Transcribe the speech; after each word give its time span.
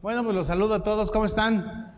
Bueno, 0.00 0.22
pues 0.22 0.34
los 0.36 0.46
saludo 0.46 0.74
a 0.74 0.82
todos. 0.82 1.10
¿Cómo 1.10 1.26
están? 1.26 1.92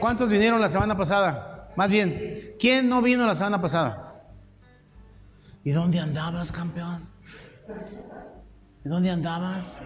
¿Cuántos 0.00 0.28
vinieron 0.28 0.60
la 0.60 0.68
semana 0.68 0.96
pasada? 0.96 1.68
Más 1.76 1.88
bien, 1.88 2.54
¿quién 2.58 2.88
no 2.88 3.00
vino 3.00 3.26
la 3.26 3.34
semana 3.34 3.60
pasada? 3.60 4.24
¿Y 5.62 5.70
dónde 5.70 6.00
andabas, 6.00 6.50
campeón? 6.50 7.06
¿Y 8.84 8.88
dónde 8.88 9.10
andabas? 9.10 9.78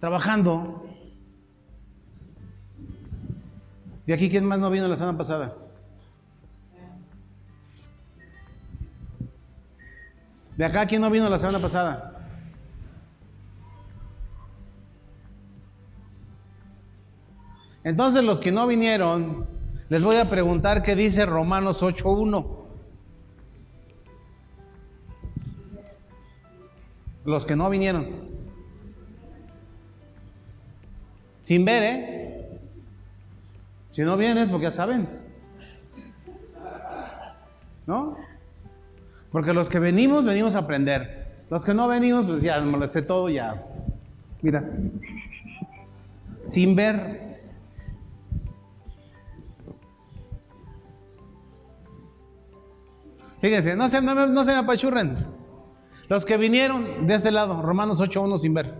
Trabajando. 0.00 0.86
¿Y 4.06 4.12
aquí 4.12 4.28
quién 4.28 4.44
más 4.44 4.58
no 4.58 4.70
vino 4.70 4.88
la 4.88 4.96
semana 4.96 5.16
pasada? 5.16 5.54
¿De 10.56 10.64
acá 10.64 10.86
quién 10.86 11.00
no 11.00 11.10
vino 11.10 11.28
la 11.28 11.38
semana 11.38 11.60
pasada? 11.60 12.17
Entonces 17.88 18.22
los 18.22 18.38
que 18.38 18.52
no 18.52 18.66
vinieron, 18.66 19.46
les 19.88 20.02
voy 20.02 20.16
a 20.16 20.28
preguntar 20.28 20.82
qué 20.82 20.94
dice 20.94 21.24
Romanos 21.24 21.82
8.1. 21.82 22.46
Los 27.24 27.46
que 27.46 27.56
no 27.56 27.70
vinieron. 27.70 28.08
Sin 31.40 31.64
ver, 31.64 31.82
¿eh? 31.82 32.60
Si 33.92 34.02
no 34.02 34.18
vienes, 34.18 34.48
porque 34.48 34.64
ya 34.64 34.70
saben. 34.70 35.08
¿No? 37.86 38.18
Porque 39.32 39.54
los 39.54 39.70
que 39.70 39.78
venimos, 39.78 40.26
venimos 40.26 40.56
a 40.56 40.58
aprender. 40.58 41.36
Los 41.48 41.64
que 41.64 41.72
no 41.72 41.88
venimos, 41.88 42.26
pues 42.26 42.42
ya 42.42 42.60
sé 42.86 43.00
todo, 43.00 43.30
ya. 43.30 43.64
Mira. 44.42 44.62
Sin 46.48 46.76
ver. 46.76 47.27
Fíjense, 53.40 53.76
no 53.76 53.88
se, 53.88 54.00
no, 54.02 54.14
me- 54.14 54.44
se 54.44 54.50
me 54.52 54.56
apachurren. 54.58 55.14
Los 56.08 56.24
que 56.24 56.36
vinieron 56.36 57.06
de 57.06 57.14
este 57.14 57.30
lado, 57.30 57.62
Romanos 57.62 58.00
8.1 58.00 58.38
sin 58.38 58.54
ver. 58.54 58.74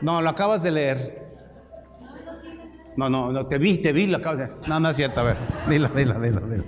No, 0.00 0.20
lo 0.20 0.28
acabas 0.30 0.62
de 0.62 0.70
leer. 0.72 1.22
No, 2.96 3.08
no, 3.08 3.32
no, 3.32 3.46
te 3.46 3.56
vi, 3.58 3.78
te 3.78 3.92
vi, 3.92 4.06
lo 4.06 4.18
acabas 4.18 4.38
de 4.38 4.50
No, 4.66 4.78
no 4.80 4.90
es 4.90 4.96
cierto, 4.96 5.20
a 5.20 5.22
ver. 5.22 5.36
Dilo, 5.68 5.88
dilo, 5.90 6.20
dilo, 6.20 6.40
dilo. 6.40 6.64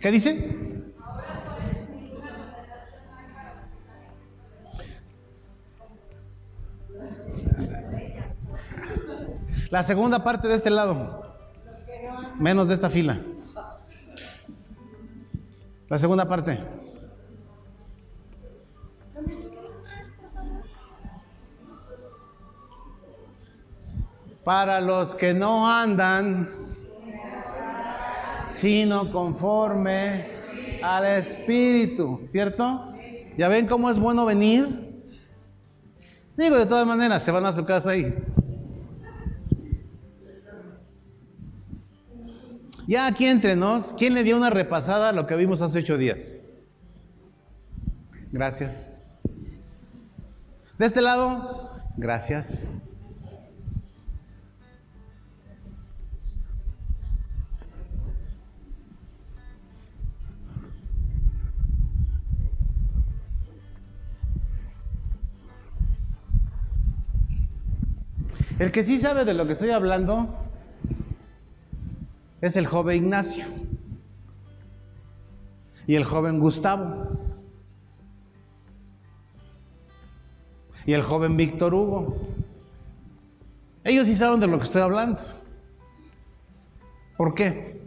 ¿Qué 0.00 0.10
dice? 0.10 0.58
La 9.70 9.82
segunda 9.82 10.22
parte 10.22 10.48
de 10.48 10.54
este 10.54 10.70
lado. 10.70 11.36
Menos 12.38 12.68
de 12.68 12.74
esta 12.74 12.90
fila. 12.90 13.18
La 15.92 15.98
segunda 15.98 16.26
parte. 16.26 16.58
Para 24.42 24.80
los 24.80 25.14
que 25.14 25.34
no 25.34 25.68
andan, 25.68 26.48
sino 28.46 29.12
conforme 29.12 30.28
al 30.82 31.04
Espíritu, 31.04 32.20
¿cierto? 32.24 32.94
¿Ya 33.36 33.48
ven 33.48 33.66
cómo 33.66 33.90
es 33.90 33.98
bueno 33.98 34.24
venir? 34.24 35.04
Digo, 36.38 36.56
de 36.56 36.64
todas 36.64 36.86
maneras, 36.86 37.22
se 37.22 37.30
van 37.30 37.44
a 37.44 37.52
su 37.52 37.66
casa 37.66 37.90
ahí. 37.90 38.14
Ya 42.92 43.06
aquí 43.06 43.24
entre 43.24 43.56
nos, 43.56 43.94
¿quién 43.94 44.12
le 44.12 44.22
dio 44.22 44.36
una 44.36 44.50
repasada 44.50 45.08
a 45.08 45.12
lo 45.14 45.26
que 45.26 45.34
vimos 45.34 45.62
hace 45.62 45.78
ocho 45.78 45.96
días? 45.96 46.36
Gracias. 48.32 49.00
De 50.76 50.84
este 50.84 51.00
lado, 51.00 51.74
gracias. 51.96 52.68
El 68.58 68.70
que 68.70 68.84
sí 68.84 68.98
sabe 68.98 69.24
de 69.24 69.32
lo 69.32 69.46
que 69.46 69.54
estoy 69.54 69.70
hablando 69.70 70.41
es 72.42 72.56
el 72.56 72.66
joven 72.66 73.04
Ignacio 73.04 73.44
y 75.86 75.94
el 75.94 76.04
joven 76.04 76.40
Gustavo 76.40 77.08
y 80.84 80.92
el 80.92 81.02
joven 81.02 81.36
Víctor 81.36 81.72
Hugo. 81.72 82.20
Ellos 83.84 84.08
sí 84.08 84.16
saben 84.16 84.40
de 84.40 84.48
lo 84.48 84.58
que 84.58 84.64
estoy 84.64 84.82
hablando. 84.82 85.20
¿Por 87.16 87.34
qué? 87.34 87.80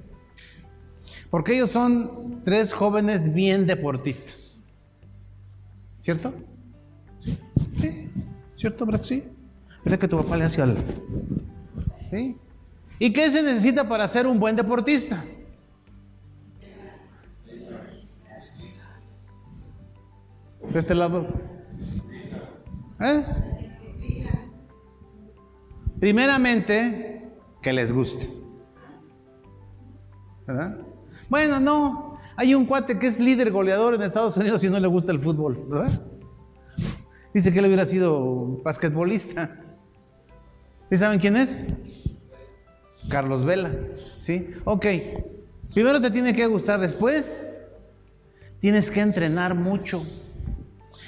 Porque 1.29 1.55
ellos 1.55 1.71
son 1.71 2.41
tres 2.45 2.73
jóvenes 2.73 3.33
bien 3.33 3.67
deportistas. 3.67 4.63
¿Cierto? 5.99 6.33
Sí. 7.81 8.09
¿Cierto, 8.55 8.87
que 8.87 9.03
sí? 9.03 9.23
¿Verdad 9.83 9.99
que 9.99 10.07
tu 10.07 10.17
papá 10.17 10.37
le 10.37 10.45
hace 10.45 10.61
al... 10.61 10.77
¿Sí? 12.09 12.37
¿Y 12.99 13.11
qué 13.11 13.29
se 13.29 13.43
necesita 13.43 13.87
para 13.87 14.07
ser 14.07 14.25
un 14.25 14.39
buen 14.39 14.55
deportista? 14.55 15.23
De 20.69 20.79
este 20.79 20.95
lado. 20.95 21.27
¿Eh? 23.01 23.25
Primeramente, 25.99 27.31
que 27.61 27.73
les 27.73 27.91
guste. 27.91 28.29
¿Verdad? 30.47 30.77
Bueno, 31.29 31.59
no. 31.59 32.19
Hay 32.37 32.53
un 32.53 32.65
cuate 32.65 32.99
que 32.99 33.07
es 33.07 33.19
líder 33.19 33.51
goleador 33.51 33.95
en 33.95 34.01
Estados 34.01 34.35
Unidos 34.37 34.63
y 34.63 34.69
no 34.69 34.79
le 34.79 34.87
gusta 34.87 35.11
el 35.11 35.21
fútbol, 35.21 35.65
¿verdad? 35.69 36.01
Dice 37.33 37.51
que 37.51 37.59
él 37.59 37.65
hubiera 37.65 37.85
sido 37.85 38.61
basquetbolista. 38.63 39.57
¿Y 40.91 40.97
saben 40.97 41.19
quién 41.19 41.35
es? 41.37 41.65
Carlos 43.09 43.43
Vela, 43.43 43.71
¿sí? 44.17 44.49
Ok, 44.63 44.85
primero 45.73 46.01
te 46.01 46.11
tiene 46.11 46.33
que 46.33 46.45
gustar, 46.47 46.79
después 46.79 47.45
tienes 48.59 48.89
que 48.89 49.01
entrenar 49.01 49.55
mucho. 49.55 50.05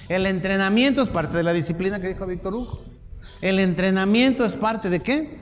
El 0.10 0.26
entrenamiento 0.26 1.02
es 1.02 1.10
parte 1.10 1.38
de 1.38 1.44
la 1.44 1.54
disciplina 1.54 2.00
que 2.00 2.08
dijo 2.08 2.26
Víctor 2.26 2.54
Hugo. 2.54 2.82
El 3.42 3.60
entrenamiento 3.60 4.46
es 4.46 4.54
parte 4.54 4.90
de 4.90 5.02
qué? 5.02 5.40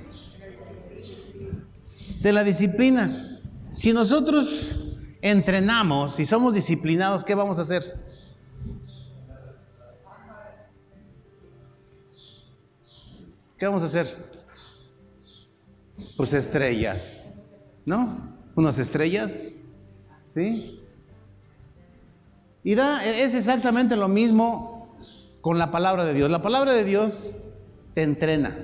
De 2.22 2.34
la 2.34 2.44
disciplina. 2.44 3.40
Si 3.74 3.94
nosotros 3.94 4.76
entrenamos 5.22 6.20
y 6.20 6.26
somos 6.26 6.54
disciplinados, 6.54 7.24
¿qué 7.24 7.36
vamos 7.36 7.60
a 7.60 7.62
hacer? 7.62 8.00
¿Qué 13.58 13.66
vamos 13.66 13.84
a 13.84 13.86
hacer? 13.86 14.35
Pues 16.18 16.34
estrellas, 16.34 17.38
¿no? 17.86 18.36
Unas 18.56 18.78
estrellas, 18.80 19.52
¿sí? 20.30 20.80
Y 22.64 22.76
da, 22.76 23.06
es 23.06 23.36
exactamente 23.36 23.96
lo 23.96 24.08
mismo 24.08 24.96
con 25.42 25.60
la 25.60 25.72
palabra 25.72 26.06
de 26.06 26.14
Dios. 26.14 26.30
La 26.30 26.42
palabra 26.42 26.74
de 26.74 26.84
Dios 26.84 27.36
te 27.94 28.02
entrena, 28.02 28.58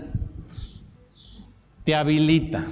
te 1.84 1.96
habilita, 1.96 2.68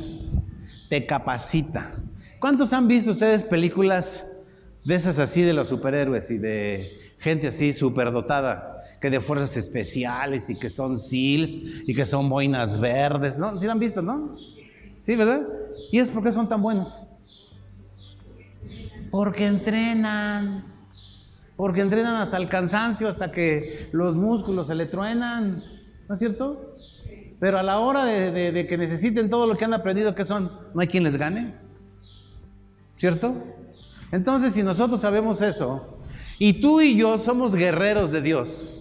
te 0.89 1.05
capacita. 1.05 1.93
¿Cuántos 2.39 2.73
han 2.73 2.87
visto 2.87 3.11
ustedes 3.11 3.43
películas 3.43 4.27
de 4.85 4.95
esas 4.95 5.19
así 5.19 5.41
de 5.41 5.53
los 5.53 5.67
superhéroes 5.67 6.31
y 6.31 6.37
de 6.37 7.13
gente 7.19 7.47
así 7.47 7.73
superdotada, 7.73 8.68
que 9.01 9.09
de 9.09 9.21
fuerzas 9.21 9.55
especiales 9.57 10.49
y 10.49 10.57
que 10.59 10.69
son 10.69 10.99
SEALs 10.99 11.57
y 11.87 11.93
que 11.93 12.05
son 12.05 12.29
boinas 12.29 12.79
verdes, 12.79 13.39
¿no? 13.39 13.59
¿Sí 13.59 13.65
lo 13.65 13.71
han 13.71 13.79
visto, 13.79 14.01
no? 14.01 14.35
Sí, 14.99 15.15
¿verdad? 15.15 15.41
¿Y 15.91 15.99
es 15.99 16.09
por 16.09 16.23
qué 16.23 16.31
son 16.31 16.49
tan 16.49 16.61
buenos? 16.61 17.01
Porque 19.11 19.45
entrenan. 19.47 20.65
Porque 21.55 21.81
entrenan 21.81 22.15
hasta 22.15 22.37
el 22.37 22.47
cansancio, 22.47 23.07
hasta 23.07 23.31
que 23.31 23.89
los 23.91 24.15
músculos 24.15 24.67
se 24.67 24.75
le 24.75 24.85
truenan. 24.85 25.63
¿No 26.07 26.13
es 26.13 26.19
cierto? 26.19 26.75
Pero 27.39 27.57
a 27.57 27.63
la 27.63 27.79
hora 27.79 28.05
de, 28.05 28.51
de- 28.51 28.67
que 28.67 28.77
necesiten 28.77 29.29
todo 29.29 29.47
lo 29.47 29.55
que 29.55 29.65
han 29.65 29.73
aprendido, 29.73 30.13
¿qué 30.15 30.25
son? 30.25 30.51
No 30.73 30.81
hay 30.81 30.87
quien 30.87 31.03
les 31.03 31.17
gane. 31.17 31.55
¿Cierto? 32.97 33.33
Entonces, 34.11 34.53
si 34.53 34.63
nosotros 34.63 34.99
sabemos 35.01 35.41
eso, 35.41 35.99
y 36.37 36.59
tú 36.61 36.81
y 36.81 36.97
yo 36.97 37.17
somos 37.17 37.55
guerreros 37.55 38.11
de 38.11 38.21
Dios, 38.21 38.78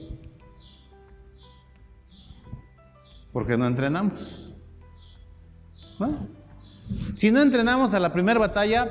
Porque 3.38 3.56
no 3.56 3.68
entrenamos. 3.68 4.36
¿No? 6.00 6.26
Si 7.14 7.30
no 7.30 7.40
entrenamos 7.40 7.94
a 7.94 8.00
la 8.00 8.12
primera 8.12 8.40
batalla, 8.40 8.88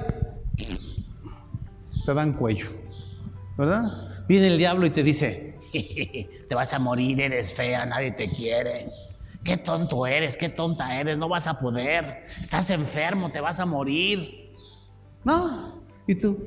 te 2.05 2.13
dan 2.13 2.31
cuello. 2.31 2.67
¿Verdad? 3.57 4.23
Viene 4.25 4.47
el 4.47 4.57
diablo 4.57 4.85
y 4.85 4.91
te 4.91 5.03
dice, 5.03 5.59
te 6.47 6.55
vas 6.55 6.73
a 6.73 6.79
morir, 6.79 7.19
eres 7.19 7.51
fea, 7.51 7.85
nadie 7.85 8.11
te 8.11 8.31
quiere. 8.31 8.87
Qué 9.43 9.57
tonto 9.57 10.07
eres, 10.07 10.37
qué 10.37 10.47
tonta 10.47 10.97
eres, 10.97 11.17
no 11.17 11.27
vas 11.27 11.45
a 11.47 11.59
poder. 11.59 12.25
Estás 12.39 12.69
enfermo, 12.69 13.29
te 13.29 13.41
vas 13.41 13.59
a 13.59 13.65
morir. 13.65 14.53
¿No? 15.25 15.83
¿Y 16.07 16.15
tú? 16.15 16.37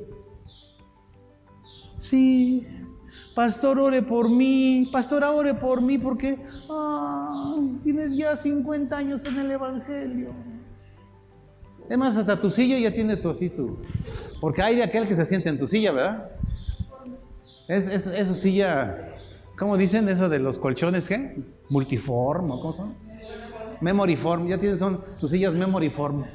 Sí, 1.99 2.65
pastor, 3.35 3.79
ore 3.79 4.01
por 4.01 4.29
mí. 4.29 4.89
Pastora, 4.91 5.31
ore 5.31 5.53
por 5.53 5.81
mí 5.81 5.97
porque 5.97 6.39
tienes 7.83 8.15
ya 8.15 8.35
50 8.35 8.97
años 8.97 9.25
en 9.25 9.39
el 9.39 9.51
Evangelio. 9.51 10.33
Es 11.89 11.97
más, 11.97 12.15
hasta 12.15 12.39
tu 12.39 12.49
silla 12.49 12.79
ya 12.79 12.93
tiene 12.93 13.17
tu 13.17 13.29
así. 13.29 13.51
Porque 14.39 14.61
hay 14.61 14.77
de 14.77 14.83
aquel 14.83 15.05
que 15.05 15.15
se 15.15 15.25
siente 15.25 15.49
en 15.49 15.59
tu 15.59 15.67
silla, 15.67 15.91
¿verdad? 15.91 16.29
Es, 17.67 17.87
es, 17.87 18.27
su 18.27 18.33
silla, 18.33 19.09
¿cómo 19.57 19.77
dicen 19.77 20.09
eso 20.09 20.29
de 20.29 20.39
los 20.39 20.57
colchones 20.57 21.07
qué? 21.07 21.41
Multiform, 21.69 22.49
¿cómo 22.49 22.73
son? 22.73 22.95
Memoryform, 23.81 24.47
ya 24.47 24.57
tienen 24.57 24.77
son 24.77 25.03
sus 25.15 25.31
sillas 25.31 25.53
memoryform. 25.53 26.25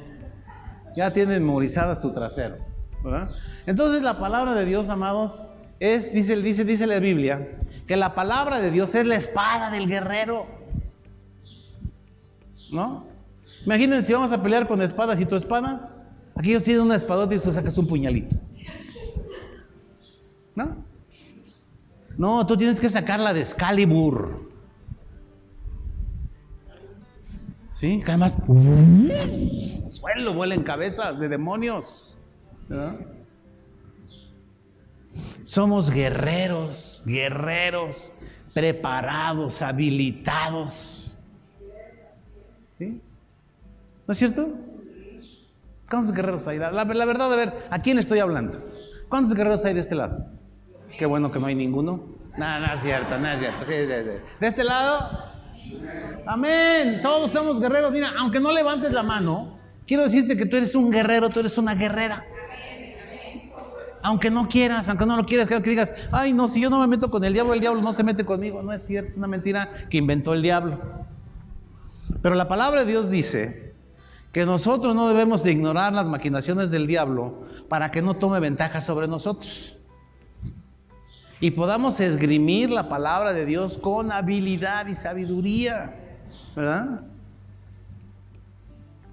Ya 0.95 1.13
tienen 1.13 1.43
memorizada 1.43 1.95
su 1.95 2.11
trasero, 2.11 2.57
¿verdad? 3.03 3.29
Entonces 3.67 4.01
la 4.01 4.19
palabra 4.19 4.55
de 4.55 4.65
Dios, 4.65 4.89
amados, 4.89 5.47
es, 5.79 6.11
dice, 6.13 6.35
dice, 6.41 6.65
dice 6.65 6.87
la 6.87 6.99
Biblia, 6.99 7.47
que 7.85 7.95
la 7.97 8.15
palabra 8.15 8.59
de 8.59 8.71
Dios 8.71 8.93
es 8.95 9.05
la 9.05 9.15
espada 9.15 9.69
del 9.69 9.87
guerrero. 9.87 10.47
¿No? 12.71 13.05
Imagínense 13.65 14.07
si 14.07 14.13
vamos 14.13 14.31
a 14.31 14.41
pelear 14.41 14.67
con 14.67 14.81
espadas 14.81 15.19
y 15.21 15.25
tu 15.25 15.35
espada, 15.35 15.89
aquí 16.35 16.49
ellos 16.49 16.63
tienen 16.63 16.83
una 16.83 16.95
espadota 16.95 17.35
y 17.35 17.39
tú 17.39 17.51
sacas 17.51 17.77
un 17.77 17.87
puñalito. 17.87 18.35
¿No? 20.55 20.75
No, 22.17 22.47
tú 22.47 22.57
tienes 22.57 22.79
que 22.79 22.89
sacar 22.89 23.19
la 23.19 23.33
de 23.33 23.41
Excalibur. 23.41 24.49
¿Sí? 27.73 28.01
Que 28.03 28.11
además, 28.11 28.35
suelo 29.89 30.33
vuela 30.33 30.55
en 30.55 30.63
cabezas 30.63 31.19
de 31.19 31.29
demonios. 31.29 32.15
Somos 35.43 35.89
guerreros, 35.91 37.03
guerreros, 37.05 38.11
preparados, 38.53 39.61
habilitados. 39.61 41.17
¿Sí? 42.77 43.01
¿No 44.07 44.11
es 44.11 44.17
cierto? 44.17 44.49
¿Cuántos 45.89 46.13
guerreros 46.13 46.47
hay? 46.47 46.57
La, 46.57 46.83
verdad, 46.83 47.33
a 47.33 47.35
ver, 47.35 47.53
¿a 47.69 47.81
quién 47.81 47.97
estoy 47.97 48.19
hablando? 48.19 48.61
¿Cuántos 49.09 49.33
guerreros 49.33 49.63
hay 49.65 49.73
de 49.73 49.79
este 49.79 49.95
lado? 49.95 50.25
Qué 50.97 51.05
bueno 51.05 51.31
que 51.31 51.39
no 51.39 51.45
hay 51.45 51.55
ninguno. 51.55 52.03
No, 52.37 52.73
es 52.73 52.81
cierto, 52.81 53.17
no 53.17 53.31
es 53.31 53.39
cierto. 53.39 53.65
De 53.65 54.47
este 54.47 54.63
lado, 54.63 55.09
amén. 56.25 56.99
Todos 57.01 57.31
somos 57.31 57.59
guerreros. 57.59 57.91
Mira, 57.91 58.13
aunque 58.17 58.39
no 58.39 58.51
levantes 58.51 58.91
la 58.91 59.03
mano, 59.03 59.57
quiero 59.87 60.03
decirte 60.03 60.35
que 60.35 60.45
tú 60.45 60.57
eres 60.57 60.75
un 60.75 60.91
guerrero, 60.91 61.29
tú 61.29 61.39
eres 61.39 61.57
una 61.57 61.73
guerrera. 61.73 62.25
Aunque 64.01 64.29
no 64.29 64.47
quieras, 64.47 64.87
aunque 64.89 65.05
no 65.05 65.17
lo 65.17 65.25
quieras, 65.25 65.47
que 65.47 65.59
digas, 65.59 65.91
ay, 66.11 66.33
no, 66.33 66.47
si 66.47 66.61
yo 66.61 66.69
no 66.69 66.79
me 66.79 66.87
meto 66.87 67.09
con 67.09 67.23
el 67.23 67.33
diablo, 67.33 67.53
el 67.53 67.59
diablo 67.59 67.81
no 67.81 67.93
se 67.93 68.03
mete 68.03 68.25
conmigo. 68.25 68.61
No 68.61 68.71
es 68.71 68.85
cierto, 68.85 69.09
es 69.09 69.17
una 69.17 69.27
mentira 69.27 69.69
que 69.89 69.97
inventó 69.97 70.33
el 70.33 70.41
diablo. 70.41 70.79
Pero 72.21 72.35
la 72.35 72.47
palabra 72.47 72.81
de 72.81 72.91
Dios 72.91 73.09
dice 73.09 73.73
que 74.31 74.45
nosotros 74.45 74.95
no 74.95 75.07
debemos 75.07 75.43
de 75.43 75.51
ignorar 75.51 75.93
las 75.93 76.07
maquinaciones 76.07 76.71
del 76.71 76.87
diablo 76.87 77.43
para 77.69 77.91
que 77.91 78.01
no 78.01 78.15
tome 78.15 78.39
ventaja 78.39 78.81
sobre 78.81 79.07
nosotros. 79.07 79.77
Y 81.39 81.51
podamos 81.51 81.99
esgrimir 81.99 82.69
la 82.69 82.89
palabra 82.89 83.33
de 83.33 83.45
Dios 83.45 83.77
con 83.77 84.11
habilidad 84.11 84.87
y 84.87 84.95
sabiduría, 84.95 85.95
¿verdad? 86.55 87.01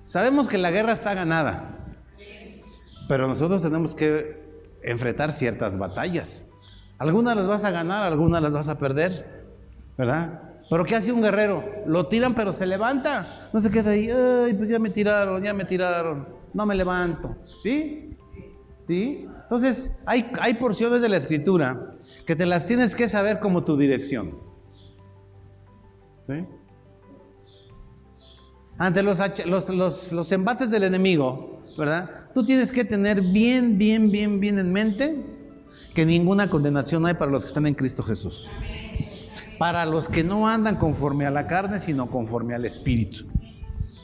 Sabemos 0.07 0.49
que 0.49 0.59
la 0.59 0.71
guerra 0.71 0.93
está 0.93 1.13
ganada, 1.15 1.79
pero 3.09 3.29
nosotros 3.29 3.63
tenemos 3.63 3.95
que 3.95 4.44
enfrentar 4.85 5.33
ciertas 5.33 5.79
batallas. 5.79 6.49
Algunas 6.99 7.37
las 7.37 7.49
vas 7.49 7.65
a 7.65 7.71
ganar, 7.71 8.05
algunas 8.05 8.41
las 8.41 8.53
vas 8.53 8.69
a 8.69 8.79
perder, 8.79 9.45
¿verdad? 9.99 10.41
Pero 10.71 10.85
¿qué 10.85 10.97
hace 10.97 11.13
un 11.13 11.23
guerrero? 11.23 11.65
Lo 11.87 12.07
tiran 12.07 12.35
pero 12.35 12.53
se 12.53 12.67
levanta. 12.67 13.49
No 13.53 13.61
se 13.61 13.71
queda 13.71 13.91
ahí, 13.91 14.09
ay, 14.11 14.55
pues 14.55 14.71
ya 14.71 14.79
me 14.79 14.91
tiraron, 14.91 15.43
ya 15.43 15.53
me 15.53 15.65
tiraron. 15.65 16.29
No 16.53 16.67
me 16.67 16.75
levanto. 16.75 17.37
¿Sí? 17.61 18.17
¿Sí? 18.87 19.27
Entonces, 19.43 19.95
hay, 20.07 20.31
hay 20.41 20.55
porciones 20.55 21.03
de 21.03 21.09
la 21.09 21.17
escritura 21.17 21.95
que 22.27 22.37
te 22.37 22.47
las 22.47 22.67
tienes 22.67 22.95
que 22.95 23.09
saber 23.09 23.41
como 23.41 23.65
tu 23.65 23.77
dirección. 23.77 24.39
¿Sí? 26.29 26.47
Ante 28.79 29.03
los, 29.03 29.19
los, 29.47 30.13
los 30.13 30.33
embates 30.33 30.71
del 30.71 30.85
enemigo, 30.85 31.63
¿verdad? 31.77 32.24
Tú 32.35 32.45
tienes 32.45 32.73
que 32.73 32.85
tener 32.85 33.23
bien, 33.23 33.79
bien, 33.79 34.11
bien, 34.11 34.41
bien 34.41 34.59
en 34.59 34.73
mente 34.73 35.25
que 35.95 36.05
ninguna 36.05 36.51
condenación 36.51 37.07
hay 37.07 37.15
para 37.15 37.31
los 37.31 37.45
que 37.45 37.49
están 37.49 37.67
en 37.67 37.75
Cristo 37.75 38.03
Jesús 38.03 38.49
para 39.59 39.87
los 39.87 40.09
que 40.09 40.25
no 40.25 40.49
andan 40.49 40.77
conforme 40.77 41.27
a 41.27 41.31
la 41.31 41.47
carne, 41.47 41.81
sino 41.81 42.11
conforme 42.11 42.55
al 42.55 42.65
Espíritu. 42.65 43.25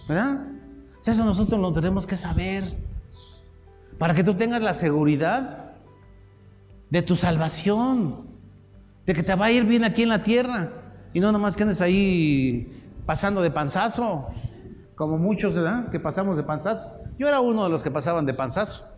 ¿Verdad? 0.08 0.46
Eso 1.04 1.24
nosotros 1.24 1.60
lo 1.60 1.72
tenemos 1.72 2.06
que 2.06 2.16
saber. 2.16 2.76
Para 3.98 4.14
que 4.14 4.24
tú 4.24 4.34
tengas 4.34 4.62
la 4.62 4.74
seguridad 4.74 5.72
de 6.90 7.02
tu 7.02 7.16
salvación, 7.16 8.26
de 9.06 9.14
que 9.14 9.22
te 9.22 9.34
va 9.34 9.46
a 9.46 9.52
ir 9.52 9.64
bien 9.64 9.84
aquí 9.84 10.02
en 10.02 10.08
la 10.08 10.22
tierra 10.22 10.70
y 11.12 11.20
no 11.20 11.32
nomás 11.32 11.56
que 11.56 11.64
andes 11.64 11.80
ahí 11.80 12.82
pasando 13.06 13.42
de 13.42 13.50
panzazo, 13.50 14.28
como 14.94 15.18
muchos, 15.18 15.54
¿verdad? 15.54 15.90
Que 15.90 16.00
pasamos 16.00 16.36
de 16.36 16.42
panzazo. 16.42 16.99
Yo 17.20 17.28
era 17.28 17.40
uno 17.40 17.64
de 17.64 17.68
los 17.68 17.82
que 17.82 17.90
pasaban 17.90 18.24
de 18.24 18.32
panzazo. 18.32 18.88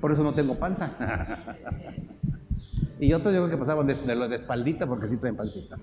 Por 0.00 0.12
eso 0.12 0.22
no 0.22 0.32
tengo 0.32 0.58
panza. 0.58 0.94
Y 3.00 3.12
otros 3.14 3.34
yo 3.34 3.40
creo 3.40 3.50
que 3.50 3.56
pasaban 3.56 3.84
de, 3.88 3.94
de, 3.94 4.28
de 4.28 4.36
espaldita 4.36 4.86
porque 4.86 5.08
sí 5.08 5.16
traen 5.16 5.34
pancita. 5.34 5.76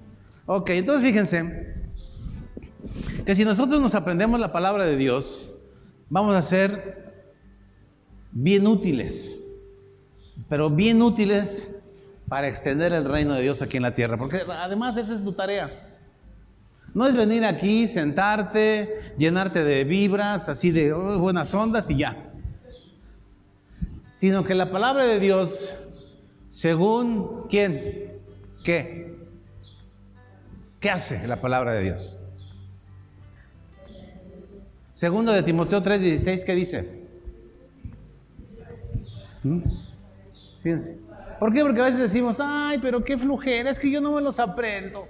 Ok, 0.45 0.69
entonces 0.69 1.05
fíjense 1.05 1.75
que 3.25 3.35
si 3.35 3.43
nosotros 3.43 3.81
nos 3.81 3.93
aprendemos 3.93 4.39
la 4.39 4.53
palabra 4.53 4.85
de 4.85 4.95
Dios, 4.95 5.51
vamos 6.09 6.33
a 6.33 6.41
ser 6.41 7.25
bien 8.31 8.65
útiles, 8.65 9.43
pero 10.47 10.69
bien 10.69 11.01
útiles 11.01 11.83
para 12.29 12.47
extender 12.47 12.93
el 12.93 13.03
reino 13.03 13.33
de 13.33 13.41
Dios 13.41 13.61
aquí 13.61 13.75
en 13.75 13.83
la 13.83 13.95
tierra, 13.95 14.15
porque 14.17 14.43
además 14.47 14.95
esa 14.95 15.13
es 15.13 15.21
tu 15.21 15.33
tarea. 15.33 15.88
No 16.93 17.07
es 17.07 17.15
venir 17.15 17.45
aquí, 17.45 17.87
sentarte, 17.87 19.13
llenarte 19.17 19.63
de 19.63 19.83
vibras, 19.83 20.49
así 20.49 20.71
de 20.71 20.93
oh, 20.93 21.19
buenas 21.19 21.53
ondas 21.53 21.89
y 21.89 21.97
ya. 21.97 22.31
Sino 24.11 24.43
que 24.43 24.55
la 24.55 24.71
palabra 24.71 25.05
de 25.05 25.19
Dios 25.19 25.79
según 26.49 27.47
quién, 27.47 28.11
qué, 28.63 29.15
qué 30.79 30.89
hace 30.89 31.27
la 31.27 31.41
palabra 31.41 31.73
de 31.73 31.83
Dios. 31.83 32.19
Segundo 34.93 35.31
de 35.31 35.43
Timoteo 35.43 35.81
3:16, 35.81 36.43
¿qué 36.43 36.55
dice? 36.55 37.07
¿Mm? 39.43 39.59
Fíjense. 40.63 40.97
¿Por 41.39 41.53
qué? 41.53 41.61
Porque 41.61 41.79
a 41.79 41.85
veces 41.85 42.01
decimos, 42.01 42.41
ay, 42.43 42.79
pero 42.81 43.01
qué 43.03 43.17
flujera, 43.17 43.69
es 43.69 43.79
que 43.79 43.89
yo 43.89 44.01
no 44.01 44.11
me 44.11 44.21
los 44.21 44.39
aprendo. 44.39 45.07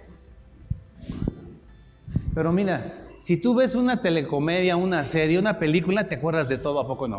Pero 2.34 2.52
mira, 2.52 3.06
si 3.20 3.38
tú 3.38 3.56
ves 3.56 3.76
una 3.76 4.02
telecomedia, 4.02 4.78
una 4.78 5.04
serie, 5.04 5.40
una 5.40 5.60
película, 5.60 6.08
te 6.08 6.16
acuerdas 6.16 6.48
de 6.48 6.58
todo, 6.58 6.80
¿a 6.80 6.88
poco 6.88 7.08
no? 7.08 7.18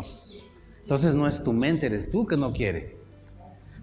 Entonces 0.81 1.15
no 1.15 1.27
es 1.27 1.43
tu 1.43 1.53
mente, 1.53 1.85
eres 1.85 2.09
tú 2.09 2.25
que 2.25 2.37
no 2.37 2.51
quiere. 2.51 2.97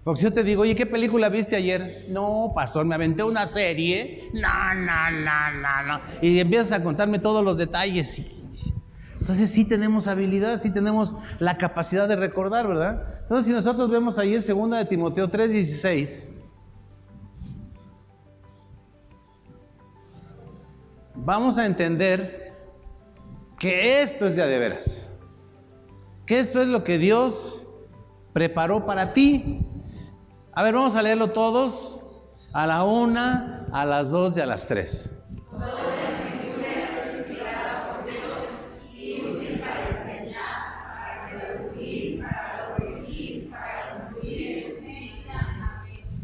Porque 0.03 0.19
si 0.19 0.23
yo 0.25 0.33
te 0.33 0.43
digo, 0.43 0.63
oye, 0.63 0.75
¿qué 0.75 0.85
película 0.85 1.29
viste 1.29 1.55
ayer? 1.55 2.05
No, 2.09 2.51
pastor, 2.55 2.85
me 2.85 2.95
aventé 2.95 3.23
una 3.23 3.47
serie. 3.47 4.29
No, 4.33 4.73
no, 4.73 5.11
no, 5.11 5.61
no, 5.61 5.87
no. 5.87 6.01
Y 6.21 6.39
empiezas 6.39 6.71
a 6.71 6.83
contarme 6.83 7.19
todos 7.19 7.43
los 7.43 7.57
detalles. 7.57 8.25
Entonces 9.19 9.51
sí 9.51 9.65
tenemos 9.65 10.07
habilidad, 10.07 10.61
sí 10.61 10.71
tenemos 10.71 11.13
la 11.39 11.57
capacidad 11.57 12.07
de 12.07 12.15
recordar, 12.15 12.67
¿verdad? 12.67 13.19
Entonces 13.21 13.45
si 13.45 13.51
nosotros 13.51 13.89
vemos 13.91 14.17
ahí 14.17 14.33
en 14.33 14.41
2 14.41 14.71
de 14.71 14.85
Timoteo 14.85 15.29
3:16, 15.29 16.29
vamos 21.25 21.57
a 21.57 21.65
entender 21.65 22.53
que 23.59 24.01
esto 24.01 24.27
es 24.27 24.35
ya 24.35 24.47
de 24.47 24.59
veras, 24.59 25.09
que 26.25 26.39
esto 26.39 26.61
es 26.61 26.67
lo 26.67 26.83
que 26.83 26.97
Dios 26.97 27.65
preparó 28.33 28.85
para 28.85 29.13
ti. 29.13 29.59
A 30.53 30.63
ver, 30.63 30.73
vamos 30.73 30.95
a 30.95 31.01
leerlo 31.01 31.31
todos 31.31 31.99
a 32.53 32.67
la 32.67 32.83
una, 32.83 33.65
a 33.71 33.85
las 33.85 34.11
dos 34.11 34.37
y 34.37 34.41
a 34.41 34.45
las 34.45 34.67
tres. 34.67 35.13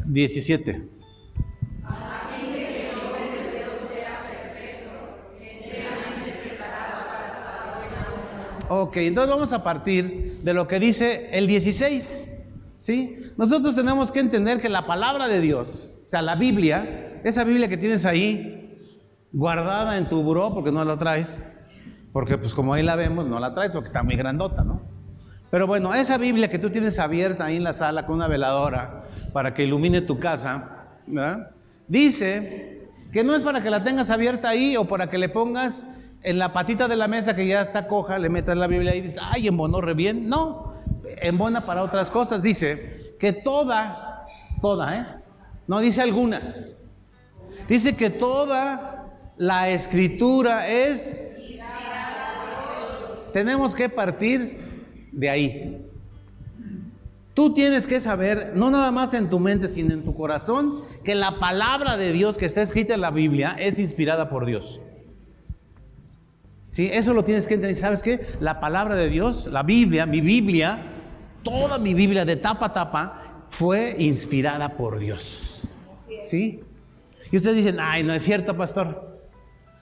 Diecisiete. 0.06 0.95
Ok, 8.68 8.96
entonces 8.96 9.30
vamos 9.30 9.52
a 9.52 9.62
partir 9.62 10.40
de 10.42 10.54
lo 10.54 10.66
que 10.66 10.80
dice 10.80 11.28
el 11.36 11.46
16. 11.46 12.28
¿sí? 12.78 13.16
Nosotros 13.36 13.74
tenemos 13.74 14.10
que 14.10 14.20
entender 14.20 14.60
que 14.60 14.68
la 14.68 14.86
palabra 14.86 15.28
de 15.28 15.40
Dios, 15.40 15.90
o 16.06 16.08
sea, 16.08 16.22
la 16.22 16.34
Biblia, 16.34 17.20
esa 17.24 17.44
Biblia 17.44 17.68
que 17.68 17.76
tienes 17.76 18.04
ahí, 18.04 18.78
guardada 19.32 19.98
en 19.98 20.08
tu 20.08 20.22
buró, 20.22 20.52
porque 20.54 20.72
no 20.72 20.84
la 20.84 20.98
traes, 20.98 21.40
porque 22.12 22.38
pues 22.38 22.54
como 22.54 22.74
ahí 22.74 22.82
la 22.82 22.96
vemos, 22.96 23.26
no 23.26 23.38
la 23.38 23.54
traes 23.54 23.72
porque 23.72 23.86
está 23.86 24.02
muy 24.02 24.16
grandota, 24.16 24.64
¿no? 24.64 24.80
Pero 25.50 25.66
bueno, 25.66 25.94
esa 25.94 26.18
Biblia 26.18 26.48
que 26.48 26.58
tú 26.58 26.70
tienes 26.70 26.98
abierta 26.98 27.44
ahí 27.44 27.56
en 27.56 27.64
la 27.64 27.72
sala 27.72 28.04
con 28.04 28.16
una 28.16 28.26
veladora 28.26 29.04
para 29.32 29.54
que 29.54 29.64
ilumine 29.64 30.00
tu 30.00 30.18
casa, 30.18 30.88
¿verdad? 31.06 31.50
dice 31.88 32.88
que 33.12 33.22
no 33.22 33.34
es 33.34 33.42
para 33.42 33.62
que 33.62 33.70
la 33.70 33.84
tengas 33.84 34.10
abierta 34.10 34.48
ahí 34.48 34.76
o 34.76 34.86
para 34.86 35.08
que 35.08 35.18
le 35.18 35.28
pongas 35.28 35.86
en 36.26 36.40
la 36.40 36.52
patita 36.52 36.88
de 36.88 36.96
la 36.96 37.06
mesa 37.06 37.36
que 37.36 37.46
ya 37.46 37.60
está 37.60 37.86
coja, 37.86 38.18
le 38.18 38.28
metas 38.28 38.56
la 38.56 38.66
Biblia 38.66 38.96
y 38.96 39.00
dices, 39.00 39.20
ay, 39.22 39.46
embonó 39.46 39.80
re 39.80 39.94
bien. 39.94 40.28
No, 40.28 40.74
embona 41.22 41.64
para 41.64 41.84
otras 41.84 42.10
cosas. 42.10 42.42
Dice 42.42 43.14
que 43.20 43.32
toda, 43.32 44.24
toda, 44.60 44.96
¿eh? 44.96 45.06
No 45.68 45.78
dice 45.78 46.02
alguna. 46.02 46.66
Dice 47.68 47.94
que 47.94 48.10
toda 48.10 49.06
la 49.36 49.70
escritura 49.70 50.68
es... 50.68 51.38
Tenemos 53.32 53.76
que 53.76 53.88
partir 53.88 55.08
de 55.12 55.30
ahí. 55.30 55.86
Tú 57.34 57.54
tienes 57.54 57.86
que 57.86 58.00
saber, 58.00 58.50
no 58.56 58.68
nada 58.72 58.90
más 58.90 59.14
en 59.14 59.30
tu 59.30 59.38
mente, 59.38 59.68
sino 59.68 59.94
en 59.94 60.02
tu 60.02 60.12
corazón, 60.12 60.80
que 61.04 61.14
la 61.14 61.38
palabra 61.38 61.96
de 61.96 62.10
Dios 62.10 62.36
que 62.36 62.46
está 62.46 62.62
escrita 62.62 62.94
en 62.94 63.00
la 63.02 63.12
Biblia 63.12 63.54
es 63.60 63.78
inspirada 63.78 64.28
por 64.28 64.44
Dios. 64.44 64.80
¿Sí? 66.76 66.90
Eso 66.92 67.14
lo 67.14 67.24
tienes 67.24 67.46
que 67.46 67.54
entender. 67.54 67.74
¿Sabes 67.74 68.02
qué? 68.02 68.26
La 68.38 68.60
palabra 68.60 68.96
de 68.96 69.08
Dios, 69.08 69.46
la 69.46 69.62
Biblia, 69.62 70.04
mi 70.04 70.20
Biblia, 70.20 70.78
toda 71.42 71.78
mi 71.78 71.94
Biblia 71.94 72.26
de 72.26 72.36
tapa 72.36 72.66
a 72.66 72.74
tapa, 72.74 73.46
fue 73.48 73.96
inspirada 73.98 74.76
por 74.76 74.98
Dios. 74.98 75.62
¿Sí? 76.22 76.60
Y 77.32 77.36
ustedes 77.38 77.56
dicen, 77.56 77.78
ay, 77.80 78.02
no 78.02 78.12
es 78.12 78.22
cierto, 78.22 78.54
pastor. 78.58 79.22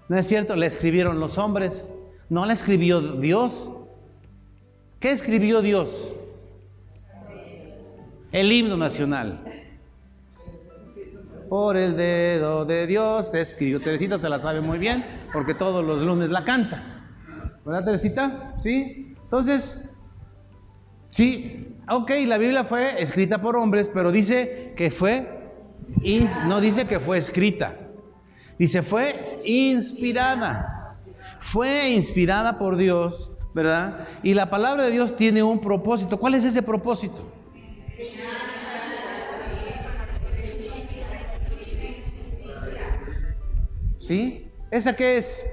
No 0.09 0.17
es 0.17 0.29
cierto, 0.29 0.55
la 0.55 0.67
escribieron 0.67 1.19
los 1.19 1.37
hombres. 1.37 1.93
No 2.29 2.47
la 2.47 2.53
escribió 2.53 3.01
Dios. 3.01 3.73
¿Qué 5.01 5.11
escribió 5.11 5.63
Dios? 5.63 6.13
El 8.31 8.53
himno 8.53 8.77
nacional. 8.77 9.43
Por 11.49 11.77
el 11.77 11.97
dedo 11.97 12.65
de 12.65 12.87
Dios 12.87 13.35
escribió. 13.35 13.81
Teresita 13.81 14.17
se 14.17 14.29
la 14.29 14.39
sabe 14.39 14.61
muy 14.61 14.79
bien 14.79 15.24
porque 15.35 15.53
todos 15.53 15.85
los 15.85 16.00
lunes 16.00 16.31
la 16.31 16.45
canta. 16.45 16.81
¿Verdad, 17.67 17.85
Teresita? 17.85 18.55
¿Sí? 18.57 19.17
Entonces, 19.25 19.81
sí, 21.11 21.75
ok, 21.91 22.12
la 22.26 22.38
Biblia 22.38 22.62
fue 22.62 23.03
escrita 23.03 23.43
por 23.43 23.57
hombres, 23.57 23.91
pero 23.93 24.12
dice 24.12 24.73
que 24.76 24.93
fue, 24.93 25.50
no 26.47 26.61
dice 26.61 26.87
que 26.87 27.00
fue 27.00 27.19
escrita, 27.19 27.76
dice 28.59 28.83
fue 28.83 29.41
inspirada. 29.45 30.71
Fue 31.41 31.91
inspirada 31.91 32.59
por 32.59 32.76
Dios, 32.76 33.31
¿verdad? 33.55 34.07
Y 34.23 34.33
la 34.33 34.49
palabra 34.49 34.85
de 34.85 34.93
Dios 34.93 35.14
tiene 35.17 35.43
un 35.43 35.61
propósito. 35.61 36.19
¿Cuál 36.19 36.35
es 36.37 36.45
ese 36.45 36.62
propósito? 36.62 37.31
¿Sí? 43.99 44.44
¿Esa 44.75 44.97
qué 44.97 45.19
es? 45.19 45.47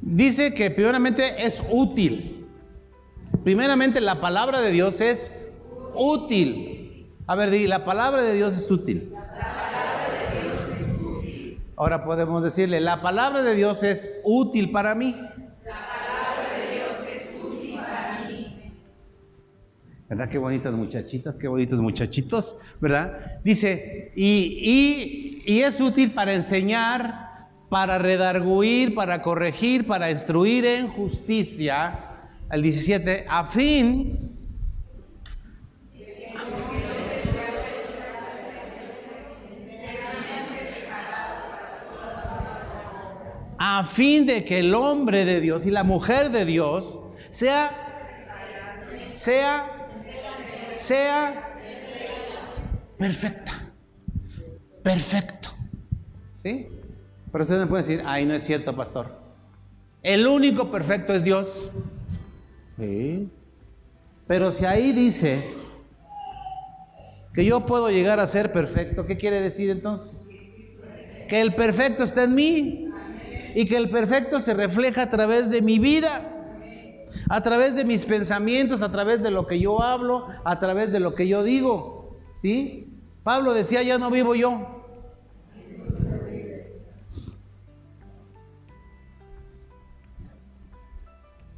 Dice 0.00 0.54
que 0.54 0.70
primeramente 0.70 1.44
es 1.44 1.64
útil. 1.68 2.46
Primeramente 3.42 4.00
la 4.00 4.20
palabra 4.20 4.60
de 4.60 4.70
Dios 4.70 5.00
es 5.00 5.32
útil. 5.96 7.08
A 7.26 7.34
ver, 7.34 7.50
di, 7.50 7.66
la 7.66 7.84
palabra 7.84 8.22
de 8.22 8.34
Dios 8.34 8.56
es 8.56 8.70
útil. 8.70 9.12
Ahora 11.74 12.04
podemos 12.04 12.44
decirle, 12.44 12.80
la 12.80 13.02
palabra 13.02 13.42
de 13.42 13.56
Dios 13.56 13.82
es 13.82 14.08
útil 14.22 14.70
para 14.70 14.94
mí. 14.94 15.20
¿Verdad? 20.14 20.30
Qué 20.30 20.38
bonitas 20.38 20.72
muchachitas, 20.76 21.36
qué 21.36 21.48
bonitos 21.48 21.80
muchachitos, 21.80 22.56
¿verdad? 22.80 23.40
Dice, 23.42 24.12
y, 24.14 25.42
y, 25.44 25.60
es 25.60 25.80
útil 25.80 26.12
para 26.12 26.32
enseñar, 26.34 27.48
para 27.68 27.98
redarguir, 27.98 28.94
para 28.94 29.22
corregir, 29.22 29.88
para 29.88 30.12
instruir 30.12 30.66
en 30.66 30.86
justicia, 30.86 31.98
el 32.48 32.62
17, 32.62 33.26
a 33.28 33.46
fin 33.46 34.30
a 43.58 43.84
fin 43.84 44.26
de 44.26 44.44
que 44.44 44.60
el 44.60 44.74
hombre 44.74 45.24
de 45.24 45.40
Dios 45.40 45.66
y 45.66 45.72
la 45.72 45.82
mujer 45.82 46.30
de 46.30 46.44
Dios 46.44 47.00
sea, 47.32 47.72
sea 49.14 49.83
sea 50.76 51.58
perfecta. 52.98 53.52
Perfecto. 54.82 55.50
¿Sí? 56.36 56.68
Pero 57.32 57.42
ustedes 57.44 57.60
me 57.62 57.66
pueden 57.66 57.86
decir, 57.86 58.02
ay, 58.06 58.26
no 58.26 58.34
es 58.34 58.42
cierto, 58.42 58.76
pastor. 58.76 59.10
El 60.02 60.26
único 60.26 60.70
perfecto 60.70 61.14
es 61.14 61.24
Dios. 61.24 61.70
¿Sí? 62.78 63.30
Pero 64.26 64.50
si 64.50 64.64
ahí 64.64 64.92
dice 64.92 65.52
que 67.32 67.44
yo 67.44 67.66
puedo 67.66 67.90
llegar 67.90 68.20
a 68.20 68.26
ser 68.26 68.52
perfecto, 68.52 69.06
¿qué 69.06 69.16
quiere 69.16 69.40
decir 69.40 69.70
entonces? 69.70 70.28
Que 71.28 71.40
el 71.40 71.54
perfecto 71.54 72.04
está 72.04 72.24
en 72.24 72.34
mí 72.34 72.88
y 73.54 73.66
que 73.66 73.76
el 73.76 73.90
perfecto 73.90 74.40
se 74.40 74.54
refleja 74.54 75.02
a 75.02 75.10
través 75.10 75.50
de 75.50 75.62
mi 75.62 75.78
vida 75.78 76.33
a 77.28 77.42
través 77.42 77.74
de 77.74 77.84
mis 77.84 78.04
pensamientos, 78.04 78.82
a 78.82 78.92
través 78.92 79.22
de 79.22 79.30
lo 79.30 79.46
que 79.46 79.58
yo 79.58 79.82
hablo, 79.82 80.28
a 80.44 80.58
través 80.58 80.92
de 80.92 81.00
lo 81.00 81.14
que 81.14 81.28
yo 81.28 81.42
digo. 81.42 82.16
¿Sí? 82.34 82.92
Pablo 83.22 83.54
decía, 83.54 83.82
ya 83.82 83.98
no 83.98 84.10
vivo 84.10 84.34
yo. 84.34 84.82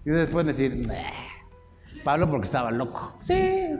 Y 0.04 0.10
ustedes 0.10 0.28
pueden 0.28 0.46
decir, 0.46 0.88
Pablo 2.04 2.30
porque 2.30 2.44
estaba 2.44 2.70
loco. 2.70 3.14
Sí. 3.22 3.70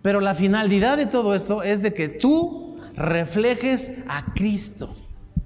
Pero 0.00 0.20
la 0.22 0.34
finalidad 0.34 0.96
de 0.96 1.04
todo 1.04 1.34
esto 1.34 1.62
es 1.62 1.82
de 1.82 1.92
que 1.92 2.08
tú 2.08 2.80
reflejes 2.96 3.92
a 4.08 4.32
Cristo. 4.32 4.88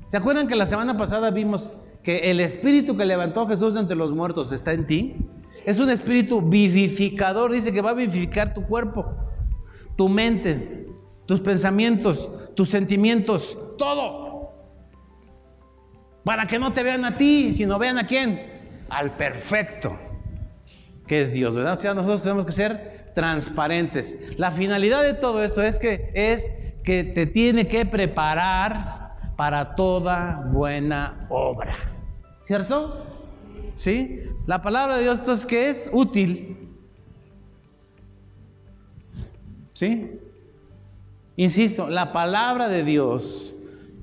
¿Se 0.07 0.17
acuerdan 0.17 0.47
que 0.47 0.55
la 0.55 0.67
semana 0.67 0.97
pasada 0.97 1.33
vimos 1.33 1.73
que 2.03 2.31
el 2.31 2.41
espíritu 2.41 2.97
que 2.97 3.05
levantó 3.05 3.43
a 3.43 3.49
Jesús 3.49 3.77
entre 3.77 3.97
los 3.97 4.13
muertos 4.13 4.53
está 4.53 4.73
en 4.73 4.87
ti, 4.87 5.17
es 5.65 5.79
un 5.79 5.91
espíritu 5.91 6.43
vivificador, 6.43 7.53
dice 7.53 7.73
que 7.73 7.81
va 7.81 7.91
a 7.91 7.95
vivificar 7.95 8.53
tu 8.55 8.67
cuerpo, 8.67 9.07
tu 9.97 10.09
mente, 10.09 10.89
tus 11.27 11.41
pensamientos, 11.41 12.29
tus 12.57 12.69
sentimientos, 12.69 13.57
todo. 13.79 14.53
Para 16.25 16.47
que 16.47 16.59
no 16.59 16.73
te 16.73 16.83
vean 16.83 17.05
a 17.05 17.17
ti, 17.17 17.55
sino 17.55 17.79
vean 17.79 17.99
a 17.99 18.07
quién? 18.07 18.85
Al 18.89 19.17
perfecto, 19.17 19.97
que 21.07 21.23
es 21.23 21.33
Dios, 21.33 21.57
¿verdad? 21.57 21.75
O 21.75 21.77
sea, 21.77 21.95
nosotros 21.95 22.23
tenemos 22.23 22.47
que 22.47 22.53
ser 22.53 23.13
transparentes. 23.15 24.19
La 24.37 24.51
finalidad 24.51 25.03
de 25.03 25.15
todo 25.15 25.43
esto 25.45 25.63
es 25.63 25.79
que 25.79 26.11
es 26.15 26.51
que 26.83 27.05
te 27.05 27.27
tiene 27.27 27.69
que 27.69 27.87
preparar 27.87 29.33
para 29.37 29.75
toda 29.75 30.45
buena 30.47 31.27
obra. 31.29 31.92
¿Cierto? 32.43 33.07
¿Sí? 33.77 34.21
La 34.47 34.63
palabra 34.63 34.97
de 34.97 35.05
Dios 35.05 35.21
entonces 35.21 35.47
que 35.47 35.71
es 35.71 35.89
útil. 35.93 36.57
¿Sí? 39.73 40.19
Insisto, 41.37 41.89
la 41.89 42.13
palabra 42.13 42.67
de 42.67 42.83
Dios, 42.83 43.55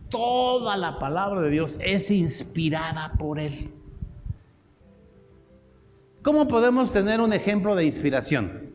toda 0.08 0.77
la 0.77 1.00
palabra 1.00 1.41
de 1.41 1.50
Dios 1.50 1.77
es 1.81 2.10
inspirada 2.12 3.12
por 3.19 3.39
Él. 3.39 3.74
¿Cómo 6.24 6.48
podemos 6.48 6.93
tener 6.93 7.19
un 7.19 7.34
ejemplo 7.34 7.75
de 7.75 7.84
inspiración? 7.84 8.72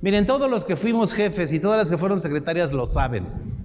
Miren, 0.00 0.24
todos 0.24 0.50
los 0.50 0.64
que 0.64 0.76
fuimos 0.76 1.12
jefes 1.12 1.52
y 1.52 1.60
todas 1.60 1.76
las 1.76 1.90
que 1.90 1.98
fueron 1.98 2.22
secretarias 2.22 2.72
lo 2.72 2.86
saben 2.86 3.57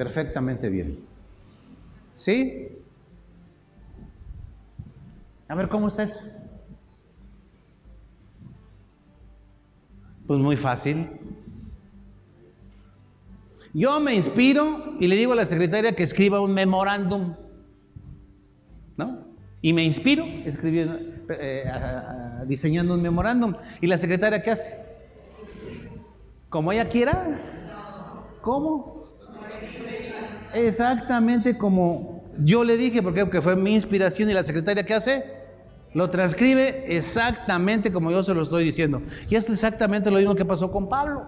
perfectamente 0.00 0.70
bien. 0.70 0.98
¿Sí? 2.14 2.68
A 5.46 5.54
ver, 5.54 5.68
¿cómo 5.68 5.88
está 5.88 6.04
eso? 6.04 6.22
Pues 10.26 10.40
muy 10.40 10.56
fácil. 10.56 11.06
Yo 13.74 14.00
me 14.00 14.14
inspiro 14.14 14.94
y 15.00 15.06
le 15.06 15.16
digo 15.16 15.34
a 15.34 15.36
la 15.36 15.44
secretaria 15.44 15.94
que 15.94 16.04
escriba 16.04 16.40
un 16.40 16.54
memorándum. 16.54 17.34
¿No? 18.96 19.20
Y 19.60 19.74
me 19.74 19.84
inspiro 19.84 20.24
escribiendo, 20.46 20.98
eh, 21.28 21.70
diseñando 22.46 22.94
un 22.94 23.02
memorándum. 23.02 23.52
¿Y 23.82 23.86
la 23.86 23.98
secretaria 23.98 24.40
qué 24.40 24.52
hace? 24.52 24.82
Como 26.48 26.72
ella 26.72 26.88
quiera. 26.88 27.38
¿Cómo? 28.40 28.99
Exactamente 30.54 31.56
como 31.56 32.20
yo 32.38 32.64
le 32.64 32.76
dije, 32.76 33.02
porque 33.02 33.42
fue 33.42 33.56
mi 33.56 33.74
inspiración 33.74 34.30
y 34.30 34.32
la 34.32 34.42
secretaria 34.42 34.84
qué 34.84 34.94
hace? 34.94 35.24
Lo 35.92 36.08
transcribe 36.08 36.84
exactamente 36.96 37.92
como 37.92 38.10
yo 38.10 38.22
se 38.22 38.34
lo 38.34 38.42
estoy 38.42 38.64
diciendo. 38.64 39.02
Y 39.28 39.34
es 39.34 39.48
exactamente 39.48 40.10
lo 40.10 40.18
mismo 40.18 40.34
que 40.34 40.44
pasó 40.44 40.70
con 40.70 40.88
Pablo 40.88 41.26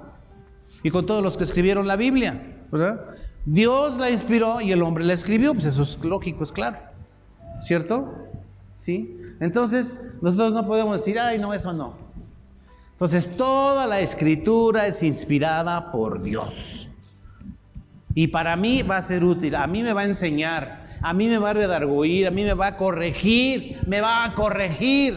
y 0.82 0.90
con 0.90 1.06
todos 1.06 1.22
los 1.22 1.36
que 1.36 1.44
escribieron 1.44 1.86
la 1.86 1.96
Biblia, 1.96 2.40
¿verdad? 2.70 3.06
Dios 3.44 3.98
la 3.98 4.10
inspiró 4.10 4.60
y 4.60 4.70
el 4.70 4.82
hombre 4.82 5.04
la 5.04 5.14
escribió, 5.14 5.52
pues 5.52 5.66
eso 5.66 5.82
es 5.82 5.98
lógico, 6.02 6.44
es 6.44 6.52
claro. 6.52 6.78
¿Cierto? 7.60 8.28
¿Sí? 8.78 9.16
Entonces, 9.40 9.98
nosotros 10.20 10.52
no 10.52 10.66
podemos 10.66 10.98
decir, 10.98 11.18
ay, 11.18 11.38
no, 11.38 11.52
eso 11.52 11.72
no. 11.72 11.96
Entonces, 12.92 13.36
toda 13.36 13.86
la 13.86 14.00
escritura 14.00 14.86
es 14.86 15.02
inspirada 15.02 15.90
por 15.90 16.22
Dios. 16.22 16.81
Y 18.14 18.28
para 18.28 18.56
mí 18.56 18.82
va 18.82 18.98
a 18.98 19.02
ser 19.02 19.24
útil, 19.24 19.54
a 19.54 19.66
mí 19.66 19.82
me 19.82 19.92
va 19.92 20.02
a 20.02 20.04
enseñar, 20.04 20.86
a 21.00 21.14
mí 21.14 21.28
me 21.28 21.38
va 21.38 21.50
a 21.50 21.54
redarguir, 21.54 22.26
a 22.26 22.30
mí 22.30 22.44
me 22.44 22.54
va 22.54 22.68
a 22.68 22.76
corregir, 22.76 23.78
me 23.86 24.00
va 24.00 24.24
a 24.24 24.34
corregir. 24.34 25.14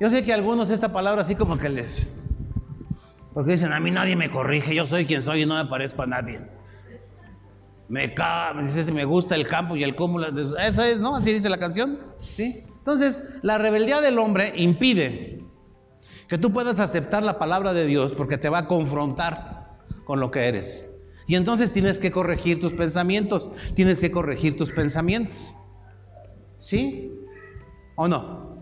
Yo 0.00 0.10
sé 0.10 0.24
que 0.24 0.32
algunos 0.32 0.70
esta 0.70 0.92
palabra 0.92 1.22
así 1.22 1.34
como 1.34 1.58
que 1.58 1.68
les... 1.68 2.16
Porque 3.32 3.52
dicen, 3.52 3.72
a 3.72 3.78
mí 3.78 3.90
nadie 3.90 4.16
me 4.16 4.30
corrige, 4.30 4.74
yo 4.74 4.86
soy 4.86 5.06
quien 5.06 5.22
soy 5.22 5.42
y 5.42 5.46
no 5.46 5.54
me 5.54 5.70
parezco 5.70 6.02
a 6.02 6.06
nadie. 6.06 6.40
Me 7.88 8.12
caga, 8.14 8.60
dice, 8.60 8.90
me 8.92 9.04
gusta 9.04 9.36
el 9.36 9.46
campo 9.46 9.76
y 9.76 9.84
el 9.84 9.94
cúmulo. 9.94 10.26
Eso 10.58 10.82
es, 10.82 10.98
¿no? 10.98 11.16
Así 11.16 11.32
dice 11.32 11.48
la 11.48 11.58
canción. 11.58 11.98
¿Sí? 12.20 12.64
Entonces, 12.78 13.22
la 13.42 13.58
rebeldía 13.58 14.00
del 14.00 14.18
hombre 14.18 14.52
impide 14.56 15.44
que 16.26 16.38
tú 16.38 16.52
puedas 16.52 16.80
aceptar 16.80 17.22
la 17.22 17.38
palabra 17.38 17.72
de 17.72 17.86
Dios 17.86 18.12
porque 18.12 18.38
te 18.38 18.48
va 18.48 18.58
a 18.58 18.66
confrontar 18.66 19.78
con 20.04 20.18
lo 20.18 20.30
que 20.30 20.46
eres. 20.48 20.89
Y 21.30 21.36
entonces 21.36 21.72
tienes 21.72 22.00
que 22.00 22.10
corregir 22.10 22.58
tus 22.58 22.72
pensamientos, 22.72 23.52
tienes 23.76 24.00
que 24.00 24.10
corregir 24.10 24.56
tus 24.56 24.72
pensamientos. 24.72 25.54
¿Sí? 26.58 27.12
¿O 27.94 28.08
no? 28.08 28.56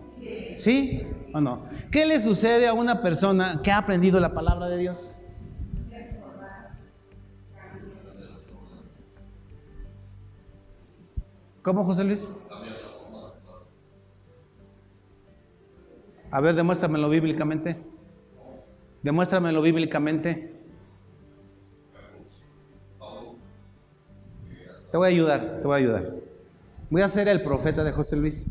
¿Sí? 0.55 1.01
¿O 1.33 1.41
no? 1.41 1.65
¿Qué 1.89 2.05
le 2.05 2.21
sucede 2.21 2.67
a 2.67 2.73
una 2.73 3.01
persona 3.01 3.61
que 3.63 3.71
ha 3.71 3.79
aprendido 3.79 4.19
la 4.19 4.35
palabra 4.35 4.69
de 4.69 4.77
Dios? 4.77 5.15
¿Cómo, 11.63 11.83
José 11.85 12.03
Luis? 12.03 12.29
A 16.29 16.39
ver, 16.39 16.53
demuéstramelo 16.53 17.09
bíblicamente. 17.09 17.77
Demuéstramelo 19.01 19.59
bíblicamente. 19.63 20.58
Te 24.91 24.97
voy 24.97 25.05
a 25.05 25.09
ayudar, 25.09 25.59
te 25.61 25.67
voy 25.67 25.75
a 25.75 25.77
ayudar. 25.77 26.15
Voy 26.89 27.01
a 27.01 27.07
ser 27.07 27.27
el 27.27 27.41
profeta 27.43 27.83
de 27.83 27.91
José 27.91 28.15
Luis. 28.15 28.47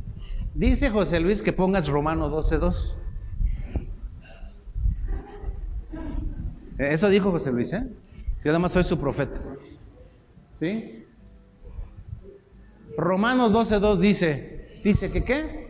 Dice 0.54 0.90
José 0.90 1.20
Luis 1.20 1.42
que 1.42 1.52
pongas 1.52 1.88
Romano 1.88 2.30
12.2. 2.30 2.94
Eso 6.78 7.08
dijo 7.08 7.32
José 7.32 7.50
Luis, 7.50 7.72
¿eh? 7.72 7.88
Yo 8.44 8.50
además 8.50 8.72
soy 8.72 8.84
su 8.84 8.98
profeta. 8.98 9.40
¿Sí? 10.60 11.04
Romanos 12.96 13.52
12.2 13.52 13.96
dice, 13.98 14.80
dice 14.84 15.10
que 15.10 15.24
qué? 15.24 15.67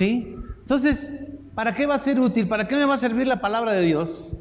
Entonces, 0.00 1.12
¿para 1.54 1.74
qué 1.74 1.86
va 1.86 1.94
a 1.94 1.98
ser 1.98 2.20
útil? 2.20 2.48
¿Para 2.48 2.66
qué 2.66 2.76
me 2.76 2.84
va 2.84 2.94
a 2.94 2.98
servir 2.98 3.26
la 3.26 3.40
palabra 3.40 3.72
de 3.72 3.82
Dios? 3.82 4.32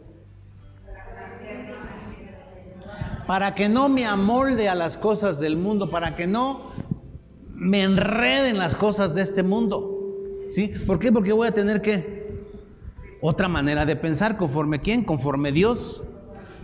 Para 3.28 3.54
que 3.54 3.70
no 3.70 3.90
me 3.90 4.06
amolde 4.06 4.70
a 4.70 4.76
las 4.76 4.98
cosas 4.98 5.40
del 5.40 5.56
mundo, 5.56 5.90
para 5.90 6.16
que 6.16 6.26
no 6.28 6.72
me 7.54 7.84
enreden 7.84 8.58
las 8.58 8.76
cosas 8.76 9.14
de 9.14 9.22
este 9.22 9.44
mundo. 9.44 9.98
¿Sí? 10.50 10.72
¿Por 10.88 10.98
qué? 10.98 11.12
Porque 11.12 11.32
voy 11.32 11.48
a 11.48 11.52
tener 11.52 11.82
que 11.82 12.20
otra 13.22 13.48
manera 13.48 13.86
de 13.86 13.96
pensar, 13.96 14.38
conforme 14.38 14.80
quién, 14.80 15.04
conforme 15.04 15.52
Dios. 15.52 16.02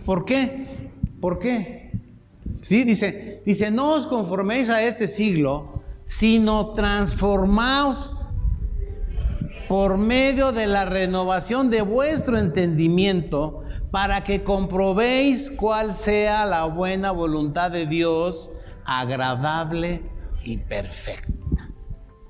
¿Por 0.04 0.24
qué? 0.24 0.90
¿Por 1.20 1.38
qué? 1.38 1.92
¿Sí? 2.62 2.82
Dice, 2.82 3.42
dice, 3.46 3.70
no 3.70 3.92
os 3.92 4.06
conforméis 4.06 4.70
a 4.70 4.82
este 4.82 5.06
siglo, 5.06 5.82
sino 6.04 6.72
transformaos 6.72 8.15
por 9.68 9.98
medio 9.98 10.52
de 10.52 10.66
la 10.66 10.84
renovación 10.84 11.70
de 11.70 11.82
vuestro 11.82 12.38
entendimiento, 12.38 13.64
para 13.90 14.22
que 14.24 14.44
comprobéis 14.44 15.50
cuál 15.50 15.94
sea 15.94 16.46
la 16.46 16.64
buena 16.64 17.10
voluntad 17.10 17.70
de 17.70 17.86
Dios, 17.86 18.50
agradable 18.84 20.02
y 20.44 20.58
perfecta. 20.58 21.70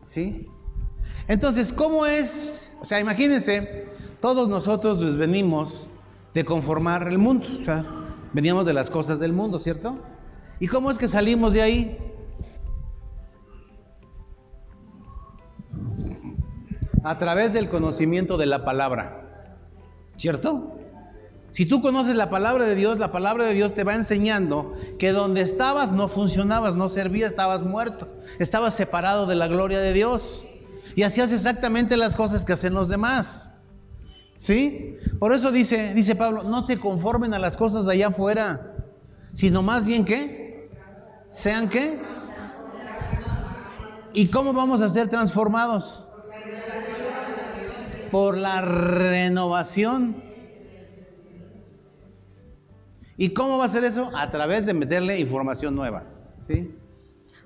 ¿Sí? 0.05 0.49
Entonces, 1.29 1.73
¿cómo 1.73 2.07
es? 2.07 2.71
O 2.81 2.87
sea, 2.87 3.01
imagínense, 3.01 3.89
todos 4.21 4.49
nosotros 4.49 5.17
venimos 5.17 5.89
de 6.35 6.45
conformar 6.45 7.09
el 7.09 7.19
mundo, 7.19 7.47
o 7.61 7.65
sea, 7.65 7.85
veníamos 8.33 8.67
de 8.67 8.73
las 8.73 8.91
cosas 8.91 9.19
del 9.21 9.33
mundo, 9.33 9.59
¿cierto? 9.59 9.99
¿Y 10.61 10.69
cómo 10.69 10.91
es 10.91 10.99
que 10.99 11.09
salimos 11.09 11.53
de 11.53 11.63
ahí? 11.63 11.99
A 17.07 17.19
través 17.19 17.53
del 17.53 17.69
conocimiento 17.69 18.37
de 18.37 18.47
la 18.47 18.65
palabra. 18.65 19.23
¿Cierto? 20.17 20.77
Si 21.53 21.65
tú 21.65 21.81
conoces 21.81 22.17
la 22.17 22.31
palabra 22.31 22.65
de 22.65 22.75
Dios, 22.75 22.99
la 22.99 23.13
palabra 23.13 23.45
de 23.45 23.55
Dios 23.55 23.75
te 23.75 23.85
va 23.85 23.95
enseñando 23.95 24.75
que 24.99 25.13
donde 25.13 25.41
estabas 25.41 25.93
no 25.93 26.09
funcionabas, 26.09 26.75
no 26.75 26.89
servías, 26.89 27.31
estabas 27.31 27.63
muerto, 27.63 28.09
estabas 28.41 28.75
separado 28.75 29.27
de 29.27 29.37
la 29.37 29.47
gloria 29.47 29.79
de 29.79 29.93
Dios. 29.93 30.45
Y 30.97 31.05
hacías 31.05 31.31
exactamente 31.31 31.97
las 31.97 32.17
cosas 32.17 32.45
que 32.45 32.55
hacen 32.55 32.75
los 32.75 32.89
demás. 32.89 33.51
¿Sí? 34.37 34.97
Por 35.21 35.33
eso 35.33 35.53
dice, 35.53 35.95
dice 35.95 36.17
Pablo, 36.17 36.43
no 36.43 36.65
te 36.65 36.79
conformen 36.79 37.33
a 37.35 37.39
las 37.39 37.57
cosas 37.57 37.87
de 37.87 37.93
allá 37.93 38.09
afuera, 38.09 38.75
sino 39.33 39.63
más 39.63 39.85
bien 39.85 40.05
que 40.05 40.71
sean 41.31 41.69
qué. 41.69 42.03
¿Y 44.13 44.27
cómo 44.27 44.53
vamos 44.53 44.81
a 44.81 44.89
ser 44.89 45.09
transformados? 45.09 46.06
Por 48.11 48.37
la 48.37 48.63
renovación. 48.63 50.17
¿Y 53.17 53.31
cómo 53.31 53.59
va 53.59 53.65
a 53.65 53.69
ser 53.69 53.85
eso? 53.85 54.11
A 54.15 54.31
través 54.31 54.67
de 54.67 54.75
meterle 54.75 55.19
información 55.19 55.75
nueva. 55.75 56.05
¿sí? 56.43 56.75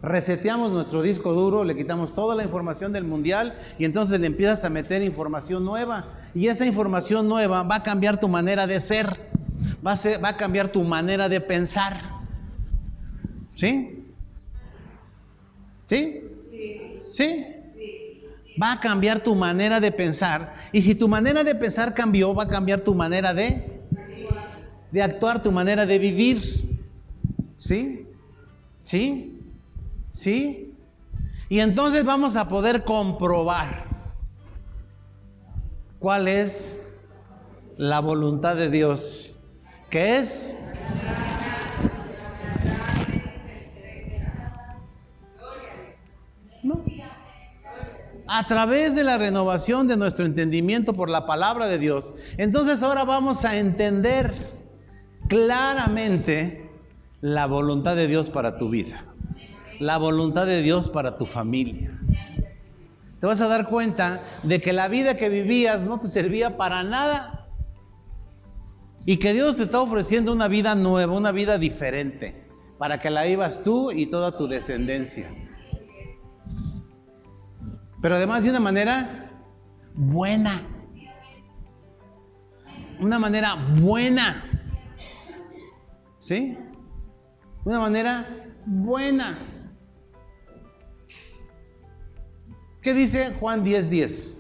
Reseteamos 0.02 0.72
nuestro 0.72 1.02
disco 1.02 1.32
duro, 1.32 1.62
le 1.64 1.76
quitamos 1.76 2.14
toda 2.14 2.34
la 2.34 2.42
información 2.42 2.92
del 2.92 3.04
mundial 3.04 3.58
y 3.78 3.84
entonces 3.84 4.18
le 4.20 4.26
empiezas 4.26 4.64
a 4.64 4.70
meter 4.70 5.02
información 5.02 5.64
nueva. 5.64 6.06
Y 6.34 6.48
esa 6.48 6.66
información 6.66 7.28
nueva 7.28 7.62
va 7.62 7.76
a 7.76 7.82
cambiar 7.82 8.18
tu 8.18 8.28
manera 8.28 8.66
de 8.66 8.80
ser, 8.80 9.06
va 9.86 9.92
a, 9.92 10.18
va 10.18 10.28
a 10.30 10.36
cambiar 10.36 10.68
tu 10.68 10.82
manera 10.82 11.28
de 11.28 11.40
pensar. 11.40 12.02
¿Sí? 13.54 14.06
¿Sí? 15.86 16.22
¿Sí? 17.10 17.59
Va 18.60 18.72
a 18.72 18.80
cambiar 18.80 19.22
tu 19.22 19.34
manera 19.34 19.80
de 19.80 19.92
pensar. 19.92 20.54
Y 20.72 20.82
si 20.82 20.94
tu 20.94 21.08
manera 21.08 21.44
de 21.44 21.54
pensar 21.54 21.94
cambió, 21.94 22.34
va 22.34 22.44
a 22.44 22.48
cambiar 22.48 22.80
tu 22.80 22.94
manera 22.94 23.32
de, 23.32 23.80
de 24.90 25.02
actuar, 25.02 25.42
tu 25.42 25.52
manera 25.52 25.86
de 25.86 25.98
vivir. 25.98 26.78
¿Sí? 27.58 28.06
¿Sí? 28.82 29.38
¿Sí? 30.12 30.74
Y 31.48 31.60
entonces 31.60 32.04
vamos 32.04 32.36
a 32.36 32.48
poder 32.48 32.84
comprobar 32.84 33.84
cuál 35.98 36.28
es 36.28 36.76
la 37.76 38.00
voluntad 38.00 38.56
de 38.56 38.70
Dios, 38.70 39.34
que 39.90 40.18
es 40.18 40.56
a 48.32 48.46
través 48.46 48.94
de 48.94 49.02
la 49.02 49.18
renovación 49.18 49.88
de 49.88 49.96
nuestro 49.96 50.24
entendimiento 50.24 50.94
por 50.94 51.10
la 51.10 51.26
palabra 51.26 51.66
de 51.66 51.78
Dios, 51.78 52.12
entonces 52.38 52.80
ahora 52.80 53.02
vamos 53.02 53.44
a 53.44 53.56
entender 53.56 54.52
claramente 55.26 56.70
la 57.22 57.46
voluntad 57.46 57.96
de 57.96 58.06
Dios 58.06 58.30
para 58.30 58.56
tu 58.56 58.70
vida, 58.70 59.04
la 59.80 59.98
voluntad 59.98 60.46
de 60.46 60.62
Dios 60.62 60.86
para 60.86 61.18
tu 61.18 61.26
familia. 61.26 61.98
Te 63.18 63.26
vas 63.26 63.40
a 63.40 63.48
dar 63.48 63.68
cuenta 63.68 64.22
de 64.44 64.60
que 64.60 64.72
la 64.72 64.86
vida 64.86 65.16
que 65.16 65.28
vivías 65.28 65.88
no 65.88 65.98
te 65.98 66.06
servía 66.06 66.56
para 66.56 66.84
nada 66.84 67.48
y 69.06 69.16
que 69.16 69.32
Dios 69.32 69.56
te 69.56 69.64
está 69.64 69.80
ofreciendo 69.80 70.32
una 70.32 70.46
vida 70.46 70.76
nueva, 70.76 71.16
una 71.16 71.32
vida 71.32 71.58
diferente, 71.58 72.46
para 72.78 73.00
que 73.00 73.10
la 73.10 73.24
vivas 73.24 73.64
tú 73.64 73.90
y 73.90 74.06
toda 74.06 74.36
tu 74.36 74.46
descendencia. 74.46 75.28
Pero 78.00 78.16
además 78.16 78.42
de 78.42 78.50
una 78.50 78.60
manera 78.60 79.30
buena. 79.94 80.62
Una 82.98 83.18
manera 83.18 83.54
buena. 83.54 84.44
¿Sí? 86.18 86.58
Una 87.64 87.80
manera 87.80 88.26
buena. 88.64 89.38
¿Qué 92.80 92.94
dice 92.94 93.34
Juan 93.38 93.64
10:10? 93.64 93.88
10? 93.88 94.39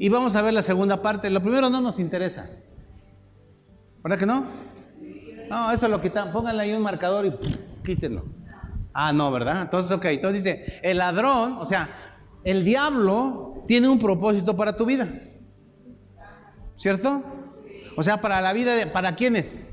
Y 0.00 0.08
vamos 0.08 0.36
a 0.36 0.42
ver 0.42 0.54
la 0.54 0.62
segunda 0.62 1.02
parte. 1.02 1.28
Lo 1.28 1.42
primero 1.42 1.68
no 1.68 1.80
nos 1.80 1.98
interesa. 1.98 2.48
¿Verdad 4.02 4.16
que 4.16 4.26
no? 4.26 4.46
No, 5.50 5.72
eso 5.72 5.88
lo 5.88 6.00
quitan. 6.00 6.30
Pónganle 6.30 6.62
ahí 6.62 6.72
un 6.72 6.82
marcador 6.82 7.26
y 7.26 7.34
quítenlo. 7.84 8.24
Ah, 8.94 9.12
no, 9.12 9.32
¿verdad? 9.32 9.62
Entonces, 9.62 9.90
ok. 9.90 10.04
Entonces 10.04 10.44
dice, 10.44 10.80
el 10.84 10.98
ladrón, 10.98 11.56
o 11.58 11.66
sea, 11.66 11.88
el 12.44 12.64
diablo 12.64 13.64
tiene 13.66 13.88
un 13.88 13.98
propósito 13.98 14.56
para 14.56 14.76
tu 14.76 14.86
vida. 14.86 15.08
¿Cierto? 16.76 17.24
O 17.96 18.04
sea, 18.04 18.20
para 18.20 18.40
la 18.40 18.52
vida 18.52 18.76
de, 18.76 18.86
¿para 18.86 19.16
quiénes? 19.16 19.66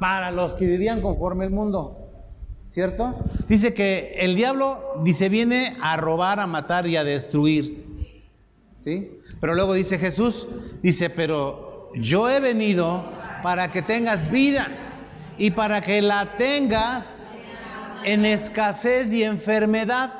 Para 0.00 0.30
los 0.30 0.54
que 0.54 0.64
vivían 0.64 1.02
conforme 1.02 1.44
el 1.44 1.50
mundo. 1.50 1.98
¿Cierto? 2.70 3.14
Dice 3.48 3.74
que 3.74 4.16
el 4.18 4.34
diablo, 4.34 4.94
dice, 5.04 5.28
viene 5.28 5.76
a 5.82 5.98
robar, 5.98 6.40
a 6.40 6.46
matar 6.46 6.86
y 6.86 6.96
a 6.96 7.04
destruir. 7.04 7.85
¿Sí? 8.78 9.20
Pero 9.40 9.54
luego 9.54 9.74
dice 9.74 9.98
Jesús, 9.98 10.48
dice, 10.82 11.10
pero 11.10 11.90
yo 11.94 12.28
he 12.28 12.40
venido 12.40 13.04
para 13.42 13.70
que 13.70 13.82
tengas 13.82 14.30
vida 14.30 14.68
y 15.38 15.50
para 15.50 15.80
que 15.80 16.02
la 16.02 16.36
tengas 16.36 17.28
en 18.04 18.24
escasez 18.24 19.12
y 19.12 19.24
enfermedad. 19.24 20.12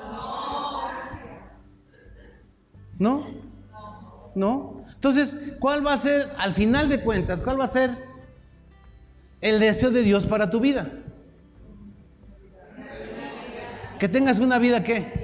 ¿No? 2.98 3.26
¿No? 4.34 4.84
Entonces, 4.94 5.38
¿cuál 5.60 5.86
va 5.86 5.92
a 5.92 5.98
ser, 5.98 6.32
al 6.38 6.54
final 6.54 6.88
de 6.88 7.00
cuentas, 7.00 7.42
cuál 7.42 7.60
va 7.60 7.64
a 7.64 7.68
ser 7.68 7.90
el 9.40 9.60
deseo 9.60 9.90
de 9.90 10.02
Dios 10.02 10.26
para 10.26 10.50
tu 10.50 10.60
vida? 10.60 10.90
Que 13.98 14.08
tengas 14.08 14.38
una 14.40 14.58
vida 14.58 14.82
que 14.82 15.15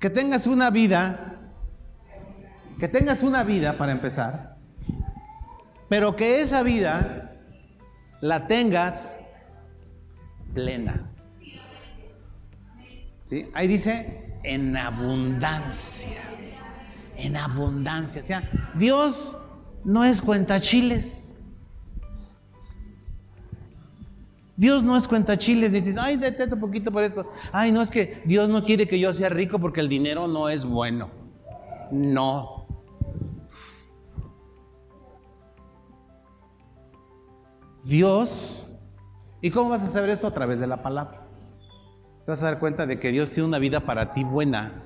que 0.00 0.10
tengas 0.10 0.46
una 0.46 0.70
vida, 0.70 1.36
que 2.78 2.88
tengas 2.88 3.22
una 3.22 3.42
vida 3.42 3.76
para 3.76 3.92
empezar, 3.92 4.56
pero 5.88 6.16
que 6.16 6.40
esa 6.40 6.62
vida 6.62 7.32
la 8.20 8.46
tengas 8.46 9.18
plena. 10.54 11.10
¿Sí? 13.24 13.46
Ahí 13.54 13.68
dice 13.68 14.38
en 14.42 14.76
abundancia, 14.76 16.22
en 17.16 17.36
abundancia. 17.36 18.20
O 18.20 18.24
sea, 18.24 18.42
Dios 18.74 19.36
no 19.84 20.04
es 20.04 20.22
cuenta 20.22 20.60
Dios 24.58 24.82
no 24.82 24.96
es 24.96 25.06
cuenta 25.06 25.38
chiles, 25.38 25.70
dices, 25.70 25.96
ay, 25.96 26.16
detete 26.16 26.54
un 26.54 26.60
poquito 26.60 26.90
por 26.90 27.04
esto. 27.04 27.30
Ay, 27.52 27.70
no 27.70 27.80
es 27.80 27.92
que 27.92 28.20
Dios 28.24 28.48
no 28.48 28.64
quiere 28.64 28.88
que 28.88 28.98
yo 28.98 29.12
sea 29.12 29.28
rico 29.28 29.60
porque 29.60 29.78
el 29.78 29.88
dinero 29.88 30.26
no 30.26 30.48
es 30.48 30.64
bueno. 30.64 31.10
No. 31.92 32.66
Dios, 37.84 38.66
¿y 39.40 39.52
cómo 39.52 39.70
vas 39.70 39.84
a 39.84 39.86
saber 39.86 40.10
esto? 40.10 40.26
A 40.26 40.34
través 40.34 40.58
de 40.58 40.66
la 40.66 40.82
palabra. 40.82 41.22
Te 42.24 42.32
vas 42.32 42.42
a 42.42 42.46
dar 42.46 42.58
cuenta 42.58 42.84
de 42.84 42.98
que 42.98 43.12
Dios 43.12 43.30
tiene 43.30 43.46
una 43.46 43.60
vida 43.60 43.86
para 43.86 44.12
ti 44.12 44.24
buena, 44.24 44.82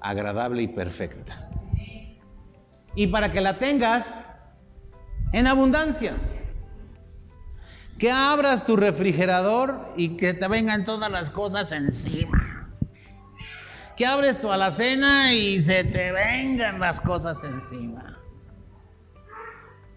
agradable 0.00 0.62
y 0.62 0.68
perfecta. 0.68 1.50
Y 2.94 3.08
para 3.08 3.30
que 3.30 3.42
la 3.42 3.58
tengas 3.58 4.34
en 5.34 5.46
abundancia. 5.46 6.14
Que 8.02 8.10
abras 8.10 8.66
tu 8.66 8.74
refrigerador 8.74 9.92
y 9.96 10.16
que 10.16 10.34
te 10.34 10.48
vengan 10.48 10.84
todas 10.84 11.08
las 11.08 11.30
cosas 11.30 11.70
encima. 11.70 12.68
Que 13.96 14.04
abres 14.04 14.40
tu 14.40 14.50
alacena 14.50 15.32
y 15.32 15.62
se 15.62 15.84
te 15.84 16.10
vengan 16.10 16.80
las 16.80 17.00
cosas 17.00 17.44
encima. 17.44 18.18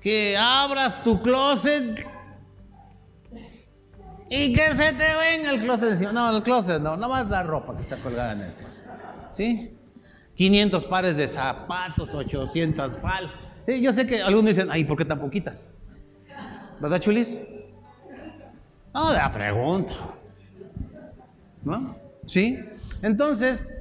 Que 0.01 0.37
abras 0.37 1.03
tu 1.03 1.19
closet 1.19 2.05
y 4.29 4.53
que 4.53 4.75
se 4.75 4.93
te 4.93 5.15
venga 5.15 5.49
el 5.49 5.61
closet 5.61 5.93
encima. 5.93 6.13
No, 6.13 6.37
el 6.37 6.43
closet 6.43 6.79
no, 6.79 6.95
no 6.95 7.09
más 7.09 7.27
la 7.27 7.41
ropa 7.41 7.73
que 7.73 7.81
está 7.81 7.97
colgada 7.97 8.33
en 8.33 8.41
el 8.41 8.53
closet. 8.53 8.91
¿Sí? 9.33 9.75
500 10.35 10.85
pares 10.85 11.17
de 11.17 11.27
zapatos, 11.27 12.13
800 12.13 12.97
fal. 12.97 13.33
Yo 13.65 13.91
sé 13.91 14.05
que 14.05 14.21
algunos 14.21 14.49
dicen, 14.49 14.67
ay, 14.69 14.83
¿por 14.83 14.95
qué 14.95 15.05
tan 15.05 15.19
poquitas? 15.19 15.73
¿Verdad, 16.79 16.99
Chulis? 16.99 17.39
No, 18.95 19.11
la 19.11 19.29
pregunta. 19.29 19.93
¿No? 21.65 21.97
¿Sí? 22.25 22.57
Entonces, 23.01 23.77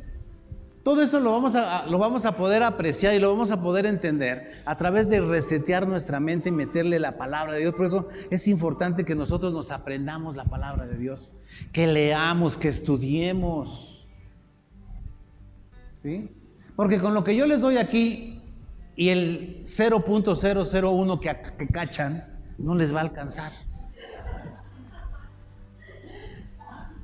todo 0.82 1.02
eso 1.02 1.20
lo 1.20 1.30
vamos, 1.30 1.54
a, 1.54 1.86
lo 1.86 1.98
vamos 1.98 2.26
a 2.26 2.36
poder 2.36 2.64
apreciar 2.64 3.14
y 3.14 3.20
lo 3.20 3.30
vamos 3.30 3.52
a 3.52 3.62
poder 3.62 3.86
entender 3.86 4.60
a 4.66 4.76
través 4.76 5.08
de 5.08 5.20
resetear 5.20 5.86
nuestra 5.86 6.18
mente 6.18 6.48
y 6.48 6.52
meterle 6.52 6.98
la 6.98 7.16
palabra 7.16 7.52
de 7.52 7.60
Dios. 7.60 7.74
Por 7.74 7.86
eso 7.86 8.08
es 8.28 8.48
importante 8.48 9.04
que 9.04 9.14
nosotros 9.14 9.52
nos 9.52 9.70
aprendamos 9.70 10.34
la 10.34 10.46
palabra 10.46 10.84
de 10.84 10.98
Dios, 10.98 11.30
que 11.72 11.86
leamos, 11.86 12.58
que 12.58 12.66
estudiemos. 12.66 14.08
¿Sí? 15.94 16.28
Porque 16.74 16.98
con 16.98 17.14
lo 17.14 17.22
que 17.22 17.36
yo 17.36 17.46
les 17.46 17.60
doy 17.60 17.76
aquí 17.76 18.42
y 18.96 19.10
el 19.10 19.62
0.001 19.66 21.20
que, 21.20 21.36
que 21.56 21.72
cachan, 21.72 22.42
no 22.58 22.74
les 22.74 22.92
va 22.92 22.98
a 22.98 23.04
alcanzar. 23.04 23.52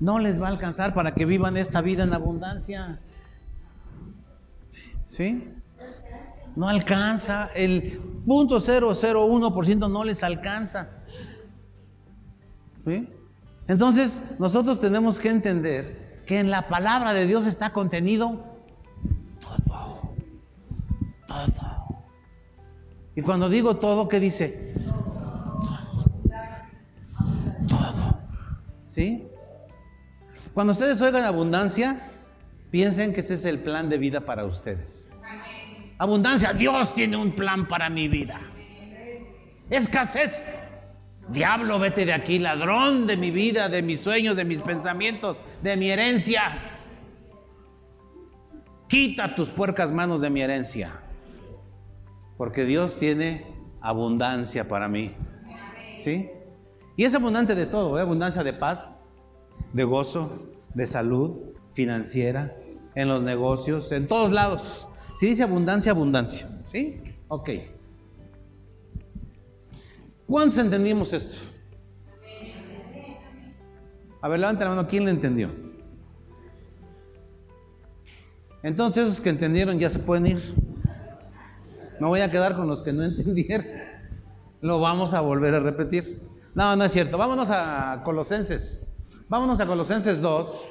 No 0.01 0.19
les 0.19 0.41
va 0.41 0.49
a 0.49 0.51
alcanzar 0.51 0.95
para 0.95 1.15
que 1.15 1.27
vivan 1.27 1.57
esta 1.57 1.83
vida 1.83 2.05
en 2.05 2.15
abundancia. 2.15 2.99
¿Sí? 5.05 5.53
No 6.57 6.69
alcanza, 6.69 7.49
el 7.55 7.99
punto 8.27 8.61
001% 8.61 9.91
no 9.91 10.05
les 10.05 10.25
alcanza. 10.25 10.89
¿Sí? 12.87 13.09
Entonces, 13.69 14.21
nosotros 14.39 14.81
tenemos 14.81 15.21
que 15.21 15.29
entender 15.29 16.23
que 16.27 16.41
en 16.41 16.51
la 16.51 16.69
palabra 16.69 17.13
de 17.13 17.27
Dios 17.27 17.47
está 17.47 17.73
contenido 17.73 18.45
todo. 19.41 20.15
Todo. 21.27 22.05
Y 23.15 23.23
cuando 23.23 23.49
digo 23.49 23.77
todo, 23.77 24.09
¿qué 24.09 24.19
dice? 24.19 24.75
Todo. 27.69 28.19
¿Sí? 28.87 29.30
Cuando 30.55 30.73
ustedes 30.73 31.01
oigan 31.01 31.25
abundancia, 31.25 32.11
piensen 32.71 33.13
que 33.13 33.21
ese 33.21 33.35
es 33.35 33.45
el 33.45 33.61
plan 33.61 33.89
de 33.89 33.99
vida 33.99 34.21
para 34.21 34.45
ustedes. 34.45 35.17
Abundancia, 35.99 36.53
Dios 36.53 36.95
tiene 36.95 37.17
un 37.17 37.33
plan 37.33 37.69
para 37.69 37.91
mi 37.91 38.09
vida. 38.09 38.41
Escasez, 39.69 40.43
diablo, 41.29 41.79
vete 41.79 42.05
de 42.05 42.13
aquí, 42.13 42.39
ladrón 42.39 43.07
de 43.07 43.17
mi 43.17 43.31
vida, 43.31 43.69
de 43.69 43.83
mis 43.83 44.01
sueños, 44.01 44.37
de 44.37 44.45
mis 44.45 44.61
pensamientos, 44.63 45.37
de 45.63 45.77
mi 45.77 45.91
herencia. 45.91 46.59
Quita 48.89 49.37
tus 49.37 49.51
puercas 49.51 49.93
manos 49.93 50.21
de 50.21 50.31
mi 50.31 50.43
herencia. 50.43 51.01
Porque 52.37 52.65
Dios 52.65 52.99
tiene 52.99 53.47
abundancia 53.81 54.67
para 54.67 54.89
mí. 54.89 55.15
¿Sí? 56.01 56.31
Y 56.97 57.05
es 57.05 57.15
abundante 57.15 57.55
de 57.55 57.67
todo, 57.67 57.99
¿eh? 57.99 58.03
abundancia 58.03 58.43
de 58.43 58.53
paz, 58.53 59.00
de 59.73 59.85
gozo, 59.85 60.43
de 60.75 60.87
salud, 60.87 61.51
financiera, 61.75 62.57
en 62.95 63.09
los 63.09 63.23
negocios, 63.23 63.93
en 63.93 64.07
todos 64.07 64.31
lados. 64.31 64.89
Si 65.17 65.27
dice 65.27 65.43
abundancia, 65.43 65.93
abundancia. 65.93 66.49
¿Sí? 66.65 67.01
Ok. 67.29 67.51
¿Cuántos 70.27 70.59
entendimos 70.59 71.13
esto? 71.13 71.37
A 74.23 74.29
ver, 74.29 74.41
levanta 74.41 74.65
la 74.65 74.71
mano, 74.71 74.87
¿quién 74.87 75.05
le 75.05 75.11
entendió? 75.11 75.51
Entonces 78.63 79.07
esos 79.07 79.21
que 79.21 79.31
entendieron 79.31 79.79
ya 79.79 79.89
se 79.89 79.99
pueden 79.99 80.27
ir. 80.27 80.55
Me 81.99 82.07
voy 82.07 82.21
a 82.21 82.31
quedar 82.31 82.55
con 82.57 82.67
los 82.67 82.83
que 82.83 82.93
no 82.93 83.05
entendieron. 83.05 83.67
Lo 84.61 84.81
vamos 84.81 85.15
a 85.15 85.21
volver 85.21 85.55
a 85.55 85.61
repetir. 85.61 86.21
No, 86.55 86.77
no 86.77 86.85
es 86.85 86.93
cierto. 86.93 87.17
Vámonos 87.17 87.49
a 87.51 88.03
Colosenses. 88.05 88.87
Vámonos 89.31 89.61
a 89.61 89.67
Colosenses 89.67 90.21
2. 90.21 90.69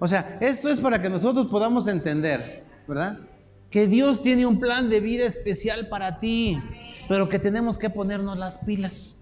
O 0.00 0.08
sea, 0.08 0.36
esto 0.40 0.68
es 0.68 0.80
para 0.80 1.00
que 1.00 1.08
nosotros 1.08 1.46
podamos 1.46 1.86
entender, 1.86 2.64
¿verdad? 2.88 3.20
Que 3.70 3.86
Dios 3.86 4.20
tiene 4.20 4.46
un 4.46 4.58
plan 4.58 4.90
de 4.90 4.98
vida 4.98 5.24
especial 5.24 5.86
para 5.88 6.18
ti, 6.18 6.60
pero 7.08 7.28
que 7.28 7.38
tenemos 7.38 7.78
que 7.78 7.88
ponernos 7.88 8.36
las 8.36 8.58
pilas. 8.58 9.16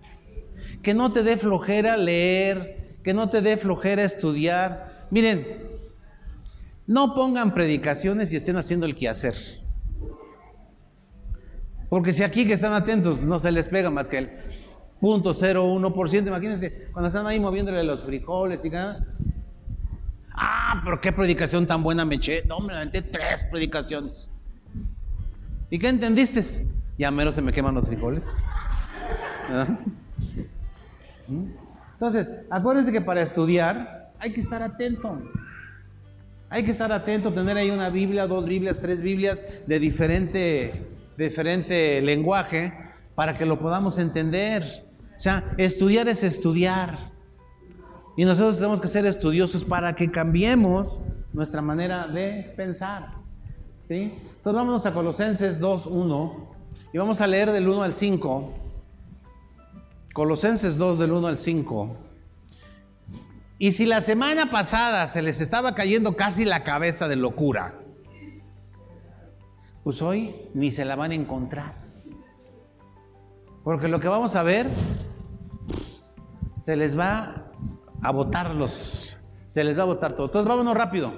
Que 0.83 0.95
no 0.95 1.13
te 1.13 1.23
dé 1.23 1.37
flojera 1.37 1.99
leer, 1.99 2.97
que 3.03 3.13
no 3.13 3.29
te 3.29 3.43
dé 3.43 3.59
flojera 3.59 4.03
estudiar. 4.03 5.07
Miren, 5.11 5.47
no 6.87 7.15
pongan 7.15 7.53
predicaciones 7.53 8.33
y 8.33 8.37
estén 8.37 8.57
haciendo 8.57 8.87
el 8.87 8.97
quehacer. 8.97 9.35
Porque 11.91 12.15
si 12.15 12.23
aquí 12.23 12.47
que 12.47 12.55
están 12.55 12.73
atentos 12.73 13.23
no 13.23 13.39
se 13.39 13.53
les 13.53 13.69
pega 13.69 13.91
más 13.91 14.09
que 14.09 14.17
el 14.17 14.44
0.01%, 15.01 16.27
imagínense 16.27 16.89
cuando 16.93 17.09
están 17.09 17.27
ahí 17.27 17.39
moviéndole 17.39 17.85
los 17.85 18.03
frijoles 18.03 18.65
y 18.65 18.71
nada. 18.71 19.05
Ah, 20.33 20.81
pero 20.85 21.01
qué 21.01 21.13
predicación 21.13 21.67
tan 21.67 21.83
buena 21.83 22.05
me 22.05 22.17
eché. 22.17 22.45
No, 22.47 22.61
me 22.61 22.73
aventé 22.73 23.03
tres 23.03 23.47
predicaciones. 23.51 24.29
¿Y 25.71 25.79
qué 25.79 25.89
entendiste? 25.89 26.67
Ya 26.99 27.11
mero 27.11 27.33
se 27.33 27.43
me 27.43 27.53
queman 27.53 27.75
los 27.75 27.87
frijoles. 27.87 28.37
¿Mm? 31.29 31.47
Entonces, 31.95 32.35
acuérdense 32.51 32.93
que 32.93 33.01
para 33.01 33.23
estudiar 33.23 34.13
hay 34.19 34.33
que 34.33 34.41
estar 34.41 34.63
atento. 34.63 35.19
Hay 36.51 36.63
que 36.63 36.71
estar 36.71 36.93
atento, 36.93 37.33
tener 37.33 37.57
ahí 37.57 37.71
una 37.71 37.91
Biblia, 37.91 38.27
dos 38.27 38.47
Biblias, 38.47 38.79
tres 38.81 39.03
Biblias 39.03 39.43
de 39.67 39.79
diferente, 39.79 40.87
diferente 41.17 42.01
lenguaje 42.01 42.73
para 43.15 43.35
que 43.35 43.47
lo 43.47 43.59
podamos 43.59 43.99
entender. 43.99 44.84
Sea, 45.25 45.43
estudiar 45.57 46.07
es 46.07 46.23
estudiar. 46.23 47.11
Y 48.15 48.27
nosotros 48.27 48.57
tenemos 48.57 48.79
que 48.79 48.89
ser 48.89 49.07
estudiosos 49.07 49.65
para 49.65 49.97
que 49.97 50.11
cambiemos 50.11 50.99
nuestra 51.33 51.63
manera 51.63 52.09
de 52.09 52.53
pensar. 52.59 53.15
¿Sí? 53.85 54.13
Entonces 54.13 54.53
vámonos 54.53 54.85
a 54.85 54.93
Colosenses 54.93 55.63
2.1 55.63 56.49
y 56.93 56.99
vamos 56.99 57.23
a 57.23 57.27
leer 57.27 57.53
del 57.53 57.67
1 57.67 57.83
al 57.85 57.95
5. 57.95 58.53
Colosenses 60.13 60.77
2 60.77 60.99
del 60.99 61.13
1 61.13 61.27
al 61.27 61.39
5. 61.39 61.97
Y 63.59 63.73
si 63.73 63.87
la 63.87 64.03
semana 64.03 64.51
pasada 64.51 65.09
se 65.09 65.23
les 65.23 65.41
estaba 65.41 65.75
cayendo 65.75 66.17
casi 66.17 66.45
la 66.45 66.65
cabeza 66.65 67.09
de 67.09 67.17
locura, 67.17 67.81
pues 69.85 70.03
hoy 70.03 70.35
ni 70.53 70.71
se 70.71 70.85
la 70.85 70.97
van 70.97 71.13
a 71.13 71.15
encontrar. 71.15 71.83
Porque 73.63 73.89
lo 73.89 73.99
que 73.99 74.09
vamos 74.09 74.37
a 74.37 74.43
ver, 74.43 74.69
se 76.65 76.77
les 76.77 76.99
va 76.99 77.53
a 78.01 78.11
botarlos, 78.11 79.19
se 79.49 79.63
les 79.65 79.79
va 79.79 79.83
a 79.83 79.87
botar 79.87 80.15
todo. 80.15 80.29
Entonces 80.29 80.49
vámonos 80.49 80.75
rápido. 80.75 81.13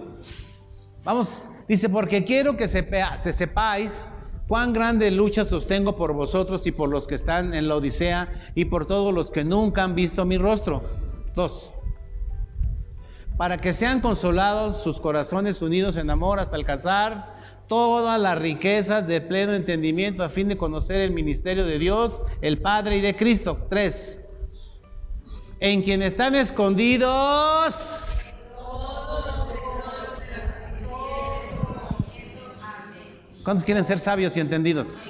Vamos, 1.05 1.45
dice, 1.69 1.89
porque 1.89 2.25
quiero 2.25 2.57
que 2.57 2.67
se 2.67 3.33
sepáis 3.33 4.09
cuán 4.49 4.73
grande 4.73 5.09
lucha 5.13 5.45
sostengo 5.45 5.95
por 5.95 6.15
vosotros 6.15 6.67
y 6.67 6.73
por 6.73 6.89
los 6.89 7.07
que 7.07 7.15
están 7.15 7.55
en 7.55 7.69
la 7.69 7.77
Odisea 7.77 8.51
y 8.57 8.65
por 8.65 8.87
todos 8.87 9.15
los 9.15 9.31
que 9.31 9.45
nunca 9.45 9.85
han 9.85 9.95
visto 9.95 10.25
mi 10.25 10.37
rostro. 10.37 10.83
Dos 11.37 11.73
para 13.37 13.59
que 13.59 13.73
sean 13.73 14.01
consolados 14.01 14.83
sus 14.83 14.99
corazones 14.99 15.61
unidos 15.61 15.97
en 15.99 16.09
amor 16.09 16.41
hasta 16.41 16.57
alcanzar 16.57 17.37
todas 17.69 18.19
las 18.19 18.39
riquezas 18.39 19.07
de 19.07 19.21
pleno 19.21 19.53
entendimiento 19.53 20.25
a 20.25 20.31
fin 20.31 20.49
de 20.49 20.57
conocer 20.57 21.03
el 21.03 21.13
ministerio 21.13 21.67
de 21.67 21.79
Dios, 21.79 22.23
el 22.41 22.63
Padre 22.63 22.97
y 22.97 23.01
de 23.03 23.15
Cristo. 23.15 23.67
Tres. 23.69 24.26
En 25.61 25.83
quien 25.83 26.03
están 26.03 26.35
escondidos. 26.35 27.75
¿Cuántos 33.43 33.65
quieren 33.65 33.85
ser 33.85 34.01
sabios 34.01 34.37
y 34.37 34.41
entendidos? 34.41 35.01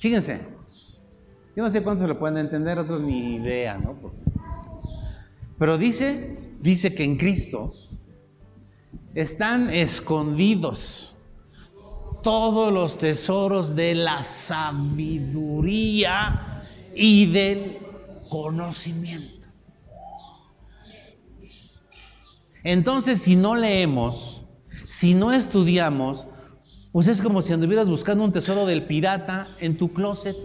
Fíjense, 0.00 0.40
yo 1.54 1.62
no 1.62 1.68
sé 1.68 1.82
cuántos 1.82 2.08
lo 2.08 2.18
pueden 2.18 2.38
entender, 2.38 2.78
otros 2.78 3.02
ni 3.02 3.34
idea, 3.34 3.76
¿no? 3.76 3.98
Pero 5.58 5.76
dice, 5.76 6.38
dice 6.60 6.94
que 6.94 7.04
en 7.04 7.18
Cristo 7.18 7.74
están 9.14 9.68
escondidos 9.68 11.14
todos 12.22 12.72
los 12.72 12.96
tesoros 12.96 13.76
de 13.76 13.94
la 13.94 14.24
sabiduría 14.24 15.26
y 16.94 17.26
del 17.30 17.79
conocimiento. 18.30 19.46
Entonces, 22.64 23.20
si 23.20 23.36
no 23.36 23.54
leemos, 23.54 24.42
si 24.88 25.12
no 25.12 25.32
estudiamos, 25.32 26.26
pues 26.92 27.06
es 27.06 27.20
como 27.20 27.42
si 27.42 27.52
anduvieras 27.52 27.90
buscando 27.90 28.24
un 28.24 28.32
tesoro 28.32 28.64
del 28.64 28.82
pirata 28.82 29.48
en 29.60 29.76
tu 29.76 29.92
closet. 29.92 30.36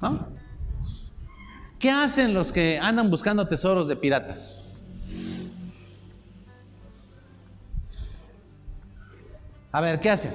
¿No? 0.00 0.28
¿Qué 1.78 1.90
hacen 1.90 2.34
los 2.34 2.52
que 2.52 2.78
andan 2.80 3.10
buscando 3.10 3.46
tesoros 3.48 3.88
de 3.88 3.96
piratas? 3.96 4.60
A 9.70 9.80
ver, 9.80 10.00
¿qué 10.00 10.10
hacen? 10.10 10.32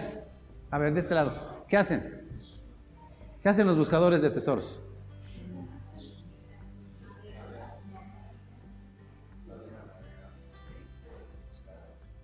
A 0.71 0.77
ver, 0.77 0.93
de 0.93 0.99
este 0.99 1.15
lado, 1.15 1.65
¿qué 1.67 1.77
hacen? 1.77 2.23
¿Qué 3.41 3.49
hacen 3.49 3.67
los 3.67 3.77
buscadores 3.77 4.21
de 4.21 4.29
tesoros? 4.29 4.81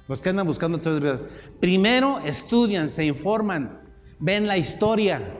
Los 0.09 0.21
que 0.21 0.29
andan 0.29 0.47
buscando 0.47 0.79
de 0.79 0.99
piratas. 0.99 1.25
Primero 1.59 2.17
estudian, 2.25 2.89
se 2.89 3.05
informan, 3.05 3.79
ven 4.17 4.47
la 4.47 4.57
historia. 4.57 5.35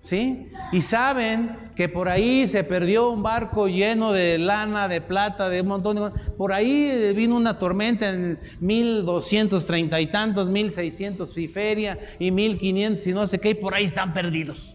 ¿Sí? 0.00 0.50
Y 0.72 0.80
saben 0.80 1.70
que 1.76 1.88
por 1.88 2.08
ahí 2.08 2.48
se 2.48 2.64
perdió 2.64 3.10
un 3.10 3.22
barco 3.22 3.68
lleno 3.68 4.12
de 4.12 4.38
lana, 4.38 4.88
de 4.88 5.00
plata, 5.00 5.48
de 5.48 5.60
un 5.60 5.68
montón 5.68 5.96
de 5.96 6.10
Por 6.36 6.52
ahí 6.52 7.12
vino 7.14 7.36
una 7.36 7.58
tormenta 7.58 8.10
en 8.10 8.40
1230 8.58 10.00
y 10.00 10.06
tantos, 10.08 10.50
1600 10.50 11.38
y 11.38 11.46
feria 11.46 12.00
y 12.18 12.32
1500 12.32 13.06
y 13.06 13.12
no 13.12 13.28
sé 13.28 13.38
qué, 13.38 13.50
y 13.50 13.54
por 13.54 13.72
ahí 13.72 13.84
están 13.84 14.12
perdidos. 14.12 14.74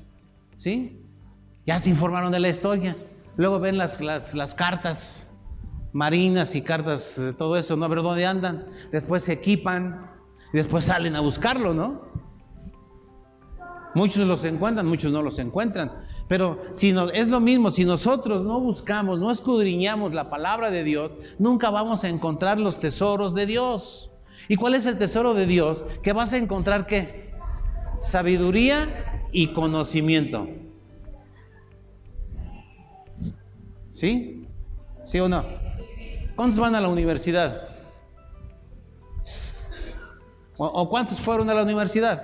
¿Sí? 0.56 1.02
Ya 1.66 1.80
se 1.80 1.90
informaron 1.90 2.32
de 2.32 2.40
la 2.40 2.48
historia. 2.48 2.96
Luego 3.36 3.60
ven 3.60 3.78
las, 3.78 4.00
las, 4.00 4.34
las 4.34 4.56
cartas 4.56 5.27
marinas 5.94 6.56
y 6.56 6.62
cartas 6.62 7.16
de 7.18 7.34
todo 7.34 7.58
eso, 7.58 7.76
¿no? 7.76 7.88
Ver 7.90 8.02
dónde 8.02 8.26
andan. 8.26 8.68
Después 8.92 9.24
se 9.24 9.34
equipan 9.34 10.12
y 10.54 10.58
después 10.58 10.86
salen 10.86 11.16
a 11.16 11.22
buscarlo, 11.22 11.74
¿no? 11.74 12.08
Muchos 13.94 14.28
los 14.28 14.44
encuentran, 14.44 14.86
muchos 14.86 15.12
no 15.12 15.24
los 15.24 15.40
encuentran. 15.40 15.92
Pero 16.28 16.62
si 16.74 16.94
es 17.14 17.30
lo 17.30 17.40
mismo, 17.40 17.72
si 17.72 17.84
nosotros 17.84 18.44
no 18.44 18.60
buscamos, 18.60 19.20
no 19.20 19.32
escudriñamos 19.32 20.14
la 20.14 20.30
palabra 20.30 20.70
de 20.70 20.84
Dios, 20.84 21.14
nunca 21.40 21.70
vamos 21.70 22.04
a 22.04 22.10
encontrar 22.10 22.60
los 22.60 22.80
tesoros 22.80 23.34
de 23.34 23.46
Dios. 23.46 24.12
¿Y 24.50 24.56
cuál 24.56 24.76
es 24.76 24.86
el 24.86 24.98
tesoro 24.98 25.34
de 25.34 25.46
Dios? 25.46 25.86
Que 26.04 26.14
vas 26.14 26.34
a 26.34 26.38
encontrar 26.38 26.86
qué? 26.86 27.32
Sabiduría 28.00 29.24
y 29.32 29.48
conocimiento. 29.48 30.48
¿Sí? 33.90 34.48
¿Sí 35.06 35.20
o 35.20 35.28
no? 35.28 35.44
¿Cuántos 36.38 36.60
van 36.60 36.76
a 36.76 36.80
la 36.80 36.88
universidad? 36.88 37.64
¿O, 40.56 40.88
cuántos 40.88 41.20
fueron 41.20 41.50
a 41.50 41.54
la 41.56 41.64
universidad? 41.64 42.24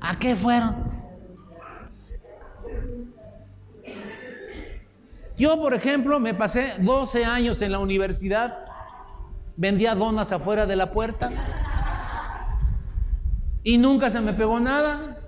¿A 0.00 0.18
qué 0.18 0.34
fueron? 0.34 0.74
Yo, 5.36 5.60
por 5.60 5.74
ejemplo, 5.74 6.18
me 6.18 6.32
pasé 6.32 6.72
12 6.78 7.26
años 7.26 7.60
en 7.60 7.72
la 7.72 7.80
universidad, 7.80 8.64
vendía 9.58 9.94
donas 9.94 10.32
afuera 10.32 10.64
de 10.64 10.76
la 10.76 10.90
puerta 10.90 11.30
y 13.62 13.76
nunca 13.76 14.08
se 14.08 14.22
me 14.22 14.32
pegó 14.32 14.58
nada. 14.58 15.18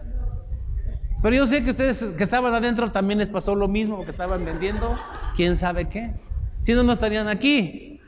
Pero 1.21 1.37
yo 1.37 1.47
sé 1.47 1.63
que 1.63 1.71
ustedes 1.71 2.15
que 2.17 2.25
estaban 2.25 2.55
adentro 2.55 2.91
también 2.93 3.19
les 3.19 3.29
pasó 3.29 3.55
lo 3.55 3.69
mismo, 3.69 4.05
que 4.07 4.11
estaban 4.11 4.47
vendiendo, 4.47 4.99
quién 5.37 5.55
sabe 5.55 5.91
qué. 5.91 6.28
Si 6.61 6.75
no, 6.75 6.83
no 6.83 6.93
estarían 6.93 7.29
aquí. 7.29 8.01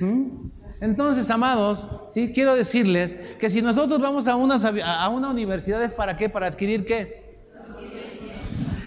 ¿Mm? 0.00 0.50
Entonces, 0.80 1.30
amados, 1.30 1.86
sí 2.10 2.32
quiero 2.34 2.54
decirles 2.54 3.18
que 3.38 3.48
si 3.48 3.62
nosotros 3.62 4.00
vamos 4.00 4.28
a 4.28 4.36
una, 4.36 4.56
a 4.56 5.08
universidad 5.08 5.82
es 5.82 5.94
para 5.94 6.16
qué? 6.16 6.28
Para 6.28 6.46
adquirir 6.46 6.84
qué? 6.84 7.24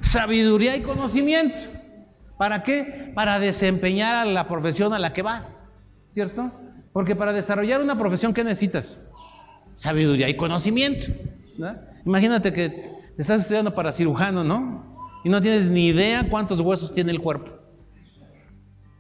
Sabiduría 0.02 0.76
y 0.76 0.82
conocimiento. 0.82 1.58
¿Para 2.38 2.62
qué? 2.62 3.12
Para 3.16 3.40
desempeñar 3.40 4.28
la 4.28 4.48
profesión 4.48 4.94
a 4.94 5.00
la 5.00 5.12
que 5.12 5.24
vas, 5.24 5.70
¿cierto? 6.10 6.52
Porque 6.94 7.16
para 7.16 7.34
desarrollar 7.34 7.82
una 7.82 7.98
profesión, 7.98 8.34
¿qué 8.34 8.44
necesitas? 8.44 9.02
Sabiduría 9.74 10.30
y 10.30 10.38
conocimiento. 10.38 11.08
Imagínate 12.06 12.54
que 12.54 12.92
estás 13.18 13.42
estudiando 13.42 13.74
para 13.74 13.92
cirujano, 13.92 14.44
¿no? 14.44 14.96
Y 15.24 15.30
no 15.30 15.42
tienes 15.42 15.66
ni 15.66 15.88
idea 15.88 16.30
cuántos 16.30 16.60
huesos 16.60 16.94
tiene 16.94 17.12
el 17.12 17.22
cuerpo. 17.22 17.57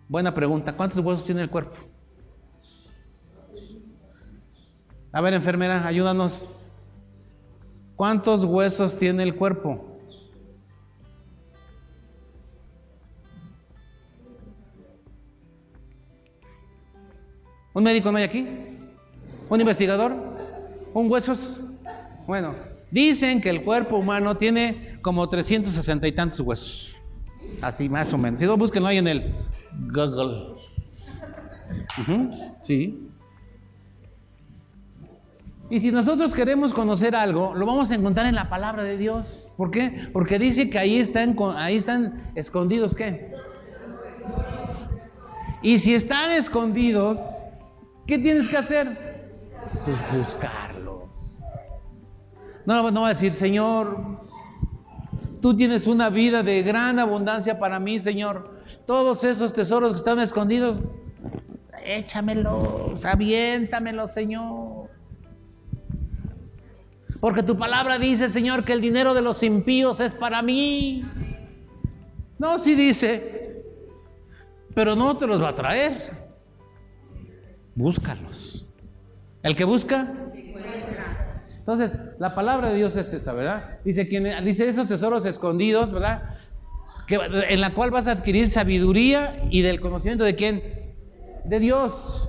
Buena 0.09 0.33
pregunta, 0.33 0.73
¿cuántos 0.73 0.99
huesos 0.99 1.25
tiene 1.25 1.41
el 1.41 1.49
cuerpo? 1.49 1.75
A 5.11 5.19
ver, 5.19 5.33
enfermera, 5.33 5.85
ayúdanos. 5.85 6.47
¿Cuántos 7.97 8.45
huesos 8.45 8.95
tiene 8.95 9.23
el 9.23 9.35
cuerpo? 9.35 9.99
¿Un 17.73 17.83
médico 17.83 18.11
no 18.11 18.17
hay 18.17 18.23
aquí? 18.23 18.47
¿Un 19.49 19.59
investigador? 19.59 20.15
¿Un 20.93 21.11
huesos? 21.11 21.59
Bueno, 22.25 22.55
dicen 22.91 23.41
que 23.41 23.49
el 23.49 23.63
cuerpo 23.63 23.97
humano 23.97 24.37
tiene 24.37 24.99
como 25.01 25.27
360 25.27 26.07
y 26.07 26.11
tantos 26.13 26.39
huesos. 26.39 26.95
Así 27.61 27.89
más 27.89 28.13
o 28.13 28.17
menos. 28.17 28.39
Si 28.39 28.45
no, 28.45 28.55
búsquenlo 28.55 28.87
ahí 28.87 28.97
en 28.97 29.07
el 29.07 29.35
Google. 29.85 30.55
sí. 32.63 33.07
Y 35.69 35.79
si 35.81 35.91
nosotros 35.91 36.33
queremos 36.33 36.73
conocer 36.73 37.13
algo, 37.13 37.53
lo 37.53 37.65
vamos 37.65 37.91
a 37.91 37.95
encontrar 37.95 38.25
en 38.25 38.35
la 38.35 38.49
palabra 38.49 38.83
de 38.83 38.97
Dios. 38.97 39.47
¿Por 39.57 39.69
qué? 39.69 40.07
Porque 40.13 40.39
dice 40.39 40.69
que 40.69 40.79
ahí 40.79 40.97
están, 40.97 41.35
ahí 41.57 41.75
están 41.75 42.31
escondidos, 42.35 42.95
¿qué? 42.95 43.33
Y 45.61 45.79
si 45.79 45.93
están 45.93 46.31
escondidos, 46.31 47.19
¿qué 48.05 48.17
tienes 48.17 48.47
que 48.47 48.55
hacer? 48.55 49.35
Pues 49.83 49.97
buscarlos. 50.17 51.43
No, 52.65 52.89
no 52.91 53.01
va 53.01 53.07
a 53.07 53.09
decir, 53.09 53.33
Señor, 53.33 54.21
tú 55.41 55.55
tienes 55.57 55.85
una 55.85 56.09
vida 56.09 56.43
de 56.43 56.63
gran 56.63 56.99
abundancia 56.99 57.59
para 57.59 57.79
mí, 57.79 57.99
Señor. 57.99 58.56
Todos 58.85 59.23
esos 59.23 59.53
tesoros 59.53 59.91
que 59.91 59.97
están 59.97 60.19
escondidos, 60.19 60.77
échamelos, 61.83 63.03
aviéntamelos, 63.03 64.13
Señor. 64.13 64.89
Porque 67.19 67.43
tu 67.43 67.57
palabra 67.57 67.97
dice, 67.97 68.29
Señor, 68.29 68.63
que 68.63 68.73
el 68.73 68.81
dinero 68.81 69.13
de 69.13 69.21
los 69.21 69.41
impíos 69.43 69.99
es 69.99 70.13
para 70.13 70.41
mí. 70.41 71.03
No, 72.37 72.59
sí 72.59 72.75
dice, 72.75 73.63
pero 74.75 74.95
no 74.95 75.17
te 75.17 75.25
los 75.25 75.41
va 75.41 75.49
a 75.49 75.55
traer. 75.55 76.15
Búscalos. 77.73 78.67
El 79.41 79.55
que 79.55 79.63
busca. 79.63 80.13
Entonces, 81.57 81.99
la 82.19 82.33
palabra 82.33 82.69
de 82.69 82.77
Dios 82.77 82.95
es 82.95 83.11
esta, 83.11 83.33
¿verdad? 83.33 83.79
Dice, 83.83 84.07
quien, 84.07 84.43
dice 84.45 84.67
esos 84.69 84.87
tesoros 84.87 85.25
escondidos, 85.25 85.91
¿verdad? 85.91 86.35
Que, 87.07 87.15
en 87.15 87.61
la 87.61 87.73
cual 87.73 87.89
vas 87.89 88.07
a 88.07 88.11
adquirir 88.11 88.49
sabiduría 88.49 89.41
y 89.49 89.61
del 89.61 89.79
conocimiento 89.79 90.25
de 90.25 90.35
quién? 90.35 90.61
De 91.45 91.59
Dios. 91.59 92.27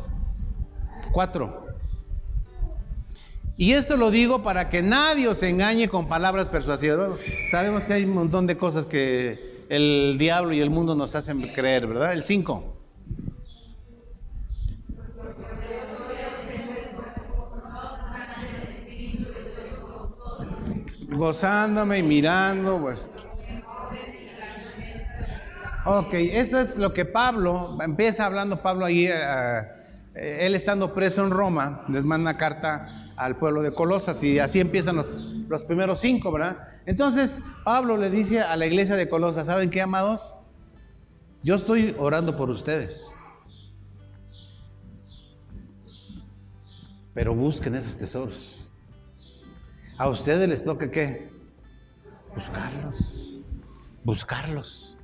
Cuatro. 1.13 1.67
Y 3.57 3.73
esto 3.73 3.97
lo 3.97 4.13
digo 4.13 4.45
para 4.45 4.71
que 4.71 4.83
nadie 4.83 5.27
os 5.27 5.43
engañe 5.43 5.89
con 5.89 6.07
palabras 6.07 6.47
persuasivas. 6.47 7.19
sabemos 7.51 7.85
que 7.85 7.93
hay 7.93 8.05
un 8.05 8.15
montón 8.15 8.47
de 8.47 8.57
cosas 8.57 8.87
que 8.87 9.65
el 9.69 10.17
diablo 10.17 10.53
y 10.53 10.61
el 10.61 10.71
mundo 10.71 10.95
nos 10.95 11.17
hacen 11.17 11.43
creer, 11.43 11.89
¿verdad? 11.89 12.13
El 12.13 12.23
5. 12.23 12.75
Gozándome 21.11 21.99
y 21.99 22.03
mirando 22.05 22.79
vuestro. 22.79 23.28
Ok, 25.91 26.13
eso 26.13 26.61
es 26.61 26.77
lo 26.77 26.93
que 26.93 27.07
Pablo, 27.07 27.79
empieza 27.81 28.27
hablando 28.27 28.61
Pablo 28.61 28.85
ahí, 28.85 29.07
eh, 29.07 29.13
eh, 30.15 30.39
él 30.43 30.55
estando 30.55 30.93
preso 30.93 31.25
en 31.25 31.31
Roma, 31.31 31.87
les 31.89 32.05
manda 32.05 32.31
una 32.31 32.39
carta 32.39 33.11
al 33.17 33.39
pueblo 33.39 33.63
de 33.63 33.73
Colosas 33.73 34.23
y 34.23 34.39
así 34.39 34.61
empiezan 34.61 34.97
los, 34.97 35.17
los 35.49 35.63
primeros 35.63 36.01
cinco, 36.01 36.31
¿verdad? 36.31 36.59
Entonces 36.85 37.41
Pablo 37.65 37.97
le 37.97 38.11
dice 38.11 38.43
a 38.43 38.55
la 38.57 38.67
iglesia 38.67 38.97
de 38.97 39.09
Colosas, 39.09 39.47
¿saben 39.47 39.71
qué, 39.71 39.81
amados? 39.81 40.35
Yo 41.43 41.55
estoy 41.55 41.97
orando 41.99 42.37
por 42.37 42.51
ustedes. 42.51 43.15
Pero 47.15 47.35
busquen 47.35 47.75
esos 47.75 47.97
tesoros. 47.97 48.63
A 49.97 50.07
ustedes 50.11 50.47
les 50.51 50.63
toca 50.63 50.91
qué? 50.91 51.31
Buscarlos. 52.37 53.41
Buscarlos. 54.05 54.98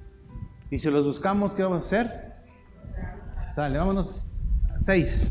Y 0.70 0.78
si 0.78 0.90
los 0.90 1.04
buscamos, 1.04 1.54
¿qué 1.54 1.62
vamos 1.62 1.78
a 1.78 1.80
hacer? 1.80 2.34
Sale, 3.50 3.78
vámonos. 3.78 4.24
Seis. 4.80 5.28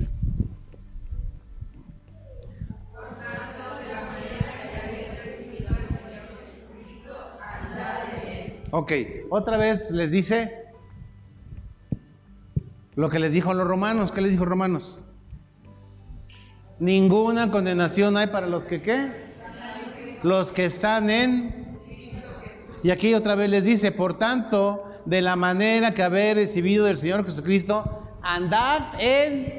Ok, 8.76 8.92
otra 9.30 9.58
vez 9.58 9.92
les 9.92 10.10
dice 10.10 10.64
lo 12.96 13.10
que 13.10 13.20
les 13.20 13.32
dijo 13.32 13.52
a 13.52 13.54
los 13.54 13.68
romanos. 13.68 14.12
¿Qué 14.12 14.22
les 14.22 14.32
dijo 14.32 14.46
Romanos? 14.46 15.00
Ninguna 16.80 17.52
condenación 17.52 18.18
hay 18.18 18.28
para 18.28 18.48
los 18.48 18.66
que 18.66 18.82
qué? 18.82 19.12
Los 20.24 20.52
que 20.52 20.66
están 20.66 21.10
en... 21.10 21.80
Y 22.84 22.90
aquí 22.90 23.14
otra 23.14 23.36
vez 23.36 23.50
les 23.50 23.64
dice, 23.64 23.92
por 23.92 24.18
tanto, 24.18 24.86
de 25.06 25.22
la 25.22 25.36
manera 25.36 25.94
que 25.94 26.04
haber 26.04 26.38
recibido 26.38 26.86
del 26.86 26.98
Señor 26.98 27.26
Jesucristo, 27.26 28.18
andad 28.22 29.00
en, 29.00 29.54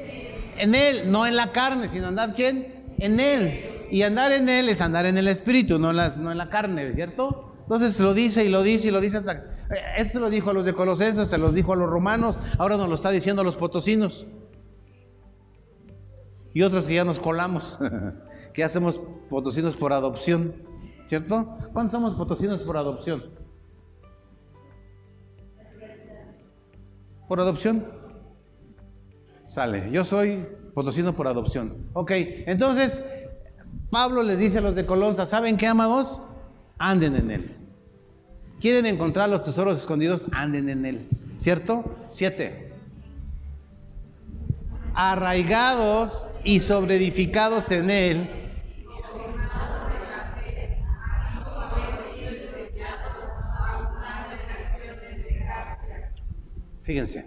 en 0.57 0.75
Él, 0.75 1.11
no 1.11 1.25
en 1.25 1.35
la 1.35 1.51
carne, 1.51 1.87
sino 1.87 2.07
andad 2.07 2.33
quién? 2.35 2.95
En 2.97 3.19
Él. 3.19 3.87
Y 3.91 4.01
andar 4.01 4.31
en 4.31 4.49
Él 4.49 4.69
es 4.69 4.81
andar 4.81 5.05
en 5.05 5.17
el 5.17 5.27
Espíritu, 5.27 5.77
no 5.79 5.93
las, 5.93 6.17
no 6.17 6.31
en 6.31 6.37
la 6.37 6.49
carne, 6.49 6.93
¿cierto? 6.93 7.53
Entonces 7.61 7.99
lo 7.99 8.13
dice 8.13 8.45
y 8.45 8.49
lo 8.49 8.63
dice 8.63 8.87
y 8.87 8.91
lo 8.91 9.01
dice 9.01 9.17
hasta... 9.17 9.33
Eh, 9.33 9.77
eso 9.97 10.19
lo 10.19 10.29
dijo 10.29 10.49
a 10.51 10.53
los 10.53 10.65
de 10.65 10.73
Colosenses, 10.73 11.27
se 11.27 11.37
los 11.37 11.53
dijo 11.53 11.73
a 11.73 11.75
los 11.75 11.89
romanos, 11.89 12.37
ahora 12.57 12.77
nos 12.77 12.89
lo 12.89 12.95
está 12.95 13.11
diciendo 13.11 13.41
a 13.41 13.45
los 13.45 13.55
potosinos. 13.55 14.25
Y 16.53 16.61
otros 16.61 16.85
que 16.87 16.95
ya 16.95 17.03
nos 17.03 17.19
colamos, 17.19 17.77
que 18.53 18.63
hacemos 18.63 18.99
potosinos 19.29 19.75
por 19.75 19.93
adopción, 19.93 20.55
¿cierto? 21.07 21.57
¿Cuántos 21.73 21.91
somos 21.91 22.13
potosinos 22.13 22.61
por 22.61 22.77
adopción? 22.77 23.23
¿Por 27.27 27.39
adopción? 27.39 27.85
Sale, 29.47 29.89
yo 29.91 30.05
soy 30.05 30.45
potosino 30.73 31.15
por 31.15 31.27
adopción. 31.27 31.87
Ok, 31.93 32.11
entonces 32.45 33.03
Pablo 33.89 34.23
les 34.23 34.37
dice 34.37 34.57
a 34.57 34.61
los 34.61 34.75
de 34.75 34.85
Colonza, 34.85 35.25
¿saben 35.25 35.57
qué, 35.57 35.67
amados? 35.67 36.21
anden 36.77 37.15
en 37.15 37.31
él. 37.31 37.55
¿Quieren 38.59 38.85
encontrar 38.85 39.29
los 39.29 39.43
tesoros 39.43 39.79
escondidos? 39.79 40.27
Anden 40.31 40.69
en 40.69 40.85
él. 40.85 41.07
¿Cierto? 41.37 41.97
Siete. 42.07 42.71
Arraigados 44.93 46.27
y 46.43 46.59
sobreedificados 46.59 47.71
en 47.71 47.89
él. 47.89 48.29
Fíjense. 56.85 57.25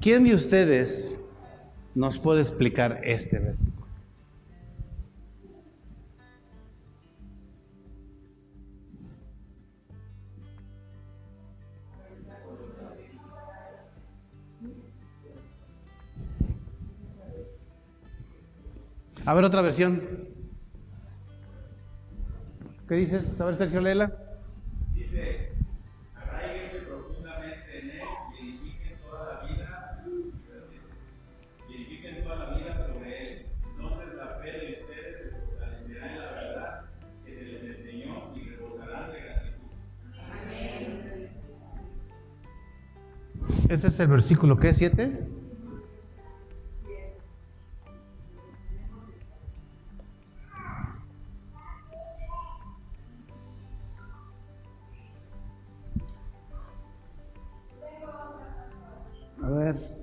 ¿Quién 0.00 0.24
de 0.24 0.34
ustedes 0.34 1.20
nos 1.94 2.18
puede 2.18 2.40
explicar 2.40 3.00
este 3.04 3.38
versículo. 3.38 3.86
A 19.26 19.34
ver 19.34 19.44
otra 19.44 19.62
versión. 19.62 20.29
¿Qué 22.90 22.96
dices? 22.96 23.40
A 23.40 23.44
ver, 23.44 23.54
Sergio 23.54 23.80
Lela. 23.80 24.12
Dice, 24.92 25.52
arraíguense 26.16 26.78
profundamente 26.78 27.78
en 27.78 27.90
él 27.90 28.00
y 28.34 28.48
edifiquen 28.48 28.98
toda 29.08 29.32
la 29.32 29.42
vida, 29.46 30.04
y 31.68 31.74
edifiquen 31.76 32.24
toda 32.24 32.34
la 32.34 32.58
vida 32.58 32.84
sobre 32.88 33.32
él. 33.32 33.46
Entonces 33.70 34.14
la 34.16 34.26
fe 34.42 34.50
de 34.50 34.82
ustedes 34.82 35.22
se 35.22 35.30
fortalecerá 35.38 36.10
en 36.10 36.18
la 36.18 36.30
verdad 36.32 36.90
que 37.24 37.32
se 37.32 37.42
les 37.44 37.62
enseñó 37.78 38.34
y 38.34 38.50
rebosarán 38.56 39.12
de 39.12 39.20
gratitud. 39.20 39.70
Ese 43.68 43.86
es 43.86 44.00
el 44.00 44.08
versículo, 44.08 44.56
¿qué? 44.58 44.74
¿Siete? 44.74 45.28
Ver. 59.50 60.00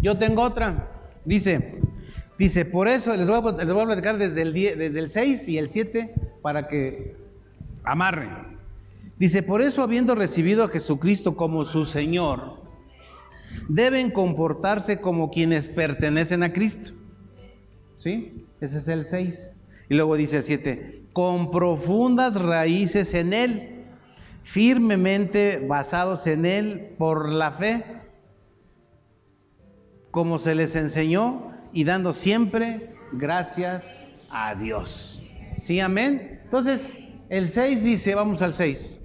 Yo 0.00 0.16
tengo 0.16 0.42
otra. 0.42 0.88
Dice, 1.24 1.80
dice, 2.38 2.64
por 2.64 2.86
eso 2.86 3.14
les 3.14 3.28
voy 3.28 3.38
a, 3.38 3.64
les 3.64 3.72
voy 3.72 3.82
a 3.82 3.86
platicar 3.86 4.18
desde 4.18 4.42
el, 4.42 4.52
10 4.52 4.78
desde 4.78 5.00
el 5.00 5.08
6 5.08 5.48
y 5.48 5.58
el 5.58 5.68
7 5.68 6.14
para 6.42 6.68
que 6.68 7.16
amarren. 7.82 8.58
Dice, 9.18 9.42
por 9.42 9.62
eso 9.62 9.82
habiendo 9.82 10.14
recibido 10.14 10.64
a 10.64 10.68
Jesucristo 10.68 11.34
como 11.34 11.64
su 11.64 11.84
Señor, 11.84 12.57
deben 13.68 14.10
comportarse 14.10 15.00
como 15.00 15.30
quienes 15.30 15.68
pertenecen 15.68 16.42
a 16.42 16.52
Cristo. 16.52 16.92
¿Sí? 17.96 18.46
Ese 18.60 18.78
es 18.78 18.88
el 18.88 19.04
6. 19.04 19.56
Y 19.90 19.94
luego 19.94 20.16
dice 20.16 20.38
el 20.38 20.42
7, 20.42 21.02
con 21.12 21.50
profundas 21.50 22.40
raíces 22.40 23.14
en 23.14 23.32
Él, 23.32 23.84
firmemente 24.42 25.64
basados 25.66 26.26
en 26.26 26.44
Él 26.44 26.94
por 26.98 27.28
la 27.28 27.52
fe, 27.52 27.84
como 30.10 30.38
se 30.38 30.54
les 30.54 30.74
enseñó 30.74 31.52
y 31.72 31.84
dando 31.84 32.12
siempre 32.12 32.94
gracias 33.12 34.00
a 34.30 34.54
Dios. 34.54 35.22
¿Sí, 35.56 35.80
amén? 35.80 36.40
Entonces, 36.44 36.96
el 37.28 37.48
6 37.48 37.82
dice, 37.82 38.14
vamos 38.14 38.42
al 38.42 38.54
6. 38.54 38.97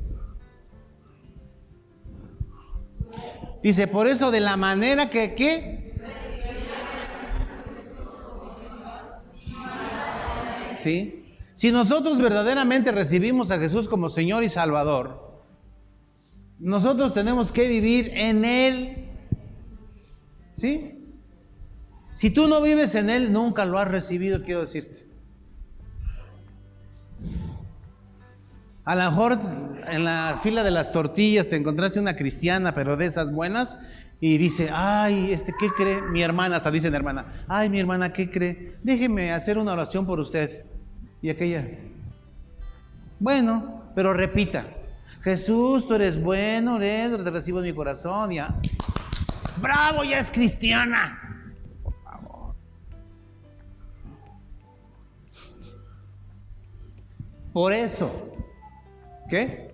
Dice, 3.63 3.87
por 3.87 4.07
eso 4.07 4.29
de 4.29 4.41
la 4.41 4.57
manera 4.57 5.09
que, 5.09 5.35
¿qué? 5.35 5.93
¿Sí? 10.79 11.25
Si 11.53 11.71
nosotros 11.71 12.17
verdaderamente 12.17 12.91
recibimos 12.91 13.51
a 13.51 13.59
Jesús 13.59 13.87
como 13.87 14.09
Señor 14.09 14.43
y 14.43 14.49
Salvador, 14.49 15.41
nosotros 16.59 17.13
tenemos 17.13 17.53
que 17.53 17.69
vivir 17.69 18.11
en 18.13 18.43
Él. 18.43 19.07
¿Sí? 20.55 20.99
Si 22.15 22.31
tú 22.31 22.49
no 22.49 22.61
vives 22.61 22.95
en 22.95 23.09
Él, 23.09 23.31
nunca 23.31 23.65
lo 23.65 23.77
has 23.79 23.87
recibido, 23.87 24.43
quiero 24.43 24.61
decirte. 24.61 25.12
A 28.85 28.95
lo 28.95 29.03
mejor 29.03 29.39
en 29.87 30.03
la 30.03 30.39
fila 30.43 30.63
de 30.63 30.71
las 30.71 30.91
tortillas 30.91 31.49
te 31.49 31.55
encontraste 31.55 31.99
una 31.99 32.15
cristiana, 32.15 32.75
pero 32.75 32.97
de 32.97 33.05
esas 33.05 33.31
buenas, 33.31 33.77
y 34.19 34.37
dice, 34.37 34.69
ay, 34.73 35.31
este, 35.31 35.53
¿qué 35.57 35.69
cree? 35.69 36.01
Mi 36.01 36.21
hermana, 36.21 36.57
hasta 36.57 36.71
dice 36.71 36.89
mi 36.89 36.95
hermana, 36.95 37.25
ay, 37.47 37.69
mi 37.69 37.79
hermana, 37.79 38.11
¿qué 38.11 38.29
cree? 38.29 38.77
Déjeme 38.83 39.31
hacer 39.31 39.57
una 39.57 39.73
oración 39.73 40.05
por 40.05 40.19
usted. 40.19 40.65
Y 41.21 41.29
aquella, 41.29 41.65
bueno, 43.19 43.83
pero 43.95 44.13
repita, 44.13 44.67
Jesús, 45.23 45.87
tú 45.87 45.93
eres 45.93 46.21
bueno, 46.21 46.81
eres, 46.81 47.23
te 47.23 47.31
recibo 47.31 47.59
en 47.59 47.65
mi 47.65 47.73
corazón, 47.73 48.31
ya. 48.31 48.53
Bravo, 49.61 50.03
ya 50.03 50.19
es 50.19 50.29
cristiana. 50.29 51.17
Por 51.81 51.93
favor. 52.03 52.55
Por 57.53 57.71
eso, 57.71 58.32
¿Qué? 59.33 59.73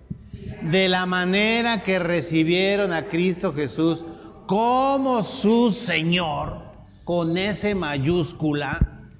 De 0.72 0.88
la 0.88 1.04
manera 1.04 1.82
que 1.82 1.98
recibieron 1.98 2.94
a 2.94 3.08
Cristo 3.08 3.52
Jesús 3.52 4.06
como 4.46 5.22
su 5.22 5.70
Señor, 5.70 6.62
con 7.04 7.36
S 7.36 7.74
mayúscula. 7.74 9.10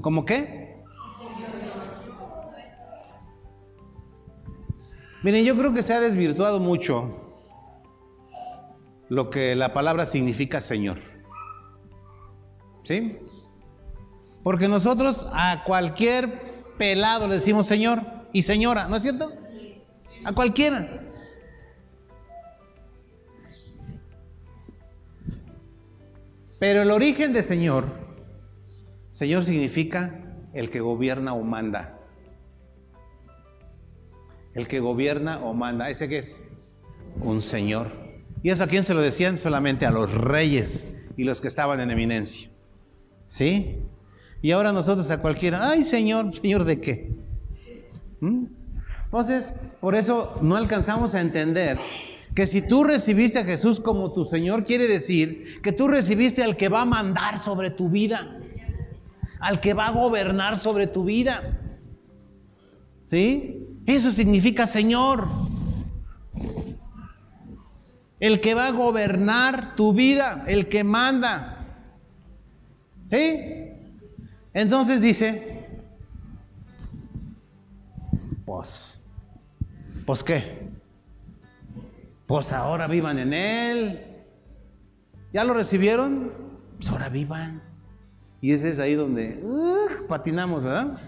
¿Cómo 0.00 0.24
qué? 0.24 0.82
Miren, 5.22 5.44
yo 5.44 5.54
creo 5.54 5.72
que 5.72 5.84
se 5.84 5.94
ha 5.94 6.00
desvirtuado 6.00 6.58
mucho 6.58 7.36
lo 9.08 9.30
que 9.30 9.54
la 9.54 9.72
palabra 9.72 10.06
significa 10.06 10.60
Señor. 10.60 10.98
¿Sí? 12.82 13.16
Porque 14.42 14.66
nosotros 14.66 15.28
a 15.32 15.62
cualquier 15.62 16.64
pelado 16.76 17.28
le 17.28 17.36
decimos 17.36 17.68
Señor 17.68 18.18
y 18.32 18.42
señora, 18.42 18.88
¿no 18.88 18.96
es 18.96 19.02
cierto? 19.02 19.32
A 20.24 20.32
cualquiera. 20.32 21.00
Pero 26.58 26.82
el 26.82 26.90
origen 26.90 27.32
de 27.32 27.42
Señor, 27.42 27.86
Señor 29.12 29.44
significa 29.44 30.14
el 30.52 30.68
que 30.68 30.80
gobierna 30.80 31.32
o 31.32 31.42
manda. 31.42 31.98
El 34.54 34.68
que 34.68 34.80
gobierna 34.80 35.38
o 35.40 35.54
manda. 35.54 35.88
¿Ese 35.88 36.08
qué 36.08 36.18
es? 36.18 36.44
Un 37.22 37.40
Señor. 37.40 37.92
¿Y 38.42 38.50
eso 38.50 38.64
a 38.64 38.66
quién 38.66 38.82
se 38.82 38.94
lo 38.94 39.00
decían? 39.00 39.38
Solamente 39.38 39.86
a 39.86 39.90
los 39.90 40.12
reyes 40.12 40.86
y 41.16 41.24
los 41.24 41.40
que 41.40 41.48
estaban 41.48 41.80
en 41.80 41.90
eminencia. 41.90 42.50
¿Sí? 43.28 43.78
Y 44.42 44.52
ahora 44.52 44.72
nosotros 44.72 45.10
a 45.10 45.20
cualquiera, 45.20 45.68
ay 45.70 45.84
Señor, 45.84 46.34
Señor 46.36 46.64
de 46.64 46.80
qué? 46.80 47.19
¿Mm? 48.20 48.44
Entonces, 49.06 49.54
por 49.80 49.94
eso 49.94 50.34
no 50.40 50.56
alcanzamos 50.56 51.14
a 51.14 51.20
entender 51.20 51.78
que 52.34 52.46
si 52.46 52.62
tú 52.62 52.84
recibiste 52.84 53.40
a 53.40 53.44
Jesús 53.44 53.80
como 53.80 54.12
tu 54.12 54.24
Señor, 54.24 54.64
quiere 54.64 54.86
decir 54.86 55.60
que 55.62 55.72
tú 55.72 55.88
recibiste 55.88 56.44
al 56.44 56.56
que 56.56 56.68
va 56.68 56.82
a 56.82 56.86
mandar 56.86 57.38
sobre 57.38 57.70
tu 57.70 57.88
vida, 57.88 58.38
al 59.40 59.60
que 59.60 59.74
va 59.74 59.88
a 59.88 59.90
gobernar 59.90 60.58
sobre 60.58 60.86
tu 60.86 61.04
vida. 61.04 61.58
¿Sí? 63.10 63.66
Eso 63.86 64.12
significa 64.12 64.68
Señor. 64.68 65.26
El 68.20 68.40
que 68.40 68.54
va 68.54 68.68
a 68.68 68.70
gobernar 68.70 69.74
tu 69.74 69.92
vida, 69.92 70.44
el 70.46 70.68
que 70.68 70.84
manda. 70.84 71.56
¿Sí? 73.10 73.40
Entonces 74.54 75.00
dice, 75.00 75.59
pues, 78.50 78.98
pues 80.04 80.24
qué, 80.24 80.58
pues 82.26 82.50
ahora 82.50 82.88
vivan 82.88 83.20
en 83.20 83.32
Él. 83.32 84.00
¿Ya 85.32 85.44
lo 85.44 85.54
recibieron? 85.54 86.32
Pues 86.76 86.90
ahora 86.90 87.08
vivan. 87.08 87.62
Y 88.40 88.50
ese 88.52 88.70
es 88.70 88.80
ahí 88.80 88.96
donde 88.96 89.40
patinamos, 90.08 90.64
¿verdad? 90.64 90.98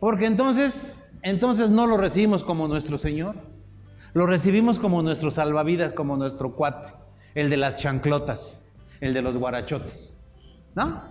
Porque 0.00 0.24
entonces, 0.24 0.96
entonces 1.20 1.68
no 1.68 1.86
lo 1.86 1.98
recibimos 1.98 2.44
como 2.44 2.66
nuestro 2.66 2.96
Señor. 2.96 3.36
Lo 4.14 4.26
recibimos 4.26 4.78
como 4.78 5.02
nuestro 5.02 5.30
salvavidas, 5.30 5.92
como 5.92 6.16
nuestro 6.16 6.54
cuate, 6.54 6.94
el 7.34 7.50
de 7.50 7.58
las 7.58 7.76
chanclotas, 7.76 8.62
el 9.02 9.12
de 9.12 9.20
los 9.20 9.36
guarachotes. 9.36 10.18
¿No? 10.74 11.02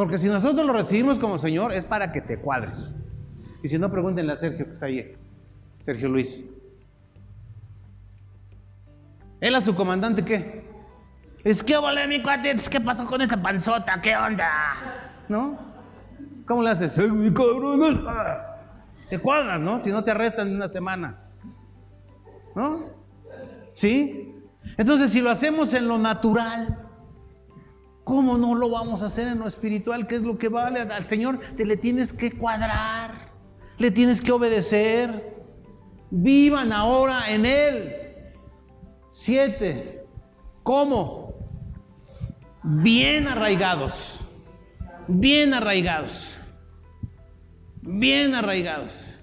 Porque 0.00 0.16
si 0.16 0.28
nosotros 0.28 0.66
lo 0.66 0.72
recibimos 0.72 1.18
como 1.18 1.36
Señor, 1.36 1.74
es 1.74 1.84
para 1.84 2.10
que 2.10 2.22
te 2.22 2.38
cuadres. 2.38 2.96
Y 3.62 3.68
si 3.68 3.78
no, 3.78 3.90
pregúntenle 3.90 4.32
a 4.32 4.36
Sergio 4.36 4.64
que 4.64 4.72
está 4.72 4.86
ahí. 4.86 5.14
Sergio 5.80 6.08
Luis. 6.08 6.42
¿Él 9.42 9.54
a 9.54 9.60
su 9.60 9.74
comandante 9.74 10.24
qué? 10.24 10.64
Es 11.44 11.62
que 11.62 11.76
vale 11.76 12.06
mi 12.06 12.22
cuate, 12.22 12.56
¿qué 12.70 12.80
pasó 12.80 13.04
con 13.04 13.20
esa 13.20 13.42
panzota? 13.42 14.00
¿Qué 14.00 14.16
onda? 14.16 14.48
¿No? 15.28 15.58
¿Cómo 16.46 16.62
le 16.62 16.70
haces? 16.70 16.96
mi 17.12 17.30
cabrón! 17.34 18.02
Te 19.10 19.18
cuadras, 19.18 19.60
¿no? 19.60 19.84
Si 19.84 19.90
no 19.90 20.02
te 20.02 20.12
arrestan 20.12 20.48
en 20.48 20.56
una 20.56 20.68
semana. 20.68 21.18
¿No? 22.56 22.86
¿Sí? 23.74 24.34
Entonces, 24.78 25.10
si 25.10 25.20
lo 25.20 25.28
hacemos 25.28 25.74
en 25.74 25.88
lo 25.88 25.98
natural, 25.98 26.89
¿cómo 28.10 28.36
no 28.36 28.56
lo 28.56 28.68
vamos 28.70 29.04
a 29.04 29.06
hacer 29.06 29.28
en 29.28 29.38
lo 29.38 29.46
espiritual? 29.46 30.08
¿Qué 30.08 30.16
es 30.16 30.22
lo 30.22 30.36
que 30.36 30.48
vale? 30.48 30.80
Al 30.80 31.04
Señor 31.04 31.38
te 31.56 31.64
le 31.64 31.76
tienes 31.76 32.12
que 32.12 32.32
cuadrar, 32.32 33.30
le 33.78 33.92
tienes 33.92 34.20
que 34.20 34.32
obedecer. 34.32 35.32
Vivan 36.10 36.72
ahora 36.72 37.30
en 37.30 37.46
Él. 37.46 37.94
Siete. 39.12 40.04
¿Cómo? 40.64 41.34
Bien 42.64 43.28
arraigados. 43.28 44.26
Bien 45.06 45.54
arraigados. 45.54 46.36
Bien 47.82 48.34
arraigados. 48.34 49.20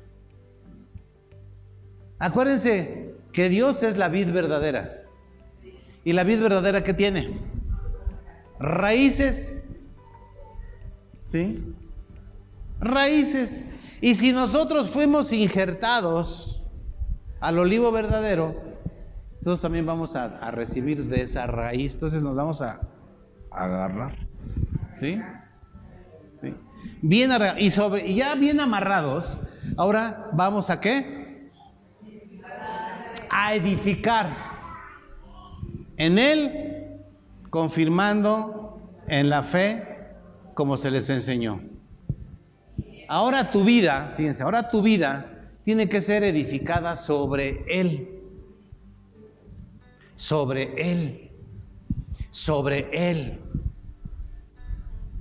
Acuérdense 2.19 3.15
que 3.33 3.49
Dios 3.49 3.83
es 3.83 3.97
la 3.97 4.07
vid 4.07 4.31
verdadera. 4.31 5.03
¿Y 6.05 6.13
la 6.13 6.23
vid 6.23 6.39
verdadera 6.39 6.85
qué 6.85 6.93
tiene? 6.93 7.56
Raíces. 8.59 9.63
¿Sí? 11.25 11.63
Raíces. 12.79 13.63
Y 14.01 14.15
si 14.15 14.31
nosotros 14.31 14.89
fuimos 14.89 15.33
injertados 15.33 16.61
al 17.39 17.59
olivo 17.59 17.91
verdadero, 17.91 18.55
nosotros 19.35 19.61
también 19.61 19.85
vamos 19.85 20.15
a, 20.15 20.51
recibir 20.51 21.05
de 21.05 21.21
esa 21.21 21.47
raíz. 21.47 21.95
Entonces 21.95 22.21
nos 22.21 22.35
vamos 22.35 22.61
a, 22.61 22.79
agarrar. 23.51 24.15
¿Sí? 24.95 25.19
¿Sí? 26.41 26.55
Bien 27.01 27.31
y, 27.57 27.71
sobre, 27.71 28.07
y 28.07 28.15
ya 28.15 28.35
bien 28.35 28.59
amarrados, 28.59 29.39
ahora 29.77 30.29
vamos 30.33 30.69
a 30.69 30.79
qué? 30.79 31.51
A 33.29 33.55
edificar 33.55 34.35
en 35.97 36.19
Él, 36.19 36.86
confirmando 37.49 38.79
en 39.07 39.29
la 39.29 39.43
fe 39.43 39.83
como 40.53 40.77
se 40.77 40.91
les 40.91 41.09
enseñó. 41.09 41.61
Ahora 43.07 43.51
tu 43.51 43.63
vida, 43.63 44.13
fíjense, 44.17 44.43
ahora 44.43 44.69
tu 44.69 44.81
vida 44.81 45.33
tiene 45.63 45.87
que 45.87 46.01
ser 46.01 46.23
edificada 46.23 46.95
sobre 46.95 47.63
Él. 47.67 48.09
Sobre 50.15 50.91
Él. 50.91 51.31
Sobre 52.31 52.87
Él. 52.91 53.39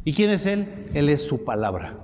¿Y 0.04 0.12
quién 0.12 0.30
es 0.30 0.46
Él? 0.46 0.88
Él 0.94 1.08
es 1.08 1.26
su 1.26 1.44
palabra. 1.44 1.96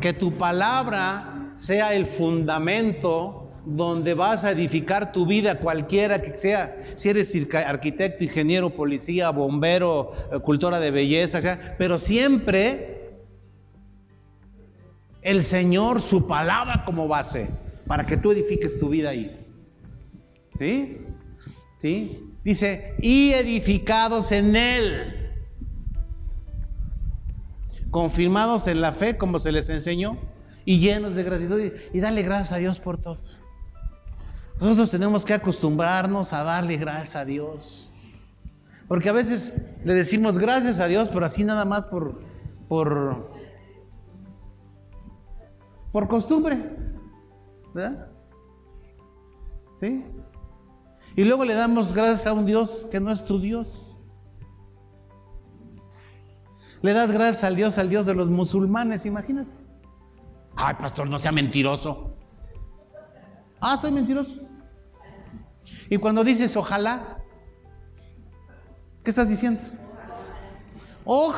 Que 0.00 0.12
tu 0.12 0.36
palabra 0.38 1.52
sea 1.56 1.94
el 1.94 2.06
fundamento 2.06 3.41
donde 3.64 4.14
vas 4.14 4.44
a 4.44 4.50
edificar 4.50 5.12
tu 5.12 5.26
vida, 5.26 5.58
cualquiera 5.58 6.20
que 6.20 6.36
sea, 6.36 6.76
si 6.96 7.08
eres 7.08 7.32
arquitecto, 7.54 8.24
ingeniero, 8.24 8.70
policía, 8.70 9.30
bombero, 9.30 10.12
eh, 10.32 10.40
cultora 10.40 10.80
de 10.80 10.90
belleza, 10.90 11.40
pero 11.78 11.98
siempre 11.98 12.92
el 15.22 15.42
Señor, 15.42 16.00
su 16.00 16.26
palabra 16.26 16.84
como 16.84 17.06
base, 17.06 17.48
para 17.86 18.04
que 18.04 18.16
tú 18.16 18.32
edifiques 18.32 18.78
tu 18.78 18.88
vida 18.88 19.10
ahí. 19.10 19.38
¿Sí? 20.58 20.98
¿Sí? 21.80 22.18
Dice, 22.44 22.94
y 22.98 23.32
edificados 23.32 24.32
en 24.32 24.56
Él, 24.56 25.30
confirmados 27.90 28.66
en 28.66 28.80
la 28.80 28.92
fe 28.92 29.16
como 29.16 29.38
se 29.38 29.52
les 29.52 29.68
enseñó, 29.68 30.18
y 30.64 30.80
llenos 30.80 31.14
de 31.14 31.22
gratitud, 31.22 31.60
y, 31.60 31.96
y 31.96 32.00
dale 32.00 32.22
gracias 32.22 32.52
a 32.52 32.56
Dios 32.56 32.80
por 32.80 33.00
todo. 33.00 33.18
Nosotros 34.62 34.92
tenemos 34.92 35.24
que 35.24 35.34
acostumbrarnos 35.34 36.32
a 36.32 36.44
darle 36.44 36.76
gracias 36.76 37.16
a 37.16 37.24
Dios. 37.24 37.90
Porque 38.86 39.08
a 39.08 39.12
veces 39.12 39.60
le 39.84 39.92
decimos 39.92 40.38
gracias 40.38 40.78
a 40.78 40.86
Dios, 40.86 41.08
pero 41.08 41.26
así 41.26 41.42
nada 41.42 41.64
más 41.64 41.84
por, 41.84 42.22
por, 42.68 43.28
por 45.90 46.06
costumbre. 46.06 46.76
¿Verdad? 47.74 48.12
¿Sí? 49.80 50.06
Y 51.16 51.24
luego 51.24 51.44
le 51.44 51.54
damos 51.54 51.92
gracias 51.92 52.28
a 52.28 52.32
un 52.32 52.46
Dios 52.46 52.86
que 52.88 53.00
no 53.00 53.10
es 53.10 53.24
tu 53.24 53.40
Dios. 53.40 53.96
Le 56.82 56.92
das 56.92 57.10
gracias 57.10 57.42
al 57.42 57.56
Dios, 57.56 57.78
al 57.78 57.88
Dios 57.88 58.06
de 58.06 58.14
los 58.14 58.30
musulmanes, 58.30 59.06
imagínate. 59.06 59.58
Ay, 60.54 60.76
pastor, 60.76 61.08
no 61.08 61.18
sea 61.18 61.32
mentiroso. 61.32 62.16
Ah, 63.60 63.76
soy 63.80 63.90
mentiroso. 63.90 64.51
Y 65.92 65.98
cuando 65.98 66.24
dices 66.24 66.56
ojalá, 66.56 67.18
¿qué 69.04 69.10
estás 69.10 69.28
diciendo? 69.28 69.60
Oj, 71.04 71.36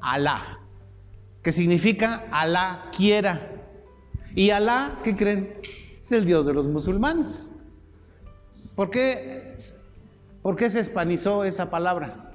Alá, 0.00 0.58
que 1.42 1.52
significa 1.52 2.24
Alá 2.30 2.88
quiera. 2.96 3.46
Y 4.34 4.48
Alá, 4.48 5.00
¿qué 5.04 5.14
creen? 5.14 5.52
Es 6.00 6.12
el 6.12 6.24
Dios 6.24 6.46
de 6.46 6.54
los 6.54 6.66
musulmanes. 6.66 7.50
¿Por 8.74 8.88
qué, 8.88 9.54
¿Por 10.40 10.56
qué 10.56 10.70
se 10.70 10.80
hispanizó 10.80 11.44
esa 11.44 11.68
palabra? 11.68 12.32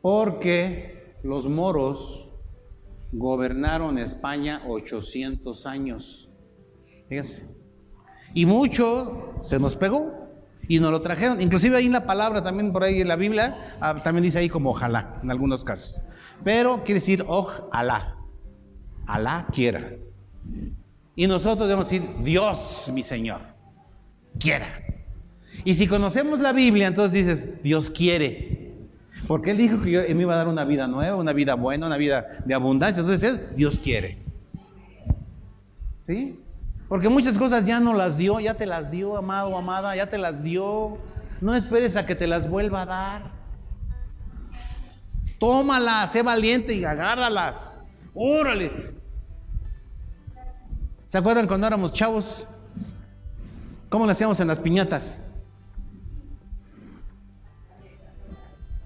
Porque 0.00 1.14
los 1.22 1.46
moros 1.46 2.28
gobernaron 3.12 3.98
España 3.98 4.64
800 4.66 5.64
años. 5.64 6.28
Fíjense. 7.08 7.51
Y 8.34 8.46
mucho 8.46 9.34
se 9.40 9.58
nos 9.58 9.76
pegó 9.76 10.28
y 10.68 10.80
nos 10.80 10.90
lo 10.90 11.00
trajeron. 11.00 11.40
Inclusive 11.40 11.76
ahí 11.76 11.86
en 11.86 11.92
la 11.92 12.06
palabra, 12.06 12.42
también 12.42 12.72
por 12.72 12.84
ahí 12.84 13.00
en 13.00 13.08
la 13.08 13.16
Biblia, 13.16 13.76
ah, 13.80 14.02
también 14.02 14.24
dice 14.24 14.38
ahí 14.38 14.48
como 14.48 14.70
ojalá, 14.70 15.18
en 15.22 15.30
algunos 15.30 15.64
casos. 15.64 15.98
Pero 16.44 16.82
quiere 16.84 17.00
decir 17.00 17.24
ojalá. 17.26 18.16
Alá 19.06 19.46
quiera. 19.52 19.92
Y 21.16 21.26
nosotros 21.26 21.68
debemos 21.68 21.90
decir, 21.90 22.08
Dios, 22.22 22.90
mi 22.94 23.02
Señor, 23.02 23.40
quiera. 24.38 24.68
Y 25.64 25.74
si 25.74 25.86
conocemos 25.86 26.40
la 26.40 26.52
Biblia, 26.52 26.86
entonces 26.86 27.12
dices, 27.12 27.62
Dios 27.62 27.90
quiere. 27.90 28.72
Porque 29.26 29.50
Él 29.50 29.58
dijo 29.58 29.80
que 29.82 29.90
yo, 29.90 30.00
me 30.14 30.22
iba 30.22 30.34
a 30.34 30.36
dar 30.36 30.48
una 30.48 30.64
vida 30.64 30.86
nueva, 30.86 31.16
una 31.16 31.32
vida 31.32 31.54
buena, 31.54 31.86
una 31.86 31.96
vida 31.96 32.42
de 32.44 32.54
abundancia. 32.54 33.00
Entonces, 33.00 33.54
Dios 33.54 33.78
quiere. 33.78 34.18
¿Sí? 36.06 36.38
Porque 36.88 37.08
muchas 37.08 37.38
cosas 37.38 37.66
ya 37.66 37.80
no 37.80 37.94
las 37.94 38.18
dio, 38.18 38.38
ya 38.40 38.54
te 38.54 38.66
las 38.66 38.90
dio, 38.90 39.16
amado, 39.16 39.56
amada, 39.56 39.96
ya 39.96 40.08
te 40.08 40.18
las 40.18 40.42
dio. 40.42 40.98
No 41.40 41.54
esperes 41.54 41.96
a 41.96 42.06
que 42.06 42.14
te 42.14 42.26
las 42.26 42.48
vuelva 42.48 42.82
a 42.82 42.86
dar. 42.86 43.22
Tómalas, 45.38 46.12
sé 46.12 46.22
valiente 46.22 46.74
y 46.74 46.84
agárralas. 46.84 47.82
Órale. 48.14 48.94
¿Se 51.08 51.18
acuerdan 51.18 51.46
cuando 51.46 51.66
éramos 51.66 51.92
chavos? 51.92 52.46
¿Cómo 53.88 54.06
le 54.06 54.12
hacíamos 54.12 54.40
en 54.40 54.48
las 54.48 54.58
piñatas? 54.58 55.22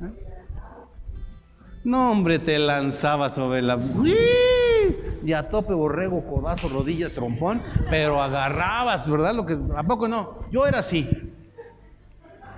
¿Eh? 0.00 0.10
No, 1.84 2.10
hombre, 2.10 2.40
te 2.40 2.58
lanzaba 2.58 3.30
sobre 3.30 3.62
la 3.62 3.76
y 5.26 5.32
a 5.32 5.48
tope, 5.48 5.74
borrego, 5.74 6.24
codazo, 6.24 6.68
rodilla, 6.68 7.12
trompón, 7.12 7.60
pero 7.90 8.22
agarrabas, 8.22 9.10
¿verdad? 9.10 9.34
Lo 9.34 9.44
que, 9.44 9.58
¿A 9.76 9.82
poco 9.82 10.06
no? 10.06 10.38
Yo 10.52 10.68
era 10.68 10.78
así. 10.78 11.08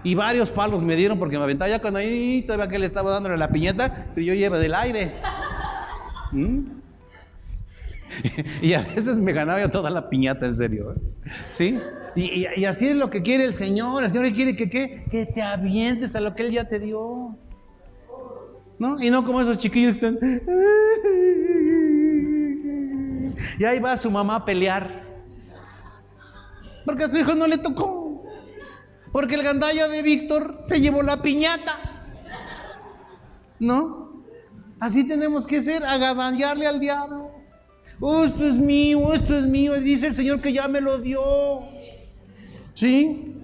Y 0.05 0.15
varios 0.15 0.51
palos 0.51 0.83
me 0.83 0.95
dieron 0.95 1.19
porque 1.19 1.39
me 1.39 1.45
aventaba 1.45 1.71
ya 1.71 1.81
cuando 1.81 1.99
ahí 1.99 2.43
todavía 2.43 2.69
que 2.69 2.79
le 2.79 2.85
estaba 2.85 3.11
dándole 3.11 3.39
la 3.39 3.49
piñeta, 3.49 4.09
pero 4.15 4.27
yo 4.27 4.35
lleva 4.35 4.59
del 4.59 4.75
aire. 4.75 5.15
¿Mm? 6.33 6.59
y 8.63 8.75
a 8.75 8.83
veces 8.83 9.19
me 9.19 9.33
ganaba 9.33 9.61
ya 9.61 9.71
toda 9.71 9.89
la 9.89 10.11
piñata, 10.11 10.45
en 10.45 10.55
serio. 10.55 10.93
¿eh? 10.93 11.31
¿Sí? 11.53 11.81
Y, 12.17 12.47
y, 12.55 12.65
así 12.67 12.89
es 12.89 12.97
lo 12.97 13.09
que 13.09 13.23
quiere 13.23 13.45
el 13.45 13.55
Señor. 13.55 14.05
El 14.05 14.11
Señor 14.11 14.31
quiere 14.35 14.55
que, 14.55 14.69
que, 14.69 15.07
que 15.11 15.25
te 15.25 15.41
avientes 15.41 16.15
a 16.15 16.21
lo 16.21 16.35
que 16.35 16.43
Él 16.43 16.51
ya 16.51 16.69
te 16.69 16.79
dio. 16.79 17.35
¿No? 18.79 19.03
Y 19.03 19.09
no 19.09 19.25
como 19.25 19.41
esos 19.41 19.59
chiquillos 19.59 19.97
que 19.97 20.07
están. 20.09 20.19
Y 23.59 23.65
ahí 23.65 23.81
va 23.81 23.97
su 23.97 24.11
mamá 24.11 24.37
a 24.37 24.45
pelear. 24.45 25.03
Porque 26.85 27.05
a 27.05 27.09
su 27.09 27.19
hijo 27.19 27.35
no 27.35 27.47
le 27.47 27.59
tocó. 27.59 28.25
Porque 29.13 29.35
el 29.35 29.43
gandalla 29.43 29.89
de 29.89 30.03
Víctor 30.03 30.61
se 30.65 30.81
llevó 30.81 31.03
la 31.03 31.21
piñata. 31.23 31.77
¿No? 33.59 34.23
Así 34.81 35.07
tenemos 35.07 35.47
que 35.47 35.61
ser, 35.61 35.85
agandallarle 35.85 36.67
al 36.67 36.79
diablo. 36.79 37.33
Oh, 38.01 38.25
esto 38.25 38.47
es 38.47 38.55
mío, 38.55 39.13
esto 39.13 39.37
es 39.37 39.47
mío. 39.47 39.75
dice 39.81 40.09
el 40.09 40.15
Señor 40.15 40.41
que 40.41 40.53
ya 40.53 40.69
me 40.69 40.81
lo 40.81 40.99
dio. 40.99 41.21
¿Sí? 42.75 43.35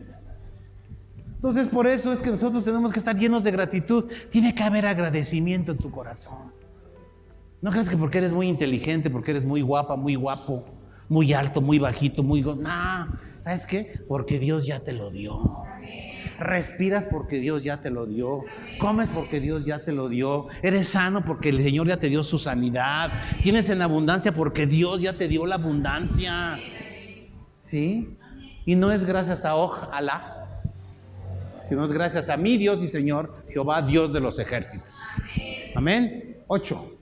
Entonces 1.35 1.67
por 1.67 1.89
eso 1.89 2.13
es 2.13 2.23
que 2.23 2.31
nosotros 2.31 2.65
tenemos 2.65 2.93
que 2.93 3.01
estar 3.01 3.17
llenos 3.17 3.43
de 3.43 3.51
gratitud. 3.51 4.11
Tiene 4.31 4.55
que 4.55 4.63
haber 4.63 4.87
agradecimiento 4.87 5.73
en 5.73 5.79
tu 5.79 5.91
corazón. 5.91 6.53
No 7.65 7.71
crees 7.71 7.89
que 7.89 7.97
porque 7.97 8.19
eres 8.19 8.35
muy 8.35 8.47
inteligente, 8.47 9.09
porque 9.09 9.31
eres 9.31 9.47
muy 9.47 9.63
guapa, 9.63 9.97
muy 9.97 10.17
guapo, 10.17 10.67
muy 11.09 11.33
alto, 11.33 11.63
muy 11.63 11.79
bajito, 11.79 12.23
muy... 12.23 12.43
No, 12.43 12.59
¿Sabes 13.41 13.67
qué? 13.67 14.01
Porque 14.07 14.39
Dios 14.39 14.67
ya 14.67 14.81
te 14.81 14.93
lo 14.93 15.11
dio. 15.11 15.65
Respiras 16.39 17.07
porque 17.07 17.39
Dios 17.39 17.65
ya 17.65 17.81
te 17.81 17.89
lo 17.89 18.05
dio. 18.05 18.43
Comes 18.79 19.09
porque 19.09 19.41
Dios 19.41 19.65
ya 19.65 19.79
te 19.83 19.93
lo 19.93 20.11
dio. 20.11 20.49
Eres 20.61 20.89
sano 20.89 21.25
porque 21.25 21.49
el 21.49 21.63
Señor 21.63 21.89
ya 21.89 21.97
te 21.97 22.11
dio 22.11 22.23
su 22.23 22.37
sanidad. 22.37 23.11
Tienes 23.43 23.71
en 23.71 23.81
abundancia 23.81 24.35
porque 24.35 24.67
Dios 24.67 25.01
ya 25.01 25.17
te 25.17 25.27
dio 25.27 25.47
la 25.47 25.55
abundancia. 25.55 26.59
¿Sí? 27.61 28.15
Y 28.67 28.77
no 28.77 28.93
es 28.93 29.07
gracias 29.07 29.47
a 29.47 29.57
Ojalá, 29.57 30.63
sino 31.67 31.87
es 31.87 31.93
gracias 31.93 32.29
a 32.29 32.37
mi 32.37 32.59
Dios 32.59 32.83
y 32.83 32.89
Señor, 32.89 33.43
Jehová, 33.49 33.81
Dios 33.81 34.13
de 34.13 34.21
los 34.21 34.39
ejércitos. 34.39 34.99
Amén. 35.75 36.37
8. 36.49 36.95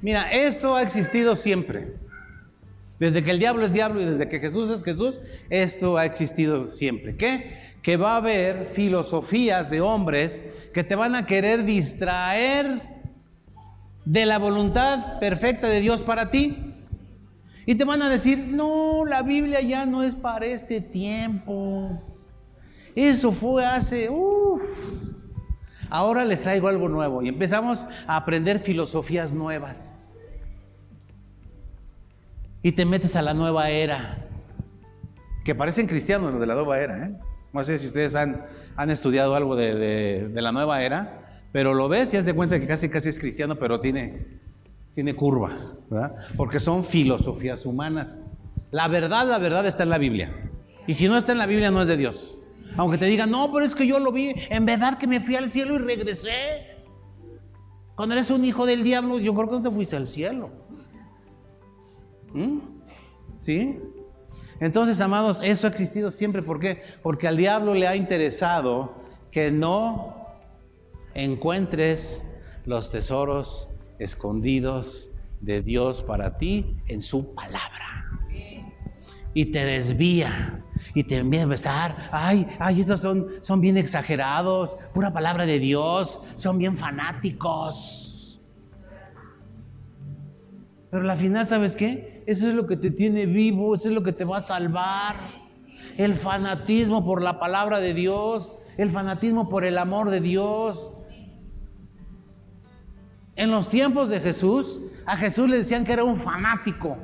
Mira, 0.00 0.30
eso 0.30 0.76
ha 0.76 0.82
existido 0.82 1.34
siempre. 1.34 1.94
Desde 2.98 3.22
que 3.22 3.30
el 3.30 3.38
diablo 3.38 3.64
es 3.64 3.72
diablo 3.72 4.00
y 4.00 4.04
desde 4.04 4.28
que 4.28 4.40
Jesús 4.40 4.70
es 4.70 4.82
Jesús, 4.82 5.20
esto 5.50 5.96
ha 5.96 6.04
existido 6.04 6.66
siempre. 6.66 7.16
¿Qué? 7.16 7.54
Que 7.82 7.96
va 7.96 8.14
a 8.14 8.16
haber 8.16 8.66
filosofías 8.72 9.70
de 9.70 9.80
hombres 9.80 10.42
que 10.74 10.82
te 10.82 10.96
van 10.96 11.14
a 11.14 11.26
querer 11.26 11.64
distraer 11.64 12.80
de 14.04 14.26
la 14.26 14.38
voluntad 14.38 15.18
perfecta 15.20 15.68
de 15.68 15.80
Dios 15.80 16.02
para 16.02 16.30
ti. 16.30 16.74
Y 17.66 17.74
te 17.74 17.84
van 17.84 18.02
a 18.02 18.08
decir, 18.08 18.38
no, 18.38 19.04
la 19.04 19.22
Biblia 19.22 19.60
ya 19.60 19.86
no 19.86 20.02
es 20.02 20.14
para 20.14 20.46
este 20.46 20.80
tiempo. 20.80 22.02
Eso 22.96 23.30
fue 23.30 23.64
hace, 23.64 24.08
uff. 24.10 24.62
Ahora 25.90 26.24
les 26.24 26.42
traigo 26.42 26.68
algo 26.68 26.88
nuevo 26.88 27.22
y 27.22 27.28
empezamos 27.28 27.86
a 28.06 28.16
aprender 28.16 28.60
filosofías 28.60 29.32
nuevas. 29.32 30.30
Y 32.62 32.72
te 32.72 32.84
metes 32.84 33.16
a 33.16 33.22
la 33.22 33.34
nueva 33.34 33.70
era, 33.70 34.18
que 35.44 35.54
parecen 35.54 35.86
cristianos 35.86 36.32
los 36.32 36.40
de 36.40 36.46
la 36.46 36.54
nueva 36.54 36.78
era. 36.78 37.06
¿eh? 37.06 37.12
No 37.52 37.64
sé 37.64 37.78
si 37.78 37.86
ustedes 37.86 38.14
han, 38.14 38.44
han 38.76 38.90
estudiado 38.90 39.34
algo 39.34 39.56
de, 39.56 40.28
de, 40.28 40.42
la 40.42 40.52
nueva 40.52 40.82
era, 40.82 41.40
pero 41.52 41.72
lo 41.72 41.88
ves 41.88 42.12
y 42.12 42.20
de 42.20 42.34
cuenta 42.34 42.60
que 42.60 42.66
casi 42.66 42.88
casi 42.88 43.08
es 43.08 43.18
cristiano, 43.18 43.56
pero 43.56 43.80
tiene, 43.80 44.26
tiene 44.94 45.14
curva, 45.14 45.50
¿verdad? 45.88 46.16
Porque 46.36 46.60
son 46.60 46.84
filosofías 46.84 47.64
humanas. 47.64 48.20
La 48.70 48.88
verdad, 48.88 49.26
la 49.26 49.38
verdad 49.38 49.66
está 49.66 49.84
en 49.84 49.88
la 49.88 49.98
Biblia. 49.98 50.32
Y 50.86 50.94
si 50.94 51.08
no 51.08 51.16
está 51.16 51.32
en 51.32 51.38
la 51.38 51.46
Biblia, 51.46 51.70
no 51.70 51.80
es 51.80 51.88
de 51.88 51.96
Dios. 51.96 52.38
Aunque 52.76 52.98
te 52.98 53.06
digan, 53.06 53.30
no, 53.30 53.50
pero 53.52 53.64
es 53.64 53.74
que 53.74 53.86
yo 53.86 53.98
lo 53.98 54.12
vi, 54.12 54.34
en 54.50 54.64
verdad 54.64 54.98
que 54.98 55.06
me 55.06 55.20
fui 55.20 55.36
al 55.36 55.50
cielo 55.50 55.74
y 55.76 55.78
regresé. 55.78 56.76
Cuando 57.96 58.14
eres 58.14 58.30
un 58.30 58.44
hijo 58.44 58.66
del 58.66 58.84
diablo, 58.84 59.18
yo 59.18 59.34
creo 59.34 59.48
que 59.48 59.56
no 59.56 59.62
te 59.62 59.70
fuiste 59.70 59.96
al 59.96 60.06
cielo. 60.06 60.50
¿Mm? 62.32 62.58
¿Sí? 63.44 63.78
Entonces, 64.60 65.00
amados, 65.00 65.40
eso 65.42 65.66
ha 65.66 65.70
existido 65.70 66.10
siempre. 66.10 66.42
¿Por 66.42 66.60
qué? 66.60 66.82
Porque 67.02 67.26
al 67.26 67.36
diablo 67.36 67.74
le 67.74 67.88
ha 67.88 67.96
interesado 67.96 68.94
que 69.30 69.50
no 69.50 70.16
encuentres 71.14 72.22
los 72.64 72.90
tesoros 72.90 73.70
escondidos 73.98 75.08
de 75.40 75.62
Dios 75.62 76.02
para 76.02 76.38
ti 76.38 76.76
en 76.86 77.02
su 77.02 77.34
palabra. 77.34 78.04
Y 79.34 79.46
te 79.46 79.64
desvía 79.64 80.64
y 80.94 81.04
te 81.04 81.16
empieza 81.16 81.42
a 81.42 81.44
empezar, 81.44 82.08
ay, 82.12 82.46
ay, 82.58 82.80
estos 82.80 83.00
son, 83.00 83.26
son 83.40 83.60
bien 83.60 83.76
exagerados, 83.76 84.78
pura 84.94 85.12
palabra 85.12 85.46
de 85.46 85.58
Dios, 85.58 86.20
son 86.36 86.58
bien 86.58 86.76
fanáticos. 86.76 88.40
Pero 90.90 91.10
al 91.10 91.18
final, 91.18 91.46
¿sabes 91.46 91.76
qué? 91.76 92.22
Eso 92.26 92.48
es 92.48 92.54
lo 92.54 92.66
que 92.66 92.76
te 92.76 92.90
tiene 92.90 93.26
vivo, 93.26 93.74
eso 93.74 93.88
es 93.88 93.94
lo 93.94 94.02
que 94.02 94.12
te 94.12 94.24
va 94.24 94.38
a 94.38 94.40
salvar. 94.40 95.16
El 95.96 96.14
fanatismo 96.14 97.04
por 97.04 97.22
la 97.22 97.38
palabra 97.38 97.80
de 97.80 97.92
Dios, 97.92 98.54
el 98.76 98.90
fanatismo 98.90 99.48
por 99.48 99.64
el 99.64 99.76
amor 99.76 100.10
de 100.10 100.20
Dios. 100.20 100.92
En 103.36 103.50
los 103.50 103.68
tiempos 103.68 104.08
de 104.08 104.20
Jesús, 104.20 104.82
a 105.06 105.16
Jesús 105.16 105.48
le 105.48 105.58
decían 105.58 105.84
que 105.84 105.92
era 105.92 106.04
un 106.04 106.16
fanático. 106.16 106.96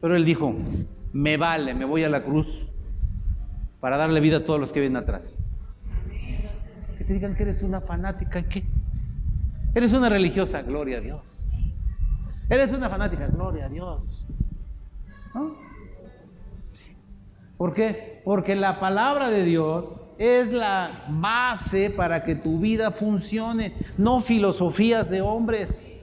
Pero 0.00 0.16
él 0.16 0.24
dijo, 0.24 0.54
me 1.12 1.36
vale, 1.36 1.74
me 1.74 1.84
voy 1.84 2.04
a 2.04 2.08
la 2.08 2.22
cruz 2.22 2.68
para 3.80 3.96
darle 3.96 4.20
vida 4.20 4.38
a 4.38 4.44
todos 4.44 4.60
los 4.60 4.72
que 4.72 4.80
vienen 4.80 5.02
atrás. 5.02 5.46
Que 6.98 7.04
te 7.04 7.12
digan 7.12 7.34
que 7.34 7.42
eres 7.42 7.62
una 7.62 7.80
fanática, 7.80 8.42
¿qué? 8.48 8.64
Eres 9.74 9.92
una 9.92 10.08
religiosa, 10.08 10.62
gloria 10.62 10.98
a 10.98 11.00
Dios. 11.00 11.52
Eres 12.48 12.72
una 12.72 12.88
fanática, 12.88 13.26
gloria 13.28 13.66
a 13.66 13.68
Dios. 13.68 14.26
¿Por 17.56 17.72
qué? 17.72 18.20
Porque 18.24 18.56
la 18.56 18.80
palabra 18.80 19.30
de 19.30 19.44
Dios 19.44 19.96
es 20.18 20.52
la 20.52 21.04
base 21.08 21.90
para 21.90 22.24
que 22.24 22.34
tu 22.34 22.58
vida 22.58 22.90
funcione, 22.90 23.74
no 23.96 24.20
filosofías 24.20 25.08
de 25.10 25.20
hombres, 25.20 25.98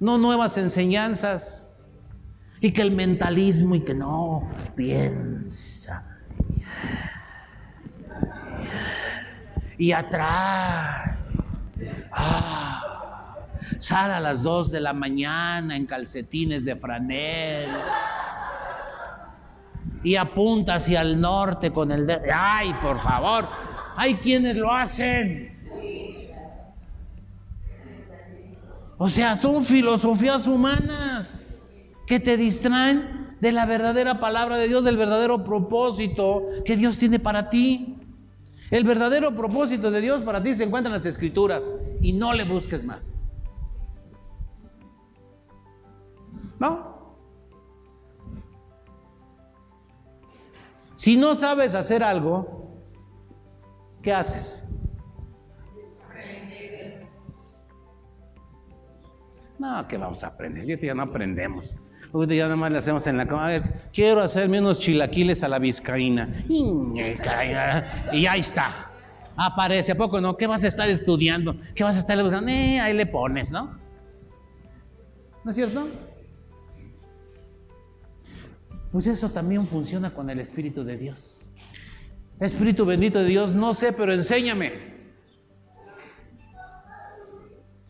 no 0.00 0.18
nuevas 0.18 0.56
enseñanzas 0.56 1.66
y 2.64 2.72
que 2.72 2.80
el 2.80 2.92
mentalismo 2.92 3.74
y 3.74 3.80
que 3.80 3.92
no 3.92 4.48
piensa. 4.74 6.02
Y 9.76 9.92
atrás. 9.92 11.14
Ah, 12.10 13.36
sale 13.78 14.14
a 14.14 14.20
las 14.20 14.42
2 14.42 14.72
de 14.72 14.80
la 14.80 14.94
mañana 14.94 15.76
en 15.76 15.84
calcetines 15.84 16.64
de 16.64 16.74
franel. 16.74 17.68
Y 20.02 20.16
apunta 20.16 20.76
hacia 20.76 21.02
el 21.02 21.20
norte 21.20 21.70
con 21.70 21.92
el 21.92 22.06
dedo. 22.06 22.22
¡Ay, 22.34 22.72
por 22.80 22.98
favor! 22.98 23.46
Hay 23.94 24.14
quienes 24.14 24.56
lo 24.56 24.72
hacen. 24.72 25.54
O 28.96 29.10
sea, 29.10 29.36
son 29.36 29.66
filosofías 29.66 30.46
humanas 30.46 31.43
que 32.06 32.20
te 32.20 32.36
distraen 32.36 33.36
de 33.40 33.52
la 33.52 33.66
verdadera 33.66 34.20
palabra 34.20 34.56
de 34.58 34.68
Dios, 34.68 34.84
del 34.84 34.96
verdadero 34.96 35.44
propósito 35.44 36.48
que 36.64 36.76
Dios 36.76 36.98
tiene 36.98 37.18
para 37.18 37.50
ti. 37.50 37.98
El 38.70 38.84
verdadero 38.84 39.34
propósito 39.36 39.90
de 39.90 40.00
Dios 40.00 40.22
para 40.22 40.42
ti 40.42 40.54
se 40.54 40.64
encuentra 40.64 40.88
en 40.88 40.98
las 40.98 41.06
escrituras 41.06 41.70
y 42.00 42.12
no 42.12 42.32
le 42.32 42.44
busques 42.44 42.84
más. 42.84 43.22
¿No? 46.58 46.94
Si 50.94 51.16
no 51.16 51.34
sabes 51.34 51.74
hacer 51.74 52.02
algo, 52.02 52.70
¿qué 54.00 54.12
haces? 54.12 54.66
No, 59.58 59.86
¿qué 59.88 59.96
vamos 59.96 60.22
a 60.24 60.28
aprender? 60.28 60.64
Ya 60.66 60.94
no 60.94 61.02
aprendemos 61.02 61.76
ya 62.22 62.44
nada 62.44 62.56
más 62.56 62.70
le 62.70 62.78
hacemos 62.78 63.06
en 63.06 63.16
la 63.16 63.26
cama. 63.26 63.46
A 63.46 63.48
ver, 63.48 63.62
quiero 63.92 64.20
hacerme 64.20 64.60
unos 64.60 64.78
chilaquiles 64.78 65.42
a 65.42 65.48
la 65.48 65.58
vizcaína. 65.58 66.44
Y 66.48 68.26
ahí 68.26 68.40
está. 68.40 68.90
Aparece, 69.36 69.92
¿a 69.92 69.96
poco 69.96 70.20
no? 70.20 70.36
¿Qué 70.36 70.46
vas 70.46 70.62
a 70.62 70.68
estar 70.68 70.88
estudiando? 70.88 71.56
¿Qué 71.74 71.82
vas 71.82 71.96
a 71.96 71.98
estar 71.98 72.20
buscando? 72.22 72.50
Eh, 72.50 72.78
ahí 72.78 72.94
le 72.94 73.06
pones, 73.06 73.50
¿no? 73.50 73.76
¿No 75.42 75.50
es 75.50 75.56
cierto? 75.56 75.88
Pues 78.92 79.08
eso 79.08 79.28
también 79.30 79.66
funciona 79.66 80.10
con 80.10 80.30
el 80.30 80.38
Espíritu 80.38 80.84
de 80.84 80.96
Dios. 80.96 81.50
Espíritu 82.38 82.84
bendito 82.84 83.18
de 83.18 83.26
Dios, 83.26 83.52
no 83.52 83.74
sé, 83.74 83.92
pero 83.92 84.12
enséñame. 84.12 84.94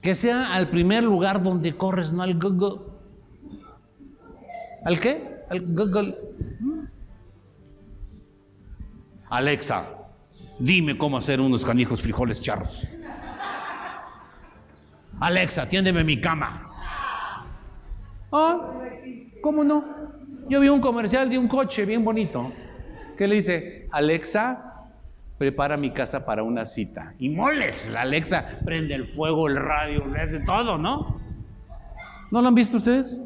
Que 0.01 0.15
sea 0.15 0.55
al 0.55 0.71
primer 0.71 1.05
lugar 1.05 1.43
donde 1.43 1.77
corres, 1.77 2.11
no 2.11 2.23
al 2.23 2.39
Google. 2.39 2.94
¿Al 4.85 5.01
qué? 5.01 5.45
Al 5.49 5.61
Google. 5.61 6.17
Alexa, 9.31 9.87
dime 10.59 10.97
cómo 10.97 11.17
hacer 11.17 11.41
unos 11.41 11.65
canijos 11.65 12.03
frijoles 12.03 12.41
charros. 12.41 12.87
Alexa, 15.21 15.63
atiéndeme 15.63 16.05
mi 16.05 16.21
cama. 16.21 16.71
Ah, 18.31 18.73
¿cómo 19.43 19.65
no? 19.65 19.85
Yo 20.49 20.61
vi 20.61 20.69
un 20.69 20.81
comercial 20.81 21.31
de 21.31 21.39
un 21.39 21.49
coche 21.49 21.87
bien 21.87 22.05
bonito 22.05 22.53
que 23.17 23.27
le 23.27 23.37
dice, 23.37 23.89
Alexa, 23.93 24.89
prepara 25.39 25.77
mi 25.77 25.93
casa 25.93 26.27
para 26.27 26.43
una 26.43 26.65
cita. 26.65 27.15
Y 27.19 27.31
moles, 27.31 27.89
la 27.89 28.03
Alexa 28.03 28.59
prende 28.65 28.95
el 28.95 29.07
fuego, 29.07 29.49
el 29.49 29.57
radio, 29.57 30.07
le 30.07 30.21
hace 30.21 30.41
todo, 30.41 30.77
¿no? 30.77 31.21
¿No 32.31 32.43
lo 32.43 32.49
han 32.49 32.55
visto 32.55 32.77
ustedes? 32.79 33.21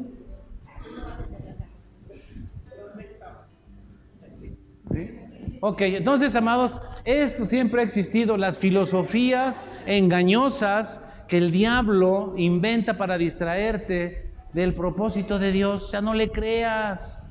Ok, 5.61 5.81
entonces, 5.81 6.35
amados, 6.35 6.79
esto 7.03 7.43
siempre 7.43 7.81
ha 7.81 7.83
existido, 7.83 8.37
las 8.37 8.57
filosofías 8.57 9.65
engañosas 9.85 11.01
que 11.27 11.37
el 11.37 11.51
diablo 11.51 12.33
inventa 12.37 12.97
para 12.97 13.17
distraerte 13.17 14.31
del 14.53 14.73
propósito 14.73 15.37
de 15.37 15.51
Dios. 15.51 15.83
O 15.83 15.87
sea, 15.89 16.01
no 16.01 16.13
le 16.13 16.31
creas. 16.31 17.27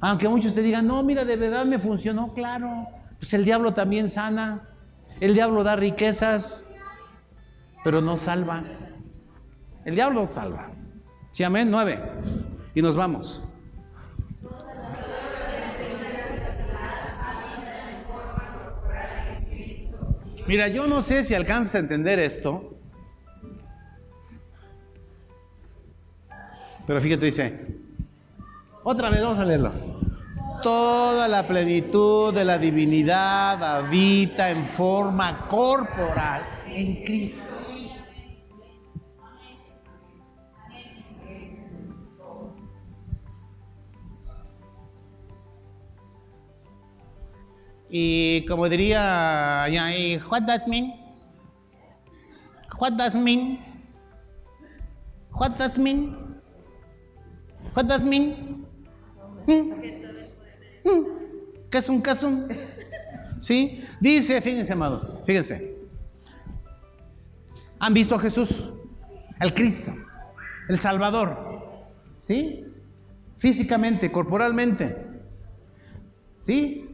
Aunque 0.00 0.28
muchos 0.28 0.54
te 0.54 0.62
digan, 0.62 0.86
no, 0.86 1.02
mira, 1.02 1.24
de 1.24 1.36
verdad 1.36 1.64
me 1.64 1.78
funcionó, 1.78 2.34
claro. 2.34 2.86
Pues 3.18 3.32
el 3.32 3.44
diablo 3.44 3.72
también 3.72 4.10
sana. 4.10 4.68
El 5.20 5.32
diablo 5.32 5.64
da 5.64 5.76
riquezas, 5.76 6.66
pero 7.82 8.02
no 8.02 8.18
salva. 8.18 8.64
El 9.86 9.94
diablo 9.94 10.28
salva. 10.28 10.70
Sí, 11.32 11.42
amén, 11.42 11.70
nueve. 11.70 12.00
Y 12.74 12.82
nos 12.82 12.94
vamos. 12.94 13.42
Mira, 20.46 20.68
yo 20.68 20.86
no 20.86 21.02
sé 21.02 21.24
si 21.24 21.34
alcanzas 21.34 21.74
a 21.74 21.78
entender 21.80 22.20
esto, 22.20 22.76
pero 26.86 27.00
fíjate, 27.00 27.26
dice, 27.26 27.66
otra 28.84 29.10
vez 29.10 29.22
vamos 29.22 29.40
a 29.40 29.44
leerlo. 29.44 29.72
Toda 30.62 31.26
la 31.26 31.48
plenitud 31.48 32.32
de 32.32 32.44
la 32.44 32.58
divinidad 32.58 33.62
habita 33.62 34.50
en 34.50 34.68
forma 34.68 35.48
corporal 35.48 36.42
en 36.68 37.04
Cristo. 37.04 37.65
Y 47.88 48.44
como 48.46 48.68
diría, 48.68 49.66
¿y 49.68 50.18
what 50.30 50.42
does 50.42 50.66
mean? 50.66 50.94
What 52.78 52.92
does 52.92 53.14
mean? 53.16 53.60
What 55.32 55.52
does 55.52 55.78
mean? 55.78 56.16
What 57.74 57.84
does 57.84 58.02
mean? 58.02 58.66
¿Qué 61.70 61.78
es 61.78 61.88
un 61.88 62.02
qué 62.02 62.10
es 62.10 62.22
un? 62.22 62.48
¿Sí? 63.40 63.84
Dice, 64.00 64.40
fíjense, 64.40 64.72
amados, 64.72 65.18
fíjense. 65.26 65.76
¿Han 67.78 67.94
visto 67.94 68.14
a 68.14 68.18
Jesús? 68.18 68.48
Al 69.38 69.54
Cristo, 69.54 69.92
el 70.68 70.78
Salvador. 70.78 71.56
¿Sí? 72.18 72.64
Físicamente, 73.36 74.10
corporalmente. 74.10 74.96
¿Sí? 76.40 76.85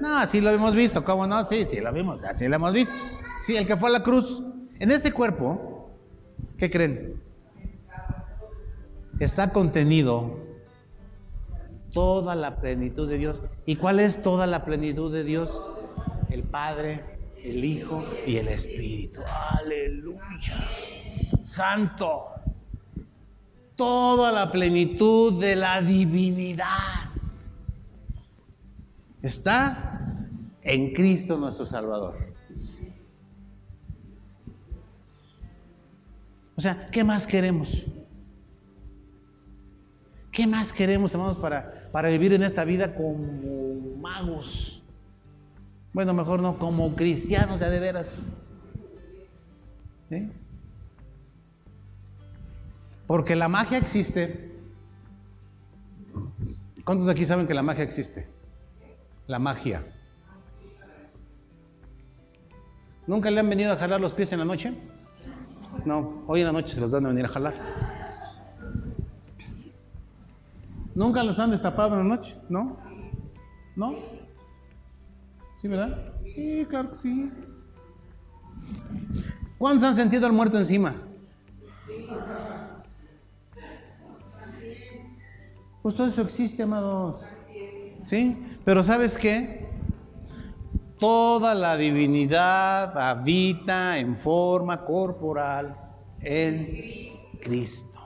No, 0.00 0.18
así 0.18 0.40
lo 0.40 0.50
hemos 0.50 0.74
visto, 0.74 1.04
¿cómo 1.04 1.26
no? 1.26 1.44
Sí, 1.44 1.66
sí 1.68 1.80
lo 1.80 1.92
vimos, 1.92 2.24
así 2.24 2.48
lo 2.48 2.56
hemos 2.56 2.72
visto. 2.72 2.94
Sí, 3.42 3.56
el 3.56 3.66
que 3.66 3.76
fue 3.76 3.88
a 3.88 3.92
la 3.92 4.02
cruz. 4.02 4.42
En 4.78 4.90
ese 4.90 5.12
cuerpo, 5.12 5.90
¿qué 6.58 6.70
creen? 6.70 7.22
Está 9.18 9.52
contenido 9.52 10.38
toda 11.92 12.34
la 12.34 12.56
plenitud 12.56 13.08
de 13.08 13.16
Dios. 13.16 13.42
¿Y 13.64 13.76
cuál 13.76 14.00
es 14.00 14.20
toda 14.20 14.46
la 14.46 14.64
plenitud 14.66 15.10
de 15.10 15.24
Dios? 15.24 15.70
El 16.28 16.42
Padre, 16.42 17.02
el 17.42 17.64
Hijo 17.64 18.04
y 18.26 18.36
el 18.36 18.48
Espíritu. 18.48 19.22
Aleluya. 19.58 20.68
Santo. 21.40 22.26
Toda 23.76 24.32
la 24.32 24.52
plenitud 24.52 25.40
de 25.40 25.56
la 25.56 25.80
divinidad 25.80 27.05
está 29.26 30.28
en 30.62 30.92
Cristo 30.92 31.38
nuestro 31.38 31.66
Salvador. 31.66 32.34
O 36.56 36.60
sea, 36.60 36.86
¿qué 36.90 37.04
más 37.04 37.26
queremos? 37.26 37.84
¿Qué 40.32 40.46
más 40.46 40.72
queremos, 40.72 41.12
hermanos, 41.12 41.36
para, 41.36 41.88
para 41.92 42.08
vivir 42.08 42.32
en 42.32 42.42
esta 42.42 42.64
vida 42.64 42.94
como 42.94 43.96
magos? 43.98 44.82
Bueno, 45.92 46.12
mejor 46.14 46.40
no, 46.40 46.58
como 46.58 46.94
cristianos 46.94 47.60
de, 47.60 47.70
de 47.70 47.80
veras. 47.80 48.22
Porque 53.06 53.36
la 53.36 53.48
magia 53.48 53.78
existe. 53.78 54.52
¿Cuántos 56.84 57.06
de 57.06 57.12
aquí 57.12 57.24
saben 57.24 57.46
que 57.46 57.54
la 57.54 57.62
magia 57.62 57.84
existe? 57.84 58.35
La 59.26 59.38
magia. 59.38 59.84
¿Nunca 63.06 63.30
le 63.30 63.40
han 63.40 63.48
venido 63.48 63.72
a 63.72 63.76
jalar 63.76 64.00
los 64.00 64.12
pies 64.12 64.32
en 64.32 64.40
la 64.40 64.44
noche? 64.44 64.74
No, 65.84 66.24
hoy 66.26 66.40
en 66.40 66.46
la 66.46 66.52
noche 66.52 66.74
se 66.74 66.80
los 66.80 66.90
van 66.90 67.06
a 67.06 67.08
venir 67.08 67.24
a 67.24 67.28
jalar. 67.28 67.54
¿Nunca 70.94 71.22
los 71.22 71.38
han 71.38 71.50
destapado 71.50 72.00
en 72.00 72.08
la 72.08 72.16
noche? 72.16 72.36
¿No? 72.48 72.78
¿No? 73.74 73.94
¿Sí, 75.60 75.68
verdad? 75.68 76.14
Sí, 76.24 76.66
claro 76.68 76.90
que 76.90 76.96
sí. 76.96 77.30
¿Cuántos 79.58 79.84
han 79.84 79.94
sentido 79.94 80.26
al 80.26 80.32
muerto 80.32 80.58
encima? 80.58 80.94
Pues 85.82 85.94
todo 85.94 86.08
eso 86.08 86.22
existe, 86.22 86.62
amados. 86.62 87.26
¿Sí? 88.08 88.45
Pero 88.66 88.82
¿sabes 88.82 89.16
qué? 89.16 89.64
Toda 90.98 91.54
la 91.54 91.76
divinidad 91.76 92.98
habita 92.98 93.96
en 93.96 94.18
forma 94.18 94.84
corporal 94.84 95.76
en 96.20 96.66
Cristo. 97.40 98.00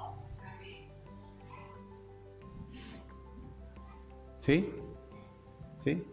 ¿Sí? 4.38 4.70
¿Sí? 5.78 6.04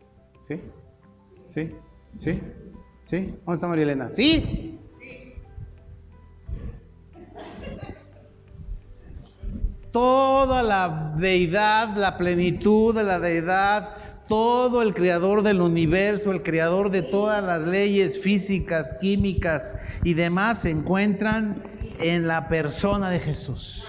¿Sí? 0.41 0.61
¿Sí? 1.49 1.75
¿Sí? 2.17 2.41
¿Sí? 3.09 3.17
¿Dónde 3.43 3.53
está 3.53 3.67
María 3.67 3.83
Elena? 3.83 4.13
¿Sí? 4.13 4.79
Toda 9.91 10.63
la 10.63 11.15
deidad, 11.17 11.97
la 11.97 12.17
plenitud 12.17 12.95
de 12.95 13.03
la 13.03 13.19
deidad, 13.19 14.06
todo 14.27 14.81
el 14.81 14.93
creador 14.93 15.41
del 15.43 15.61
universo, 15.61 16.31
el 16.31 16.43
creador 16.43 16.91
de 16.91 17.01
todas 17.01 17.43
las 17.43 17.61
leyes 17.61 18.21
físicas, 18.21 18.95
químicas 18.99 19.73
y 20.03 20.13
demás 20.13 20.61
se 20.61 20.69
encuentran 20.69 21.63
en 21.99 22.27
la 22.27 22.47
persona 22.47 23.09
de 23.09 23.19
Jesús. 23.19 23.85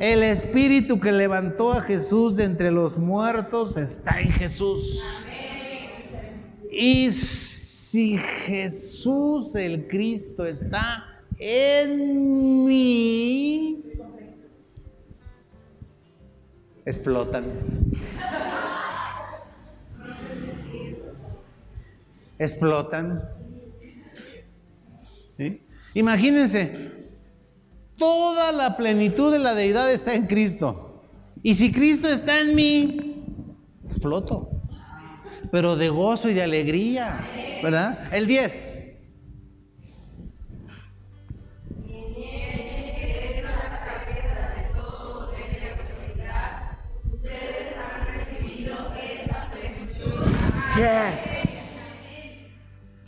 El 0.00 0.22
espíritu 0.22 1.00
que 1.00 1.10
levantó 1.10 1.72
a 1.72 1.82
Jesús 1.82 2.36
de 2.36 2.44
entre 2.44 2.70
los 2.70 2.96
muertos 2.96 3.76
está 3.76 4.20
en 4.20 4.30
Jesús. 4.30 5.02
Y 6.70 7.10
si 7.10 8.18
Jesús 8.18 9.56
el 9.56 9.88
Cristo 9.88 10.44
está 10.44 11.04
en 11.38 12.64
mí, 12.64 13.87
explotan. 16.88 17.44
Explotan. 22.38 23.22
Imagínense, 25.94 26.92
toda 27.96 28.52
la 28.52 28.76
plenitud 28.76 29.32
de 29.32 29.38
la 29.38 29.54
deidad 29.54 29.92
está 29.92 30.14
en 30.14 30.26
Cristo. 30.26 31.02
Y 31.42 31.54
si 31.54 31.72
Cristo 31.72 32.08
está 32.08 32.40
en 32.40 32.54
mí, 32.54 33.24
exploto. 33.84 34.50
Pero 35.50 35.76
de 35.76 35.88
gozo 35.88 36.28
y 36.30 36.34
de 36.34 36.42
alegría, 36.42 37.20
¿verdad? 37.62 38.12
El 38.12 38.26
10. 38.26 38.77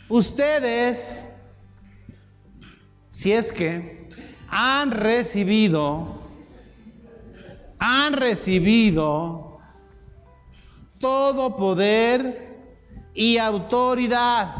Ustedes, 0.09 1.27
si 3.09 3.31
es 3.31 3.51
que 3.51 4.09
han 4.49 4.91
recibido, 4.91 6.19
han 7.79 8.13
recibido 8.13 9.59
todo 10.99 11.55
poder 11.55 12.51
y 13.13 13.37
autoridad. 13.37 14.53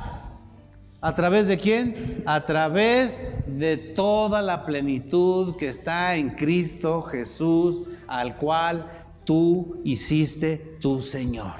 ¿A 1.01 1.15
través 1.15 1.47
de 1.47 1.57
quién? 1.57 2.23
A 2.25 2.45
través 2.45 3.21
de 3.45 3.75
toda 3.75 4.41
la 4.41 4.65
plenitud 4.65 5.57
que 5.57 5.67
está 5.67 6.15
en 6.15 6.29
Cristo 6.29 7.01
Jesús, 7.01 7.81
al 8.07 8.37
cual 8.37 8.89
tú 9.25 9.81
hiciste 9.83 10.77
tu 10.79 11.01
Señor. 11.01 11.51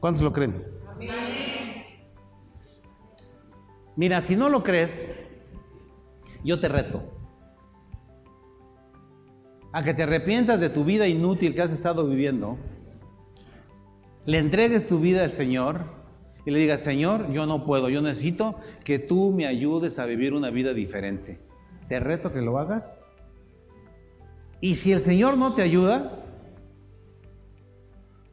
¿Cuántos 0.00 0.22
lo 0.22 0.32
creen? 0.32 0.62
Mira, 3.96 4.20
si 4.20 4.36
no 4.36 4.48
lo 4.48 4.62
crees, 4.62 5.14
yo 6.44 6.60
te 6.60 6.68
reto 6.68 7.02
a 9.72 9.82
que 9.82 9.92
te 9.92 10.04
arrepientas 10.04 10.58
de 10.60 10.70
tu 10.70 10.84
vida 10.84 11.06
inútil 11.06 11.54
que 11.54 11.60
has 11.60 11.70
estado 11.70 12.06
viviendo, 12.06 12.56
le 14.24 14.38
entregues 14.38 14.86
tu 14.86 15.00
vida 15.00 15.22
al 15.22 15.32
Señor 15.32 15.84
y 16.46 16.50
le 16.50 16.58
digas, 16.58 16.80
Señor, 16.80 17.30
yo 17.30 17.44
no 17.44 17.64
puedo, 17.64 17.90
yo 17.90 18.00
necesito 18.00 18.58
que 18.84 18.98
tú 18.98 19.32
me 19.32 19.46
ayudes 19.46 19.98
a 19.98 20.06
vivir 20.06 20.32
una 20.32 20.48
vida 20.48 20.72
diferente. 20.72 21.40
Te 21.88 22.00
reto 22.00 22.32
que 22.32 22.40
lo 22.40 22.58
hagas. 22.58 23.02
Y 24.60 24.76
si 24.76 24.92
el 24.92 25.00
Señor 25.00 25.36
no 25.36 25.54
te 25.54 25.62
ayuda, 25.62 26.24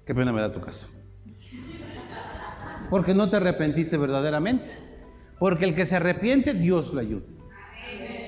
qué 0.05 0.15
pena 0.15 0.31
me 0.31 0.39
da 0.39 0.53
tu 0.53 0.61
caso. 0.61 0.87
Porque 2.89 3.13
no 3.13 3.29
te 3.29 3.37
arrepentiste 3.37 3.97
verdaderamente. 3.97 4.69
Porque 5.39 5.65
el 5.65 5.75
que 5.75 5.85
se 5.85 5.95
arrepiente, 5.95 6.53
Dios 6.53 6.93
lo 6.93 7.01
ayuda. 7.01 7.25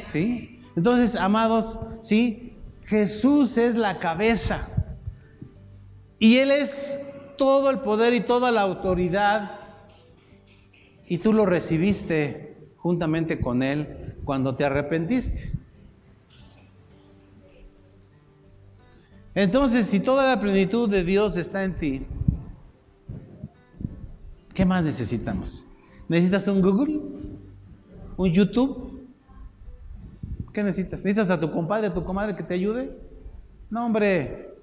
¿Sí? 0.08 0.62
Entonces, 0.76 1.16
amados, 1.16 1.80
¿sí? 2.02 2.54
Jesús 2.84 3.58
es 3.58 3.76
la 3.76 4.00
cabeza. 4.00 4.68
Y 6.20 6.38
Él 6.38 6.52
es 6.52 7.00
todo 7.38 7.70
el 7.70 7.80
poder 7.80 8.14
y 8.14 8.22
toda 8.22 8.52
la 8.52 8.62
autoridad. 8.62 9.60
Y 11.08 11.20
tú 11.20 11.34
lo 11.34 11.46
recibiste 11.46 12.58
juntamente 12.78 13.40
con 13.40 13.64
Él 13.64 14.16
cuando 14.24 14.56
te 14.56 14.64
arrepentiste. 14.64 15.52
Entonces, 19.36 19.88
si 19.88 20.00
toda 20.00 20.36
la 20.36 20.40
plenitud 20.40 20.90
de 20.90 21.04
Dios 21.04 21.36
está 21.36 21.64
en 21.66 21.74
ti, 21.78 22.06
¿qué 24.56 24.66
más 24.66 24.84
necesitamos? 24.84 25.66
¿Necesitas 26.08 26.48
un 26.48 26.62
Google? 26.62 27.02
¿Un 28.18 28.32
YouTube? 28.32 29.08
¿Qué 30.54 30.64
necesitas? 30.64 31.04
¿Necesitas 31.04 31.30
a 31.30 31.40
tu 31.40 31.52
compadre, 31.52 31.88
a 31.88 31.94
tu 31.94 32.04
comadre 32.04 32.36
que 32.36 32.44
te 32.44 32.54
ayude? 32.54 32.98
No, 33.70 33.86
hombre. 33.86 34.56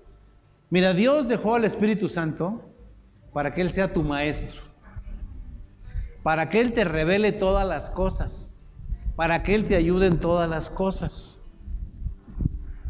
Mira, 0.71 0.95
Dios 0.95 1.29
dejó 1.29 1.55
al 1.55 1.65
Espíritu 1.65 2.09
Santo 2.09 2.63
para 3.33 3.53
que 3.53 3.61
Él 3.61 3.71
sea 3.71 3.93
tu 3.93 4.03
maestro, 4.03 4.63
para 6.23 6.49
que 6.49 6.61
Él 6.61 6.73
te 6.73 6.85
revele 6.85 7.33
todas 7.33 7.69
las 7.69 7.91
cosas, 7.91 8.61
para 9.15 9.43
que 9.43 9.55
Él 9.55 9.67
te 9.67 9.77
ayude 9.77 10.07
en 10.07 10.19
todas 10.19 10.49
las 10.49 10.71
cosas. 10.71 11.43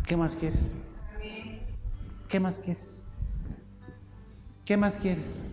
¿Qué 0.07 0.17
más 0.17 0.37
quieres? 0.37 0.79
¿Qué 2.29 2.39
más 2.39 2.61
quieres? 2.61 3.09
¿Qué 4.65 4.77
más 4.77 4.97
quieres? 4.97 5.52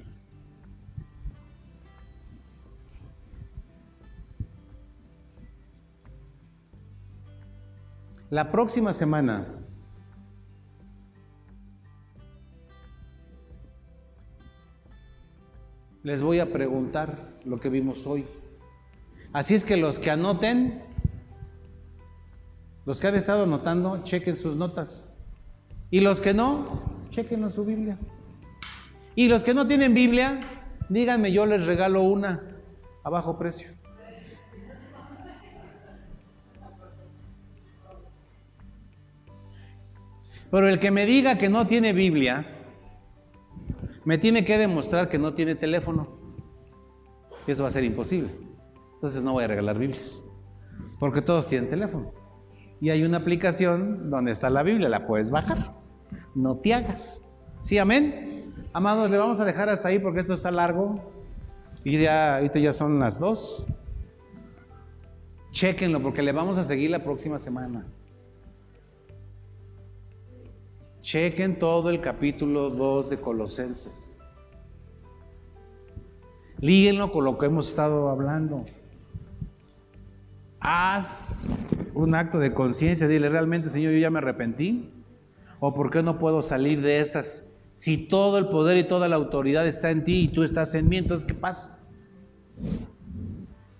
La 8.30 8.52
próxima 8.52 8.94
semana 8.94 9.48
les 16.04 16.22
voy 16.22 16.40
a 16.40 16.54
preguntar 16.54 17.18
lo 17.44 17.60
que 17.60 17.70
vimos 17.70 18.06
hoy. 18.06 18.26
Así 19.34 19.56
es 19.56 19.64
que 19.64 19.78
los 19.78 20.00
que 20.00 20.12
anoten, 20.12 20.84
los 22.86 23.02
que 23.02 23.08
han 23.08 23.16
estado 23.16 23.46
anotando, 23.46 24.04
chequen 24.04 24.36
sus 24.36 24.56
notas. 24.56 25.10
Y 25.90 26.02
los 26.02 26.22
que 26.22 26.36
no, 26.36 26.84
chequen 27.10 27.50
su 27.50 27.66
Biblia. 27.66 27.98
Y 29.16 29.28
los 29.28 29.44
que 29.44 29.56
no 29.56 29.66
tienen 29.66 29.96
Biblia, 29.96 30.40
díganme, 30.88 31.32
yo 31.32 31.48
les 31.48 31.66
regalo 31.66 32.04
una 32.04 32.44
a 33.04 33.10
bajo 33.10 33.40
precio. 33.40 33.79
Pero 40.52 40.68
el 40.68 40.80
que 40.80 40.92
me 40.92 41.06
diga 41.06 41.38
que 41.38 41.50
no 41.50 41.68
tiene 41.68 41.94
Biblia, 41.94 42.48
me 44.06 44.18
tiene 44.18 44.44
que 44.44 44.58
demostrar 44.58 45.10
que 45.10 45.20
no 45.20 45.34
tiene 45.34 45.56
teléfono. 45.56 46.08
Eso 47.46 47.64
va 47.64 47.70
a 47.70 47.72
ser 47.72 47.84
imposible. 47.84 48.30
Entonces 48.96 49.22
no 49.22 49.34
voy 49.34 49.44
a 49.44 49.48
regalar 49.48 49.78
Biblias. 49.78 50.24
Porque 51.00 51.22
todos 51.22 51.48
tienen 51.48 51.70
teléfono. 51.70 52.12
Y 52.82 52.90
hay 52.90 53.04
una 53.04 53.18
aplicación 53.18 54.10
donde 54.10 54.32
está 54.32 54.50
la 54.50 54.64
Biblia, 54.64 54.90
la 54.90 55.06
puedes 55.06 55.30
bajar. 55.32 55.74
No 56.34 56.58
te 56.58 56.74
hagas. 56.74 57.22
¿Sí, 57.64 57.78
amén? 57.78 58.54
Amados, 58.74 59.10
le 59.10 59.18
vamos 59.18 59.40
a 59.40 59.46
dejar 59.46 59.70
hasta 59.70 59.90
ahí 59.90 60.00
porque 60.00 60.22
esto 60.22 60.34
está 60.34 60.52
largo. 60.52 61.12
Y 61.84 62.00
ya, 62.00 62.38
ahorita 62.38 62.60
ya 62.60 62.74
son 62.74 63.00
las 63.00 63.20
dos. 63.20 63.68
Chequenlo 65.52 66.02
porque 66.02 66.22
le 66.22 66.32
vamos 66.32 66.58
a 66.58 66.64
seguir 66.64 66.90
la 66.90 67.04
próxima 67.04 67.40
semana. 67.40 67.86
Chequen 71.02 71.58
todo 71.58 71.90
el 71.90 72.02
capítulo 72.02 72.70
2 72.70 73.10
de 73.10 73.20
Colosenses. 73.20 74.28
Líguenlo 76.60 77.12
con 77.12 77.24
lo 77.24 77.38
que 77.38 77.46
hemos 77.46 77.70
estado 77.70 78.10
hablando. 78.10 78.66
Haz 80.60 81.48
un 81.94 82.16
acto 82.16 82.38
de 82.38 82.54
conciencia, 82.54 83.08
dile 83.08 83.30
realmente, 83.30 83.70
Señor, 83.70 83.94
yo 83.94 84.00
ya 84.00 84.10
me 84.10 84.20
arrepentí. 84.20 84.92
¿O 85.62 85.74
por 85.74 85.90
qué 85.90 86.04
no 86.04 86.20
puedo 86.20 86.42
salir 86.42 86.82
de 86.82 87.00
estas? 87.00 87.44
Si 87.74 87.98
todo 87.98 88.38
el 88.38 88.48
poder 88.48 88.78
y 88.78 88.88
toda 88.88 89.08
la 89.08 89.16
autoridad 89.16 89.66
está 89.68 89.90
en 89.92 90.04
ti 90.04 90.24
y 90.24 90.28
tú 90.28 90.44
estás 90.44 90.76
en 90.76 90.90
mí, 90.90 90.98
entonces 90.98 91.26
¿qué 91.26 91.34
pasa? 91.34 91.80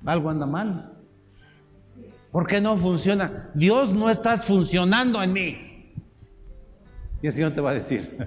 Algo 0.06 0.30
anda 0.30 0.46
mal. 0.46 0.94
¿Por 2.32 2.48
qué 2.48 2.62
no 2.62 2.78
funciona? 2.78 3.50
Dios 3.56 3.92
no 3.92 4.10
estás 4.10 4.46
funcionando 4.46 5.22
en 5.22 5.34
mí. 5.34 5.69
Y 7.22 7.28
el 7.28 7.34
Señor 7.34 7.52
te 7.54 7.62
va 7.62 7.72
a 7.72 7.74
decir. 7.74 8.18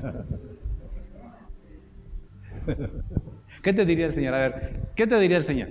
¿Qué 3.63 3.73
te 3.73 3.87
diría 3.87 4.07
el 4.07 4.13
Señor? 4.13 4.35
A 4.35 4.39
ver, 4.39 4.81
¿qué 4.95 5.07
te 5.07 5.19
diría 5.19 5.39
el 5.39 5.45
Señor? 5.45 5.69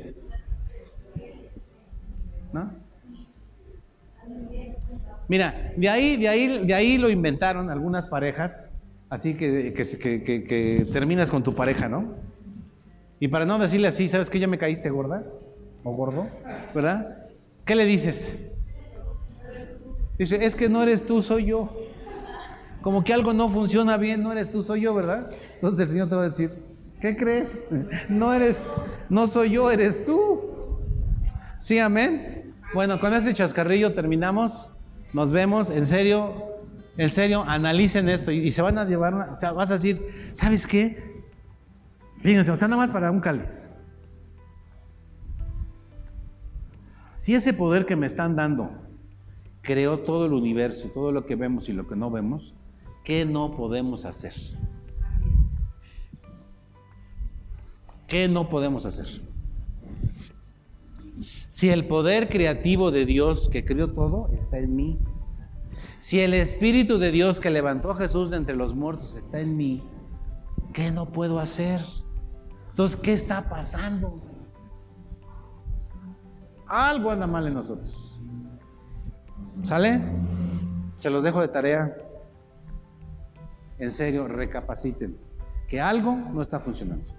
¿No? 2.54 2.72
Mira, 5.28 5.72
de 5.78 5.90
ahí, 5.90 6.18
de 6.18 6.28
ahí, 6.28 6.66
de 6.66 6.74
ahí 6.74 6.98
lo 6.98 7.10
inventaron 7.10 7.70
algunas 7.70 8.06
parejas, 8.06 8.74
así 9.10 9.36
que, 9.36 9.74
que, 9.74 10.88
terminas 10.92 11.30
con 11.30 11.44
tu 11.44 11.56
pareja, 11.56 11.88
¿no? 11.88 12.16
Y 13.20 13.30
para 13.30 13.46
no 13.46 13.58
decirle 13.58 13.88
así, 13.88 14.10
¿sabes 14.10 14.30
que 14.30 14.40
ya 14.40 14.48
me 14.48 14.58
caíste 14.58 14.90
gorda? 14.90 15.24
O 15.84 15.94
gordo, 15.94 16.28
¿verdad? 16.76 17.30
¿Qué 17.66 17.76
le 17.76 17.86
dices? 17.86 18.40
Dice, 20.18 20.44
es 20.44 20.56
que 20.56 20.68
no 20.68 20.84
eres 20.84 21.06
tú, 21.06 21.24
soy 21.24 21.46
yo 21.46 21.91
como 22.82 23.04
que 23.04 23.14
algo 23.14 23.34
no 23.34 23.50
funciona 23.50 23.98
bien, 23.98 24.24
no 24.24 24.32
eres 24.32 24.52
tú, 24.52 24.64
soy 24.64 24.82
yo, 24.82 24.94
¿verdad? 24.94 25.30
Entonces 25.56 25.82
el 25.82 25.88
Señor 25.88 26.10
te 26.10 26.16
va 26.16 26.22
a 26.22 26.26
decir, 26.26 26.52
¿qué 27.00 27.16
crees? 27.16 27.70
No 28.10 28.34
eres, 28.34 28.58
no 29.10 29.28
soy 29.28 29.52
yo, 29.52 29.70
eres 29.70 30.04
tú. 30.06 30.42
Sí, 31.60 31.78
amén. 31.78 32.54
Bueno, 32.74 33.00
con 33.00 33.14
este 33.14 33.34
chascarrillo 33.34 33.94
terminamos. 33.94 34.72
Nos 35.14 35.32
vemos. 35.32 35.70
En 35.70 35.86
serio, 35.86 36.34
en 36.98 37.10
serio, 37.10 37.44
analicen 37.46 38.10
esto 38.10 38.32
y, 38.32 38.52
se 38.52 38.62
van 38.62 38.78
a 38.78 38.86
llevar, 38.86 39.14
o 39.14 39.40
sea, 39.40 39.52
vas 39.52 39.70
a 39.70 39.76
decir, 39.76 40.32
¿sabes 40.34 40.66
qué? 40.66 41.22
Fíjense, 42.22 42.52
o 42.52 42.58
sea, 42.58 42.68
nada 42.68 42.86
más 42.86 42.92
para 42.92 43.12
un 43.12 43.20
cáliz. 43.20 43.68
Si 47.16 47.36
ese 47.36 47.54
poder 47.54 47.86
que 47.86 47.96
me 47.96 48.08
están 48.08 48.36
dando 48.36 48.72
creó 49.62 50.00
todo 50.00 50.26
el 50.26 50.34
universo, 50.34 50.90
todo 50.94 51.12
lo 51.12 51.26
que 51.26 51.36
vemos 51.36 51.70
y 51.70 51.74
lo 51.74 51.88
que 51.88 51.96
no 51.96 52.10
vemos, 52.10 52.54
¿Qué 53.04 53.26
no 53.26 53.56
podemos 53.56 54.06
hacer? 54.06 54.34
¿Qué 58.08 58.28
no 58.28 58.50
podemos 58.50 58.86
hacer? 58.86 59.08
Si 61.48 61.70
el 61.70 61.88
poder 61.88 62.30
creativo 62.30 62.92
de 62.92 63.06
Dios 63.06 63.50
que 63.50 63.66
creó 63.66 63.92
todo 63.92 64.30
está 64.34 64.60
en 64.60 64.76
mí, 64.76 65.00
si 65.98 66.20
el 66.20 66.34
Espíritu 66.34 66.98
de 66.98 67.12
Dios 67.12 67.40
que 67.40 67.50
levantó 67.50 67.92
a 67.92 67.96
Jesús 67.96 68.32
de 68.32 68.38
entre 68.38 68.56
los 68.56 68.76
muertos 68.76 69.16
está 69.16 69.40
en 69.40 69.58
mí, 69.58 69.84
¿qué 70.74 70.92
no 70.92 71.12
puedo 71.12 71.40
hacer? 71.40 71.82
Entonces, 72.70 72.98
¿qué 72.98 73.14
está 73.14 73.50
pasando? 73.50 74.22
Algo 76.68 77.12
anda 77.12 77.28
mal 77.28 77.48
en 77.48 77.54
nosotros. 77.56 78.20
¿Sale? 79.64 80.02
Se 80.98 81.10
los 81.10 81.24
dejo 81.24 81.42
de 81.42 81.48
tarea 81.48 81.96
en 83.82 83.90
serio 83.90 84.28
recapaciten 84.28 85.18
que 85.68 85.82
algo 85.82 86.16
no 86.16 86.42
está 86.42 86.60
funcionando. 86.60 87.10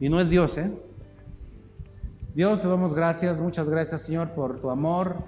Y 0.00 0.08
no 0.08 0.20
es 0.20 0.28
Dios, 0.28 0.58
¿eh? 0.58 0.70
Dios, 2.34 2.60
te 2.60 2.66
damos 2.66 2.92
gracias, 2.92 3.40
muchas 3.40 3.70
gracias 3.70 4.02
Señor 4.02 4.30
por 4.30 4.60
tu 4.60 4.68
amor, 4.68 5.18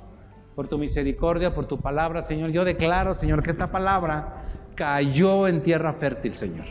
por 0.57 0.67
tu 0.67 0.79
misericordia, 0.79 1.55
por 1.55 1.67
tu 1.67 1.79
palabra, 1.79 2.23
Señor. 2.23 2.51
Yo 2.51 2.65
declaro, 2.65 3.15
Señor, 3.15 3.45
que 3.45 3.53
esta 3.53 3.71
palabra 3.71 4.43
cayó 4.75 5.47
en 5.47 5.63
tierra 5.63 5.93
fértil, 5.93 6.35
Señor, 6.35 6.67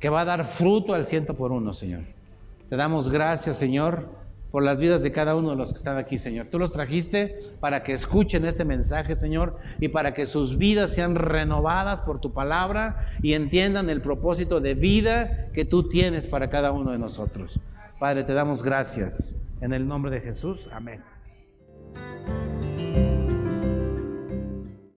que 0.00 0.08
va 0.08 0.22
a 0.22 0.24
dar 0.24 0.46
fruto 0.46 0.94
al 0.94 1.04
ciento 1.04 1.34
por 1.34 1.52
uno, 1.52 1.74
Señor. 1.74 2.04
Te 2.70 2.76
damos 2.76 3.10
gracias, 3.10 3.58
Señor, 3.58 4.08
por 4.52 4.62
las 4.62 4.78
vidas 4.78 5.02
de 5.02 5.10
cada 5.10 5.34
uno 5.34 5.50
de 5.50 5.56
los 5.56 5.72
que 5.72 5.78
están 5.78 5.96
aquí, 5.96 6.18
Señor. 6.18 6.46
Tú 6.50 6.58
los 6.58 6.72
trajiste 6.72 7.56
para 7.58 7.82
que 7.82 7.94
escuchen 7.94 8.44
este 8.44 8.64
mensaje, 8.64 9.16
Señor, 9.16 9.58
y 9.80 9.88
para 9.88 10.12
que 10.14 10.26
sus 10.26 10.58
vidas 10.58 10.94
sean 10.94 11.16
renovadas 11.16 12.02
por 12.02 12.20
tu 12.20 12.32
palabra 12.32 13.06
y 13.22 13.32
entiendan 13.32 13.88
el 13.88 14.02
propósito 14.02 14.60
de 14.60 14.74
vida 14.74 15.48
que 15.54 15.64
tú 15.64 15.88
tienes 15.88 16.26
para 16.26 16.50
cada 16.50 16.70
uno 16.70 16.92
de 16.92 16.98
nosotros. 16.98 17.58
Padre, 17.98 18.24
te 18.24 18.34
damos 18.34 18.62
gracias. 18.62 19.36
En 19.62 19.72
el 19.72 19.88
nombre 19.88 20.10
de 20.10 20.20
Jesús, 20.20 20.68
amén. 20.72 21.00